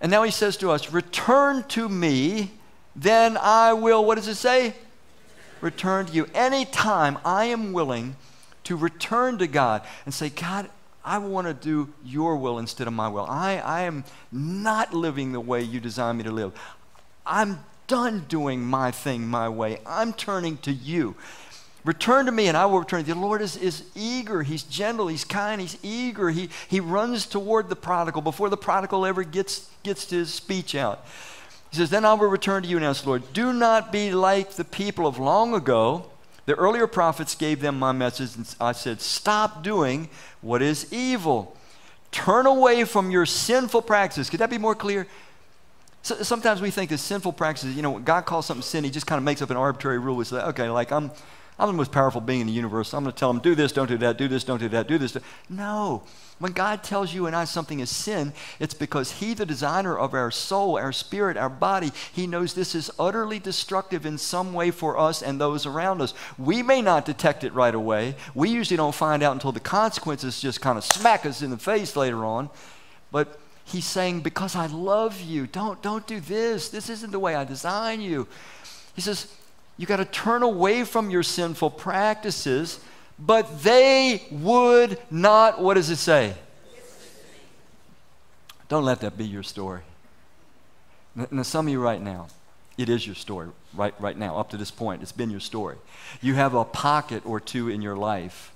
And 0.00 0.10
now 0.10 0.22
he 0.22 0.30
says 0.30 0.56
to 0.58 0.70
us, 0.70 0.90
Return 0.90 1.64
to 1.64 1.86
me, 1.86 2.52
then 2.96 3.36
I 3.36 3.74
will, 3.74 4.04
what 4.04 4.14
does 4.14 4.26
it 4.26 4.36
say? 4.36 4.74
Return 5.60 6.06
to 6.06 6.12
you. 6.12 6.26
Anytime 6.34 7.18
I 7.24 7.44
am 7.46 7.72
willing 7.72 8.16
to 8.64 8.76
return 8.76 9.38
to 9.38 9.46
God 9.46 9.82
and 10.06 10.14
say, 10.14 10.30
God, 10.30 10.70
I 11.04 11.18
want 11.18 11.46
to 11.46 11.54
do 11.54 11.92
your 12.04 12.36
will 12.36 12.58
instead 12.58 12.88
of 12.88 12.92
my 12.94 13.08
will. 13.08 13.26
I, 13.28 13.58
I 13.58 13.82
am 13.82 14.04
not 14.32 14.92
living 14.92 15.32
the 15.32 15.40
way 15.40 15.62
you 15.62 15.78
designed 15.78 16.18
me 16.18 16.24
to 16.24 16.32
live. 16.32 16.52
I'm 17.24 17.60
done 17.86 18.24
doing 18.28 18.64
my 18.64 18.90
thing 18.90 19.28
my 19.28 19.48
way. 19.48 19.78
I'm 19.86 20.12
turning 20.12 20.56
to 20.58 20.72
you. 20.72 21.14
Return 21.84 22.26
to 22.26 22.32
me 22.32 22.48
and 22.48 22.56
I 22.56 22.66
will 22.66 22.80
return 22.80 23.02
to 23.02 23.08
you. 23.08 23.14
The 23.14 23.20
Lord 23.20 23.40
is, 23.40 23.56
is 23.56 23.84
eager. 23.94 24.42
He's 24.42 24.64
gentle. 24.64 25.06
He's 25.06 25.24
kind. 25.24 25.60
He's 25.60 25.78
eager. 25.82 26.30
He, 26.30 26.48
he 26.66 26.80
runs 26.80 27.26
toward 27.26 27.68
the 27.68 27.76
prodigal 27.76 28.22
before 28.22 28.48
the 28.48 28.56
prodigal 28.56 29.06
ever 29.06 29.22
gets, 29.22 29.70
gets 29.84 30.10
his 30.10 30.34
speech 30.34 30.74
out. 30.74 31.06
He 31.76 31.82
says, 31.82 31.90
Then 31.90 32.06
I 32.06 32.14
will 32.14 32.28
return 32.28 32.62
to 32.62 32.68
you 32.68 32.80
now, 32.80 32.94
Lord. 33.04 33.34
Do 33.34 33.52
not 33.52 33.92
be 33.92 34.10
like 34.10 34.52
the 34.52 34.64
people 34.64 35.06
of 35.06 35.18
long 35.18 35.54
ago 35.54 36.06
the 36.46 36.54
earlier 36.54 36.86
prophets 36.86 37.34
gave 37.34 37.60
them 37.60 37.78
my 37.78 37.92
message, 37.92 38.34
and 38.34 38.56
I 38.58 38.72
said, 38.72 39.02
Stop 39.02 39.62
doing 39.62 40.08
what 40.40 40.62
is 40.62 40.90
evil. 40.90 41.54
Turn 42.12 42.46
away 42.46 42.84
from 42.84 43.10
your 43.10 43.26
sinful 43.26 43.82
practices. 43.82 44.30
Could 44.30 44.40
that 44.40 44.48
be 44.48 44.56
more 44.56 44.74
clear? 44.74 45.06
So, 46.02 46.22
sometimes 46.22 46.62
we 46.62 46.70
think 46.70 46.88
that 46.90 46.98
sinful 46.98 47.32
practices, 47.32 47.76
you 47.76 47.82
know, 47.82 47.90
when 47.90 48.04
God 48.04 48.24
calls 48.24 48.46
something 48.46 48.62
sin, 48.62 48.84
he 48.84 48.90
just 48.90 49.06
kind 49.06 49.18
of 49.18 49.24
makes 49.24 49.42
up 49.42 49.50
an 49.50 49.58
arbitrary 49.58 49.98
rule. 49.98 50.18
It's 50.22 50.32
like, 50.32 50.46
okay, 50.46 50.70
like 50.70 50.92
I'm, 50.92 51.10
I'm 51.58 51.66
the 51.66 51.74
most 51.74 51.92
powerful 51.92 52.22
being 52.22 52.40
in 52.40 52.46
the 52.46 52.54
universe. 52.54 52.94
I'm 52.94 53.02
going 53.02 53.12
to 53.12 53.18
tell 53.18 53.30
them, 53.30 53.42
do 53.42 53.54
this, 53.54 53.72
don't 53.72 53.88
do 53.88 53.98
that, 53.98 54.16
do 54.16 54.28
this, 54.28 54.44
don't 54.44 54.60
do 54.60 54.68
that, 54.70 54.86
do 54.86 54.96
this. 54.96 55.14
No. 55.50 56.04
When 56.38 56.52
God 56.52 56.82
tells 56.82 57.14
you 57.14 57.26
and 57.26 57.34
I 57.34 57.44
something 57.44 57.80
is 57.80 57.88
sin, 57.88 58.34
it's 58.60 58.74
because 58.74 59.12
He, 59.12 59.32
the 59.32 59.46
designer 59.46 59.96
of 59.96 60.12
our 60.12 60.30
soul, 60.30 60.76
our 60.76 60.92
spirit, 60.92 61.38
our 61.38 61.48
body, 61.48 61.92
He 62.12 62.26
knows 62.26 62.52
this 62.52 62.74
is 62.74 62.90
utterly 62.98 63.38
destructive 63.38 64.04
in 64.04 64.18
some 64.18 64.52
way 64.52 64.70
for 64.70 64.98
us 64.98 65.22
and 65.22 65.40
those 65.40 65.64
around 65.64 66.02
us. 66.02 66.12
We 66.36 66.62
may 66.62 66.82
not 66.82 67.06
detect 67.06 67.42
it 67.42 67.54
right 67.54 67.74
away. 67.74 68.16
We 68.34 68.50
usually 68.50 68.76
don't 68.76 68.94
find 68.94 69.22
out 69.22 69.32
until 69.32 69.52
the 69.52 69.60
consequences 69.60 70.40
just 70.40 70.60
kind 70.60 70.76
of 70.76 70.84
smack 70.84 71.24
us 71.24 71.40
in 71.40 71.50
the 71.50 71.56
face 71.56 71.96
later 71.96 72.24
on. 72.26 72.50
But 73.10 73.40
He's 73.64 73.86
saying, 73.86 74.20
because 74.20 74.54
I 74.54 74.66
love 74.66 75.20
you, 75.20 75.46
don't, 75.46 75.82
don't 75.82 76.06
do 76.06 76.20
this. 76.20 76.68
This 76.68 76.90
isn't 76.90 77.10
the 77.10 77.18
way 77.18 77.34
I 77.34 77.44
design 77.44 78.00
you. 78.00 78.28
He 78.94 79.00
says, 79.00 79.34
you 79.76 79.86
got 79.86 79.96
to 79.96 80.04
turn 80.04 80.42
away 80.42 80.84
from 80.84 81.10
your 81.10 81.22
sinful 81.22 81.70
practices, 81.70 82.78
but 83.18 83.62
they 83.62 84.22
would 84.30 84.98
not, 85.10 85.60
what 85.60 85.74
does 85.74 85.90
it 85.90 85.96
say? 85.96 86.34
Don't 88.68 88.84
let 88.84 89.00
that 89.00 89.16
be 89.16 89.24
your 89.24 89.42
story. 89.42 89.82
Now, 91.30 91.42
some 91.42 91.66
of 91.66 91.72
you 91.72 91.80
right 91.80 92.00
now, 92.00 92.28
it 92.76 92.88
is 92.88 93.06
your 93.06 93.14
story 93.14 93.48
right, 93.74 93.94
right 94.00 94.18
now, 94.18 94.36
up 94.36 94.50
to 94.50 94.56
this 94.56 94.70
point. 94.70 95.02
It's 95.02 95.12
been 95.12 95.30
your 95.30 95.40
story. 95.40 95.76
You 96.20 96.34
have 96.34 96.54
a 96.54 96.64
pocket 96.64 97.24
or 97.24 97.40
two 97.40 97.68
in 97.68 97.80
your 97.80 97.96
life 97.96 98.52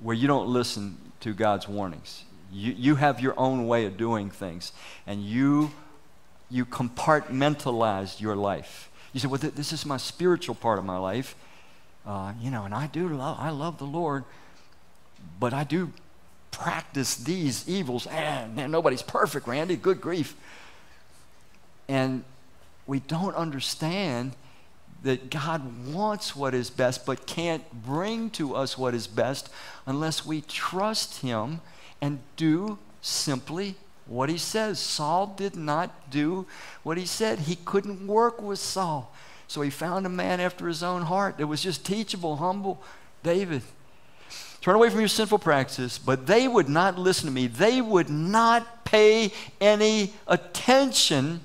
where 0.00 0.14
you 0.14 0.28
don't 0.28 0.48
listen 0.48 0.98
to 1.20 1.32
God's 1.32 1.66
warnings. 1.66 2.24
You, 2.52 2.72
you 2.72 2.94
have 2.96 3.20
your 3.20 3.34
own 3.38 3.66
way 3.66 3.86
of 3.86 3.96
doing 3.96 4.30
things, 4.30 4.72
and 5.06 5.22
you, 5.22 5.72
you 6.50 6.64
compartmentalize 6.64 8.20
your 8.20 8.36
life. 8.36 8.90
You 9.12 9.20
say, 9.20 9.26
well, 9.26 9.40
th- 9.40 9.54
this 9.54 9.72
is 9.72 9.84
my 9.84 9.96
spiritual 9.96 10.54
part 10.54 10.78
of 10.78 10.84
my 10.84 10.98
life. 10.98 11.34
Uh, 12.08 12.32
you 12.40 12.50
know, 12.50 12.64
and 12.64 12.72
I 12.72 12.86
do 12.86 13.06
love, 13.06 13.36
I 13.38 13.50
love 13.50 13.76
the 13.76 13.84
Lord, 13.84 14.24
but 15.38 15.52
I 15.52 15.62
do 15.64 15.92
practice 16.50 17.14
these 17.14 17.68
evils. 17.68 18.06
And 18.06 18.56
man, 18.56 18.70
nobody's 18.70 19.02
perfect, 19.02 19.46
Randy. 19.46 19.76
Good 19.76 20.00
grief. 20.00 20.34
And 21.86 22.24
we 22.86 23.00
don't 23.00 23.34
understand 23.36 24.32
that 25.02 25.28
God 25.28 25.92
wants 25.92 26.34
what 26.34 26.54
is 26.54 26.70
best, 26.70 27.04
but 27.04 27.26
can't 27.26 27.62
bring 27.84 28.30
to 28.30 28.54
us 28.56 28.78
what 28.78 28.94
is 28.94 29.06
best 29.06 29.50
unless 29.84 30.24
we 30.24 30.40
trust 30.40 31.20
Him 31.20 31.60
and 32.00 32.20
do 32.36 32.78
simply 33.02 33.76
what 34.06 34.30
he 34.30 34.38
says. 34.38 34.80
Saul 34.80 35.34
did 35.36 35.54
not 35.56 36.10
do 36.10 36.46
what 36.82 36.96
he 36.96 37.06
said. 37.06 37.40
He 37.40 37.56
couldn't 37.56 38.06
work 38.06 38.40
with 38.40 38.58
Saul. 38.58 39.12
So 39.48 39.62
he 39.62 39.70
found 39.70 40.06
a 40.06 40.10
man 40.10 40.40
after 40.40 40.68
his 40.68 40.82
own 40.82 41.02
heart 41.02 41.38
that 41.38 41.46
was 41.46 41.62
just 41.62 41.84
teachable, 41.84 42.36
humble. 42.36 42.80
David. 43.24 43.62
Turn 44.60 44.76
away 44.76 44.90
from 44.90 45.00
your 45.00 45.08
sinful 45.08 45.40
practices, 45.40 45.98
but 45.98 46.26
they 46.26 46.46
would 46.46 46.68
not 46.68 46.98
listen 46.98 47.26
to 47.26 47.32
me. 47.32 47.46
They 47.48 47.80
would 47.80 48.08
not 48.10 48.84
pay 48.84 49.32
any 49.60 50.12
attention, 50.26 51.40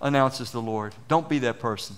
announces 0.00 0.52
the 0.52 0.62
Lord. 0.62 0.94
Don't 1.08 1.28
be 1.28 1.40
that 1.40 1.58
person. 1.58 1.96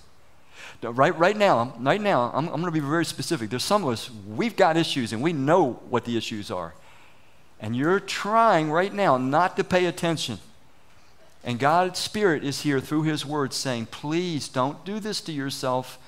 Right, 0.82 1.16
right 1.18 1.36
now, 1.36 1.74
right 1.78 2.00
now, 2.00 2.30
I'm, 2.32 2.46
I'm 2.46 2.60
going 2.60 2.64
to 2.64 2.70
be 2.70 2.80
very 2.80 3.04
specific. 3.04 3.50
There's 3.50 3.64
some 3.64 3.82
of 3.84 3.90
us, 3.90 4.10
we've 4.28 4.56
got 4.56 4.76
issues 4.76 5.12
and 5.12 5.20
we 5.20 5.32
know 5.32 5.72
what 5.90 6.04
the 6.04 6.16
issues 6.16 6.50
are 6.50 6.72
and 7.60 7.76
you're 7.76 8.00
trying 8.00 8.70
right 8.70 8.92
now 8.92 9.16
not 9.16 9.56
to 9.56 9.64
pay 9.64 9.86
attention. 9.86 10.38
And 11.44 11.58
God's 11.58 11.98
Spirit 11.98 12.44
is 12.44 12.62
here 12.62 12.80
through 12.80 13.02
His 13.02 13.24
Word 13.24 13.52
saying, 13.52 13.86
please 13.86 14.48
don't 14.48 14.84
do 14.84 15.00
this 15.00 15.20
to 15.22 15.32
yourself. 15.32 15.98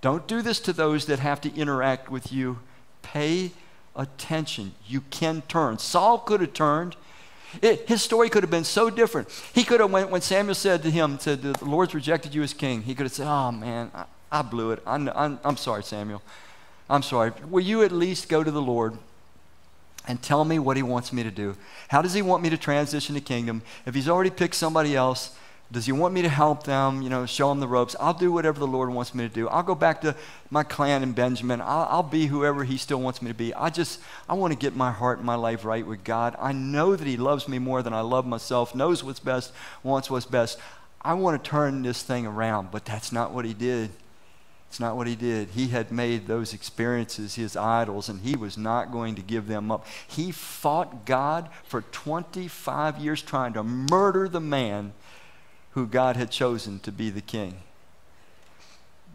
Don't 0.00 0.26
do 0.28 0.42
this 0.42 0.60
to 0.60 0.72
those 0.72 1.06
that 1.06 1.18
have 1.18 1.40
to 1.40 1.54
interact 1.54 2.10
with 2.10 2.32
you. 2.32 2.58
Pay 3.02 3.52
attention. 3.96 4.74
You 4.86 5.00
can 5.10 5.42
turn. 5.48 5.78
Saul 5.78 6.18
could 6.18 6.40
have 6.40 6.52
turned. 6.52 6.96
It, 7.62 7.88
his 7.88 8.02
story 8.02 8.28
could 8.28 8.42
have 8.42 8.50
been 8.50 8.64
so 8.64 8.90
different. 8.90 9.30
He 9.54 9.64
could 9.64 9.80
have, 9.80 9.90
when, 9.90 10.10
when 10.10 10.20
Samuel 10.20 10.54
said 10.54 10.82
to 10.82 10.90
him, 10.90 11.18
said, 11.18 11.42
the 11.42 11.64
Lord's 11.64 11.94
rejected 11.94 12.34
you 12.34 12.42
as 12.42 12.52
king, 12.52 12.82
he 12.82 12.94
could 12.94 13.04
have 13.04 13.12
said, 13.12 13.26
oh 13.26 13.52
man, 13.52 13.90
I, 13.94 14.04
I 14.30 14.42
blew 14.42 14.72
it. 14.72 14.82
I'm, 14.86 15.08
I'm, 15.08 15.40
I'm 15.42 15.56
sorry, 15.56 15.82
Samuel. 15.82 16.22
I'm 16.90 17.02
sorry. 17.02 17.32
Will 17.48 17.64
you 17.64 17.82
at 17.82 17.92
least 17.92 18.28
go 18.28 18.44
to 18.44 18.50
the 18.50 18.62
Lord 18.62 18.98
and 20.08 20.22
tell 20.22 20.44
me 20.44 20.58
what 20.58 20.76
he 20.76 20.82
wants 20.82 21.12
me 21.12 21.22
to 21.22 21.30
do. 21.30 21.56
How 21.88 22.02
does 22.02 22.14
he 22.14 22.22
want 22.22 22.42
me 22.42 22.50
to 22.50 22.56
transition 22.56 23.14
to 23.14 23.20
kingdom? 23.20 23.62
If 23.86 23.94
he's 23.94 24.08
already 24.08 24.30
picked 24.30 24.54
somebody 24.54 24.94
else, 24.94 25.36
Does 25.72 25.86
he 25.86 25.92
want 25.92 26.14
me 26.14 26.22
to 26.22 26.28
help 26.28 26.62
them, 26.62 27.02
you 27.02 27.10
know, 27.10 27.26
show 27.26 27.48
them 27.48 27.58
the 27.58 27.66
ropes? 27.66 27.96
I'll 27.98 28.14
do 28.14 28.30
whatever 28.30 28.60
the 28.60 28.68
Lord 28.68 28.90
wants 28.90 29.14
me 29.14 29.26
to 29.26 29.34
do. 29.34 29.48
I'll 29.48 29.64
go 29.64 29.74
back 29.74 30.00
to 30.02 30.14
my 30.48 30.62
clan 30.62 31.02
in 31.02 31.12
Benjamin. 31.12 31.60
I'll, 31.60 31.88
I'll 31.90 32.02
be 32.04 32.26
whoever 32.26 32.62
he 32.62 32.76
still 32.76 33.00
wants 33.00 33.20
me 33.20 33.28
to 33.28 33.34
be. 33.34 33.52
I 33.52 33.70
just, 33.70 34.00
I 34.28 34.34
want 34.34 34.52
to 34.52 34.58
get 34.58 34.76
my 34.76 34.92
heart 34.92 35.18
and 35.18 35.26
my 35.26 35.34
life 35.34 35.64
right 35.64 35.84
with 35.84 36.04
God. 36.04 36.36
I 36.38 36.52
know 36.52 36.94
that 36.94 37.06
he 37.06 37.16
loves 37.16 37.48
me 37.48 37.58
more 37.58 37.82
than 37.82 37.92
I 37.92 38.02
love 38.02 38.26
myself, 38.26 38.76
knows 38.76 39.02
what's 39.02 39.18
best, 39.18 39.52
wants 39.82 40.08
what's 40.08 40.26
best. 40.26 40.58
I 41.02 41.14
want 41.14 41.42
to 41.42 41.50
turn 41.50 41.82
this 41.82 42.00
thing 42.00 42.26
around, 42.26 42.70
but 42.70 42.84
that's 42.84 43.10
not 43.10 43.32
what 43.32 43.44
he 43.44 43.52
did. 43.52 43.90
It's 44.68 44.80
not 44.80 44.96
what 44.96 45.06
he 45.06 45.14
did. 45.14 45.48
He 45.50 45.68
had 45.68 45.90
made 45.90 46.26
those 46.26 46.52
experiences 46.52 47.36
his 47.36 47.56
idols, 47.56 48.08
and 48.08 48.20
he 48.20 48.36
was 48.36 48.58
not 48.58 48.92
going 48.92 49.14
to 49.14 49.22
give 49.22 49.46
them 49.46 49.70
up. 49.70 49.86
He 50.06 50.32
fought 50.32 51.06
God 51.06 51.48
for 51.64 51.82
25 51.82 52.98
years 52.98 53.22
trying 53.22 53.52
to 53.54 53.62
murder 53.62 54.28
the 54.28 54.40
man 54.40 54.92
who 55.70 55.86
God 55.86 56.16
had 56.16 56.30
chosen 56.30 56.78
to 56.80 56.92
be 56.92 57.10
the 57.10 57.20
king. 57.20 57.58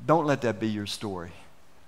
Don't 0.05 0.25
let 0.25 0.41
that 0.41 0.59
be 0.59 0.67
your 0.67 0.87
story. 0.87 1.31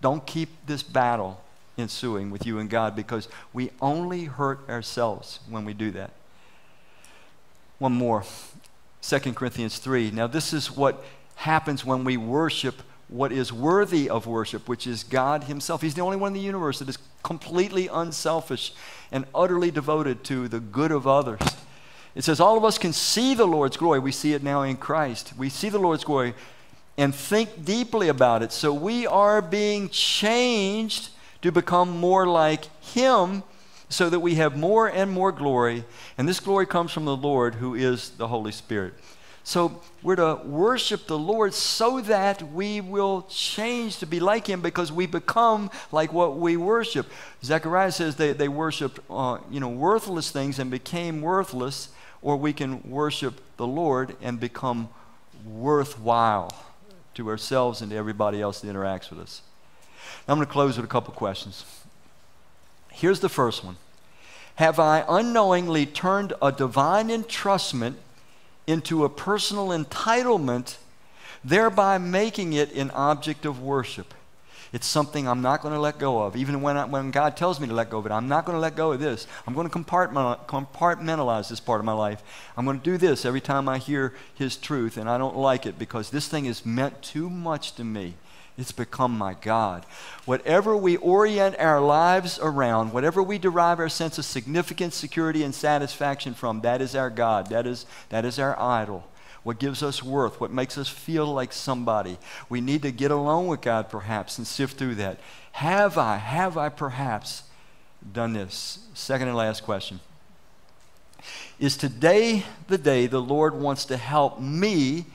Don't 0.01 0.25
keep 0.25 0.49
this 0.67 0.83
battle 0.83 1.41
ensuing 1.77 2.29
with 2.29 2.45
you 2.45 2.59
and 2.59 2.69
God 2.69 2.95
because 2.95 3.27
we 3.53 3.71
only 3.81 4.25
hurt 4.25 4.67
ourselves 4.69 5.39
when 5.49 5.65
we 5.65 5.73
do 5.73 5.91
that. 5.91 6.11
One 7.79 7.93
more 7.93 8.23
2 9.01 9.19
Corinthians 9.33 9.79
3. 9.79 10.11
Now, 10.11 10.27
this 10.27 10.53
is 10.53 10.71
what 10.71 11.03
happens 11.35 11.83
when 11.83 12.03
we 12.03 12.17
worship 12.17 12.81
what 13.07 13.31
is 13.31 13.53
worthy 13.53 14.09
of 14.09 14.25
worship, 14.25 14.67
which 14.67 14.87
is 14.87 15.03
God 15.03 15.45
Himself. 15.45 15.81
He's 15.81 15.95
the 15.95 16.01
only 16.01 16.17
one 16.17 16.29
in 16.29 16.33
the 16.33 16.45
universe 16.45 16.79
that 16.79 16.89
is 16.89 16.97
completely 17.21 17.87
unselfish 17.87 18.73
and 19.11 19.25
utterly 19.33 19.71
devoted 19.71 20.23
to 20.25 20.47
the 20.47 20.59
good 20.59 20.91
of 20.91 21.07
others. 21.07 21.41
It 22.15 22.23
says, 22.23 22.39
All 22.39 22.57
of 22.57 22.63
us 22.63 22.77
can 22.77 22.93
see 22.93 23.33
the 23.33 23.45
Lord's 23.45 23.77
glory. 23.77 23.99
We 23.99 24.11
see 24.11 24.33
it 24.33 24.43
now 24.43 24.63
in 24.63 24.77
Christ. 24.77 25.33
We 25.37 25.49
see 25.49 25.69
the 25.69 25.79
Lord's 25.79 26.03
glory 26.03 26.33
and 26.97 27.13
think 27.13 27.65
deeply 27.65 28.07
about 28.07 28.43
it. 28.43 28.51
So 28.51 28.73
we 28.73 29.07
are 29.07 29.41
being 29.41 29.89
changed 29.89 31.09
to 31.41 31.51
become 31.51 31.89
more 31.89 32.27
like 32.27 32.65
Him 32.81 33.43
so 33.89 34.09
that 34.09 34.19
we 34.19 34.35
have 34.35 34.57
more 34.57 34.87
and 34.87 35.11
more 35.11 35.31
glory. 35.31 35.85
And 36.17 36.27
this 36.27 36.39
glory 36.39 36.65
comes 36.65 36.91
from 36.91 37.05
the 37.05 37.15
Lord 37.15 37.55
who 37.55 37.75
is 37.75 38.11
the 38.11 38.27
Holy 38.27 38.51
Spirit. 38.51 38.93
So 39.43 39.81
we're 40.01 40.15
to 40.15 40.35
worship 40.45 41.07
the 41.07 41.19
Lord 41.19 41.53
so 41.53 41.99
that 42.01 42.41
we 42.53 42.79
will 42.79 43.23
change 43.29 43.97
to 43.97 44.05
be 44.05 44.19
like 44.21 44.47
Him 44.47 44.61
because 44.61 44.91
we 44.91 45.05
become 45.05 45.69
like 45.91 46.13
what 46.13 46.37
we 46.37 46.55
worship. 46.55 47.07
Zechariah 47.43 47.91
says 47.91 48.15
they, 48.15 48.31
they 48.31 48.47
worshiped 48.47 48.99
uh, 49.09 49.39
you 49.51 49.59
know, 49.59 49.69
worthless 49.69 50.31
things 50.31 50.59
and 50.59 50.71
became 50.71 51.21
worthless 51.21 51.89
or 52.21 52.37
we 52.37 52.53
can 52.53 52.89
worship 52.89 53.41
the 53.57 53.67
Lord 53.67 54.15
and 54.21 54.39
become 54.39 54.87
worthwhile 55.45 56.51
to 57.15 57.29
ourselves 57.29 57.81
and 57.81 57.91
to 57.91 57.97
everybody 57.97 58.41
else 58.41 58.61
that 58.61 58.73
interacts 58.73 59.09
with 59.09 59.19
us. 59.19 59.41
Now 60.25 60.33
I'm 60.33 60.37
going 60.37 60.47
to 60.47 60.51
close 60.53 60.77
with 60.77 60.85
a 60.85 60.89
couple 60.89 61.13
questions. 61.13 61.65
Here's 62.91 63.19
the 63.19 63.29
first 63.29 63.63
one 63.63 63.75
Have 64.55 64.79
I 64.79 65.03
unknowingly 65.07 65.85
turned 65.85 66.31
a 66.41 66.51
divine 66.51 67.09
entrustment 67.09 67.95
into 68.67 69.03
a 69.03 69.09
personal 69.09 69.69
entitlement, 69.69 70.77
thereby 71.43 71.97
making 71.97 72.53
it 72.53 72.73
an 72.73 72.91
object 72.91 73.45
of 73.45 73.61
worship? 73.61 74.13
It's 74.73 74.87
something 74.87 75.27
I'm 75.27 75.43
not 75.43 75.61
going 75.61 75.75
to 75.75 75.79
let 75.79 75.99
go 75.99 76.23
of. 76.23 76.35
Even 76.35 76.63
when, 76.63 76.77
I, 76.77 76.85
when 76.85 77.11
God 77.11 77.37
tells 77.37 77.59
me 77.59 77.67
to 77.67 77.73
let 77.75 77.91
go 77.91 77.99
of 77.99 78.07
it, 78.07 78.11
I'm 78.11 78.27
not 78.27 78.43
going 78.43 78.55
to 78.55 78.59
let 78.59 78.75
go 78.75 78.91
of 78.91 78.99
this. 78.99 79.27
I'm 79.45 79.53
going 79.53 79.69
to 79.69 79.73
compartmentalize 79.73 81.49
this 81.49 81.59
part 81.59 81.79
of 81.79 81.85
my 81.85 81.93
life. 81.93 82.23
I'm 82.57 82.65
going 82.65 82.79
to 82.79 82.83
do 82.83 82.97
this 82.97 83.23
every 83.23 83.39
time 83.39 83.69
I 83.69 83.77
hear 83.77 84.15
His 84.33 84.57
truth, 84.57 84.97
and 84.97 85.07
I 85.07 85.19
don't 85.19 85.37
like 85.37 85.67
it 85.67 85.77
because 85.77 86.09
this 86.09 86.27
thing 86.27 86.45
has 86.45 86.65
meant 86.65 87.03
too 87.03 87.29
much 87.29 87.75
to 87.75 87.83
me. 87.83 88.15
It's 88.57 88.71
become 88.71 89.17
my 89.17 89.33
God. 89.33 89.85
Whatever 90.25 90.77
we 90.77 90.97
orient 90.97 91.55
our 91.57 91.81
lives 91.81 92.39
around, 92.41 92.93
whatever 92.93 93.23
we 93.23 93.39
derive 93.39 93.79
our 93.79 93.89
sense 93.89 94.17
of 94.17 94.25
significance, 94.25 94.95
security, 94.95 95.43
and 95.43 95.55
satisfaction 95.55 96.33
from, 96.35 96.61
that 96.61 96.81
is 96.81 96.95
our 96.95 97.09
God. 97.09 97.49
That 97.49 97.65
is, 97.65 97.85
that 98.09 98.25
is 98.25 98.37
our 98.37 98.59
idol 98.59 99.07
what 99.43 99.59
gives 99.59 99.83
us 99.83 100.01
worth, 100.01 100.39
what 100.39 100.51
makes 100.51 100.77
us 100.77 100.87
feel 100.87 101.25
like 101.25 101.51
somebody. 101.51 102.17
We 102.49 102.61
need 102.61 102.81
to 102.83 102.91
get 102.91 103.11
alone 103.11 103.47
with 103.47 103.61
God 103.61 103.89
perhaps 103.89 104.37
and 104.37 104.47
sift 104.47 104.77
through 104.77 104.95
that. 104.95 105.19
Have 105.53 105.97
I, 105.97 106.17
have 106.17 106.57
I 106.57 106.69
perhaps 106.69 107.43
done 108.11 108.33
this? 108.33 108.79
Second 108.93 109.27
and 109.27 109.37
last 109.37 109.63
question. 109.63 109.99
Is 111.59 111.77
today 111.77 112.45
the 112.67 112.77
day 112.77 113.07
the 113.07 113.21
Lord 113.21 113.53
wants 113.53 113.85
to 113.85 113.97
help 113.97 114.39
me 114.39 115.05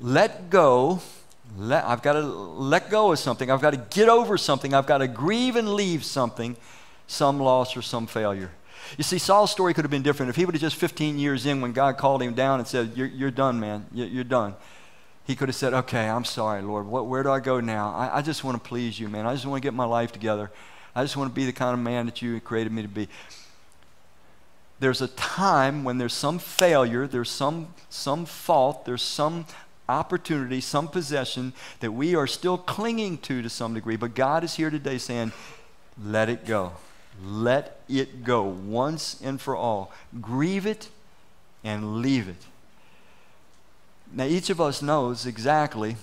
let 0.00 0.48
go? 0.48 1.00
Let, 1.56 1.84
I've 1.84 2.02
got 2.02 2.14
to 2.14 2.20
let 2.20 2.90
go 2.90 3.12
of 3.12 3.18
something. 3.18 3.50
I've 3.50 3.60
got 3.60 3.72
to 3.72 3.76
get 3.76 4.08
over 4.08 4.38
something. 4.38 4.72
I've 4.72 4.86
got 4.86 4.98
to 4.98 5.08
grieve 5.08 5.56
and 5.56 5.74
leave 5.74 6.04
something, 6.04 6.56
some 7.06 7.38
loss 7.38 7.76
or 7.76 7.82
some 7.82 8.06
failure. 8.06 8.50
You 8.96 9.04
see, 9.04 9.18
Saul's 9.18 9.50
story 9.50 9.74
could 9.74 9.84
have 9.84 9.90
been 9.90 10.02
different. 10.02 10.30
If 10.30 10.36
he 10.36 10.44
would 10.44 10.54
have 10.54 10.60
just 10.60 10.76
15 10.76 11.18
years 11.18 11.46
in 11.46 11.60
when 11.60 11.72
God 11.72 11.98
called 11.98 12.22
him 12.22 12.34
down 12.34 12.58
and 12.58 12.66
said, 12.66 12.92
You're, 12.94 13.06
you're 13.06 13.30
done, 13.30 13.60
man. 13.60 13.86
You're, 13.92 14.08
you're, 14.08 14.24
done. 14.24 14.54
He 15.26 15.36
could 15.36 15.48
have 15.48 15.56
said, 15.56 15.72
Okay, 15.72 16.08
I'm 16.08 16.24
sorry, 16.24 16.62
Lord. 16.62 16.86
What, 16.86 17.06
where 17.06 17.22
do 17.22 17.30
I 17.30 17.40
go 17.40 17.60
now? 17.60 17.92
I, 17.92 18.18
I 18.18 18.22
just 18.22 18.44
want 18.44 18.62
to 18.62 18.68
please 18.68 18.98
you, 18.98 19.08
man. 19.08 19.26
I 19.26 19.34
just 19.34 19.46
want 19.46 19.62
to 19.62 19.66
get 19.66 19.74
my 19.74 19.84
life 19.84 20.12
together. 20.12 20.50
I 20.94 21.02
just 21.02 21.16
want 21.16 21.30
to 21.30 21.34
be 21.34 21.46
the 21.46 21.52
kind 21.52 21.74
of 21.74 21.80
man 21.80 22.06
that 22.06 22.20
you 22.20 22.40
created 22.40 22.72
me 22.72 22.82
to 22.82 22.88
be. 22.88 23.08
There's 24.80 25.00
a 25.00 25.08
time 25.08 25.84
when 25.84 25.98
there's 25.98 26.12
some 26.12 26.38
failure, 26.38 27.06
there's 27.06 27.30
some, 27.30 27.68
some 27.88 28.26
fault, 28.26 28.84
there's 28.84 29.02
some 29.02 29.46
opportunity, 29.88 30.60
some 30.60 30.88
possession 30.88 31.52
that 31.80 31.92
we 31.92 32.14
are 32.14 32.26
still 32.26 32.58
clinging 32.58 33.18
to 33.18 33.42
to 33.42 33.50
some 33.50 33.74
degree. 33.74 33.96
But 33.96 34.14
God 34.14 34.44
is 34.44 34.54
here 34.54 34.70
today 34.70 34.98
saying, 34.98 35.32
Let 36.02 36.28
it 36.28 36.46
go. 36.46 36.72
Let 37.22 37.80
it 37.88 38.24
go 38.24 38.42
once 38.42 39.20
and 39.22 39.40
for 39.40 39.54
all. 39.54 39.92
Grieve 40.20 40.66
it 40.66 40.88
and 41.62 42.00
leave 42.00 42.28
it. 42.28 42.46
Now, 44.14 44.24
each 44.24 44.50
of 44.50 44.60
us 44.60 44.82
knows 44.82 45.26
exactly 45.26 45.96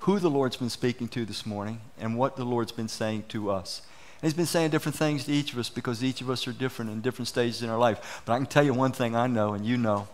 who 0.00 0.18
the 0.18 0.30
Lord's 0.30 0.56
been 0.56 0.70
speaking 0.70 1.08
to 1.08 1.24
this 1.24 1.44
morning 1.44 1.80
and 1.98 2.16
what 2.16 2.36
the 2.36 2.44
Lord's 2.44 2.72
been 2.72 2.88
saying 2.88 3.24
to 3.28 3.50
us. 3.50 3.82
And 4.20 4.28
he's 4.28 4.36
been 4.36 4.46
saying 4.46 4.70
different 4.70 4.96
things 4.96 5.24
to 5.24 5.32
each 5.32 5.52
of 5.52 5.58
us 5.58 5.68
because 5.68 6.02
each 6.02 6.20
of 6.20 6.28
us 6.28 6.46
are 6.46 6.52
different 6.52 6.90
in 6.90 7.00
different 7.00 7.28
stages 7.28 7.62
in 7.62 7.70
our 7.70 7.78
life. 7.78 8.22
But 8.24 8.34
I 8.34 8.36
can 8.36 8.46
tell 8.46 8.64
you 8.64 8.74
one 8.74 8.92
thing 8.92 9.14
I 9.14 9.26
know, 9.26 9.54
and 9.54 9.64
you 9.64 9.76
know 9.76 10.08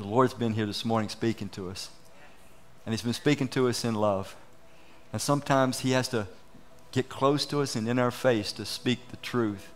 the 0.00 0.06
Lord's 0.06 0.32
been 0.32 0.54
here 0.54 0.64
this 0.64 0.82
morning 0.82 1.10
speaking 1.10 1.50
to 1.50 1.68
us. 1.68 1.90
And 2.86 2.94
he's 2.94 3.02
been 3.02 3.12
speaking 3.12 3.48
to 3.48 3.68
us 3.68 3.84
in 3.84 3.94
love. 3.94 4.34
And 5.12 5.20
sometimes 5.20 5.80
he 5.80 5.90
has 5.90 6.08
to 6.08 6.26
get 6.90 7.10
close 7.10 7.44
to 7.46 7.60
us 7.60 7.76
and 7.76 7.86
in 7.86 7.98
our 7.98 8.10
face 8.10 8.50
to 8.52 8.64
speak 8.64 9.10
the 9.10 9.18
truth. 9.18 9.68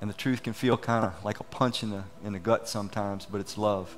And 0.00 0.10
the 0.10 0.14
truth 0.14 0.42
can 0.42 0.52
feel 0.52 0.76
kind 0.76 1.04
of 1.04 1.24
like 1.24 1.38
a 1.38 1.44
punch 1.44 1.84
in 1.84 1.90
the, 1.90 2.02
in 2.24 2.32
the 2.32 2.40
gut 2.40 2.68
sometimes, 2.68 3.24
but 3.24 3.40
it's 3.40 3.56
love. 3.56 3.96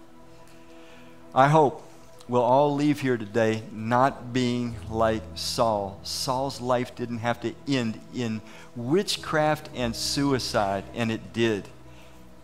I 1.34 1.48
hope 1.48 1.82
we'll 2.28 2.42
all 2.42 2.74
leave 2.74 3.00
here 3.00 3.16
today 3.16 3.62
not 3.72 4.34
being 4.34 4.76
like 4.90 5.22
Saul. 5.34 5.98
Saul's 6.02 6.60
life 6.60 6.94
didn't 6.94 7.18
have 7.18 7.40
to 7.40 7.54
end 7.66 7.98
in 8.14 8.42
witchcraft 8.76 9.70
and 9.74 9.96
suicide, 9.96 10.84
and 10.94 11.10
it 11.10 11.32
did. 11.32 11.68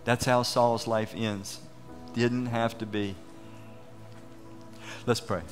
That's 0.04 0.24
how 0.24 0.42
Saul's 0.42 0.86
life 0.86 1.12
ends. 1.14 1.60
Didn't 2.14 2.46
have 2.46 2.78
to 2.78 2.86
be. 2.86 3.14
Let's 5.06 5.20
pray. 5.20 5.42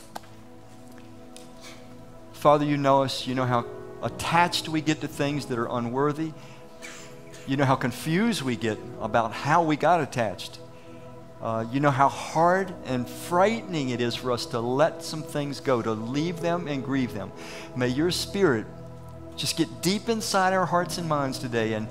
Father, 2.33 2.65
you 2.65 2.77
know 2.77 3.03
us. 3.03 3.27
You 3.27 3.35
know 3.35 3.45
how 3.45 3.67
attached 4.03 4.69
we 4.69 4.81
get 4.81 5.01
to 5.01 5.09
things 5.09 5.47
that 5.47 5.59
are 5.59 5.69
unworthy. 5.71 6.33
You 7.47 7.57
know 7.57 7.65
how 7.65 7.77
confused 7.77 8.43
we 8.43 8.57
get 8.57 8.79
about 9.01 9.33
how 9.33 9.63
we 9.63 9.77
got 9.77 10.01
attached. 10.01 10.59
Uh, 11.41 11.65
you 11.71 11.81
know 11.81 11.91
how 11.91 12.09
hard 12.09 12.75
and 12.87 13.09
frightening 13.09 13.91
it 13.91 14.01
is 14.01 14.15
for 14.15 14.33
us 14.33 14.47
to 14.47 14.61
let 14.61 15.03
some 15.03 15.23
things 15.23 15.61
go, 15.61 15.83
to 15.83 15.93
leave 15.93 16.41
them 16.41 16.67
and 16.67 16.85
grieve 16.85 17.15
them. 17.15 17.31
May 17.77 17.89
your 17.89 18.11
spirit 18.11 18.67
just 19.37 19.57
get 19.57 19.83
deep 19.83 20.09
inside 20.09 20.53
our 20.55 20.67
hearts 20.67 20.99
and 20.99 21.09
minds 21.09 21.39
today 21.39 21.75
and, 21.75 21.89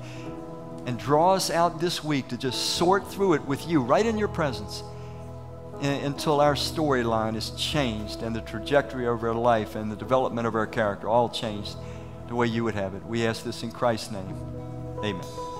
and 0.86 0.98
draw 0.98 1.34
us 1.34 1.50
out 1.50 1.80
this 1.80 2.02
week 2.02 2.28
to 2.28 2.36
just 2.36 2.76
sort 2.76 3.10
through 3.10 3.34
it 3.34 3.44
with 3.44 3.66
you 3.68 3.80
right 3.80 4.06
in 4.06 4.16
your 4.16 4.28
presence 4.28 4.82
until 5.82 6.40
our 6.40 6.54
storyline 6.54 7.36
is 7.36 7.50
changed 7.50 8.22
and 8.22 8.34
the 8.34 8.40
trajectory 8.40 9.06
of 9.06 9.22
our 9.22 9.34
life 9.34 9.74
and 9.74 9.92
the 9.92 9.96
development 9.96 10.46
of 10.46 10.54
our 10.54 10.66
character 10.66 11.08
all 11.08 11.28
changed 11.28 11.76
the 12.28 12.34
way 12.34 12.46
you 12.46 12.64
would 12.64 12.74
have 12.74 12.94
it. 12.94 13.04
We 13.04 13.26
ask 13.26 13.44
this 13.44 13.62
in 13.62 13.70
Christ's 13.70 14.12
name. 14.12 14.36
Amen. 15.04 15.55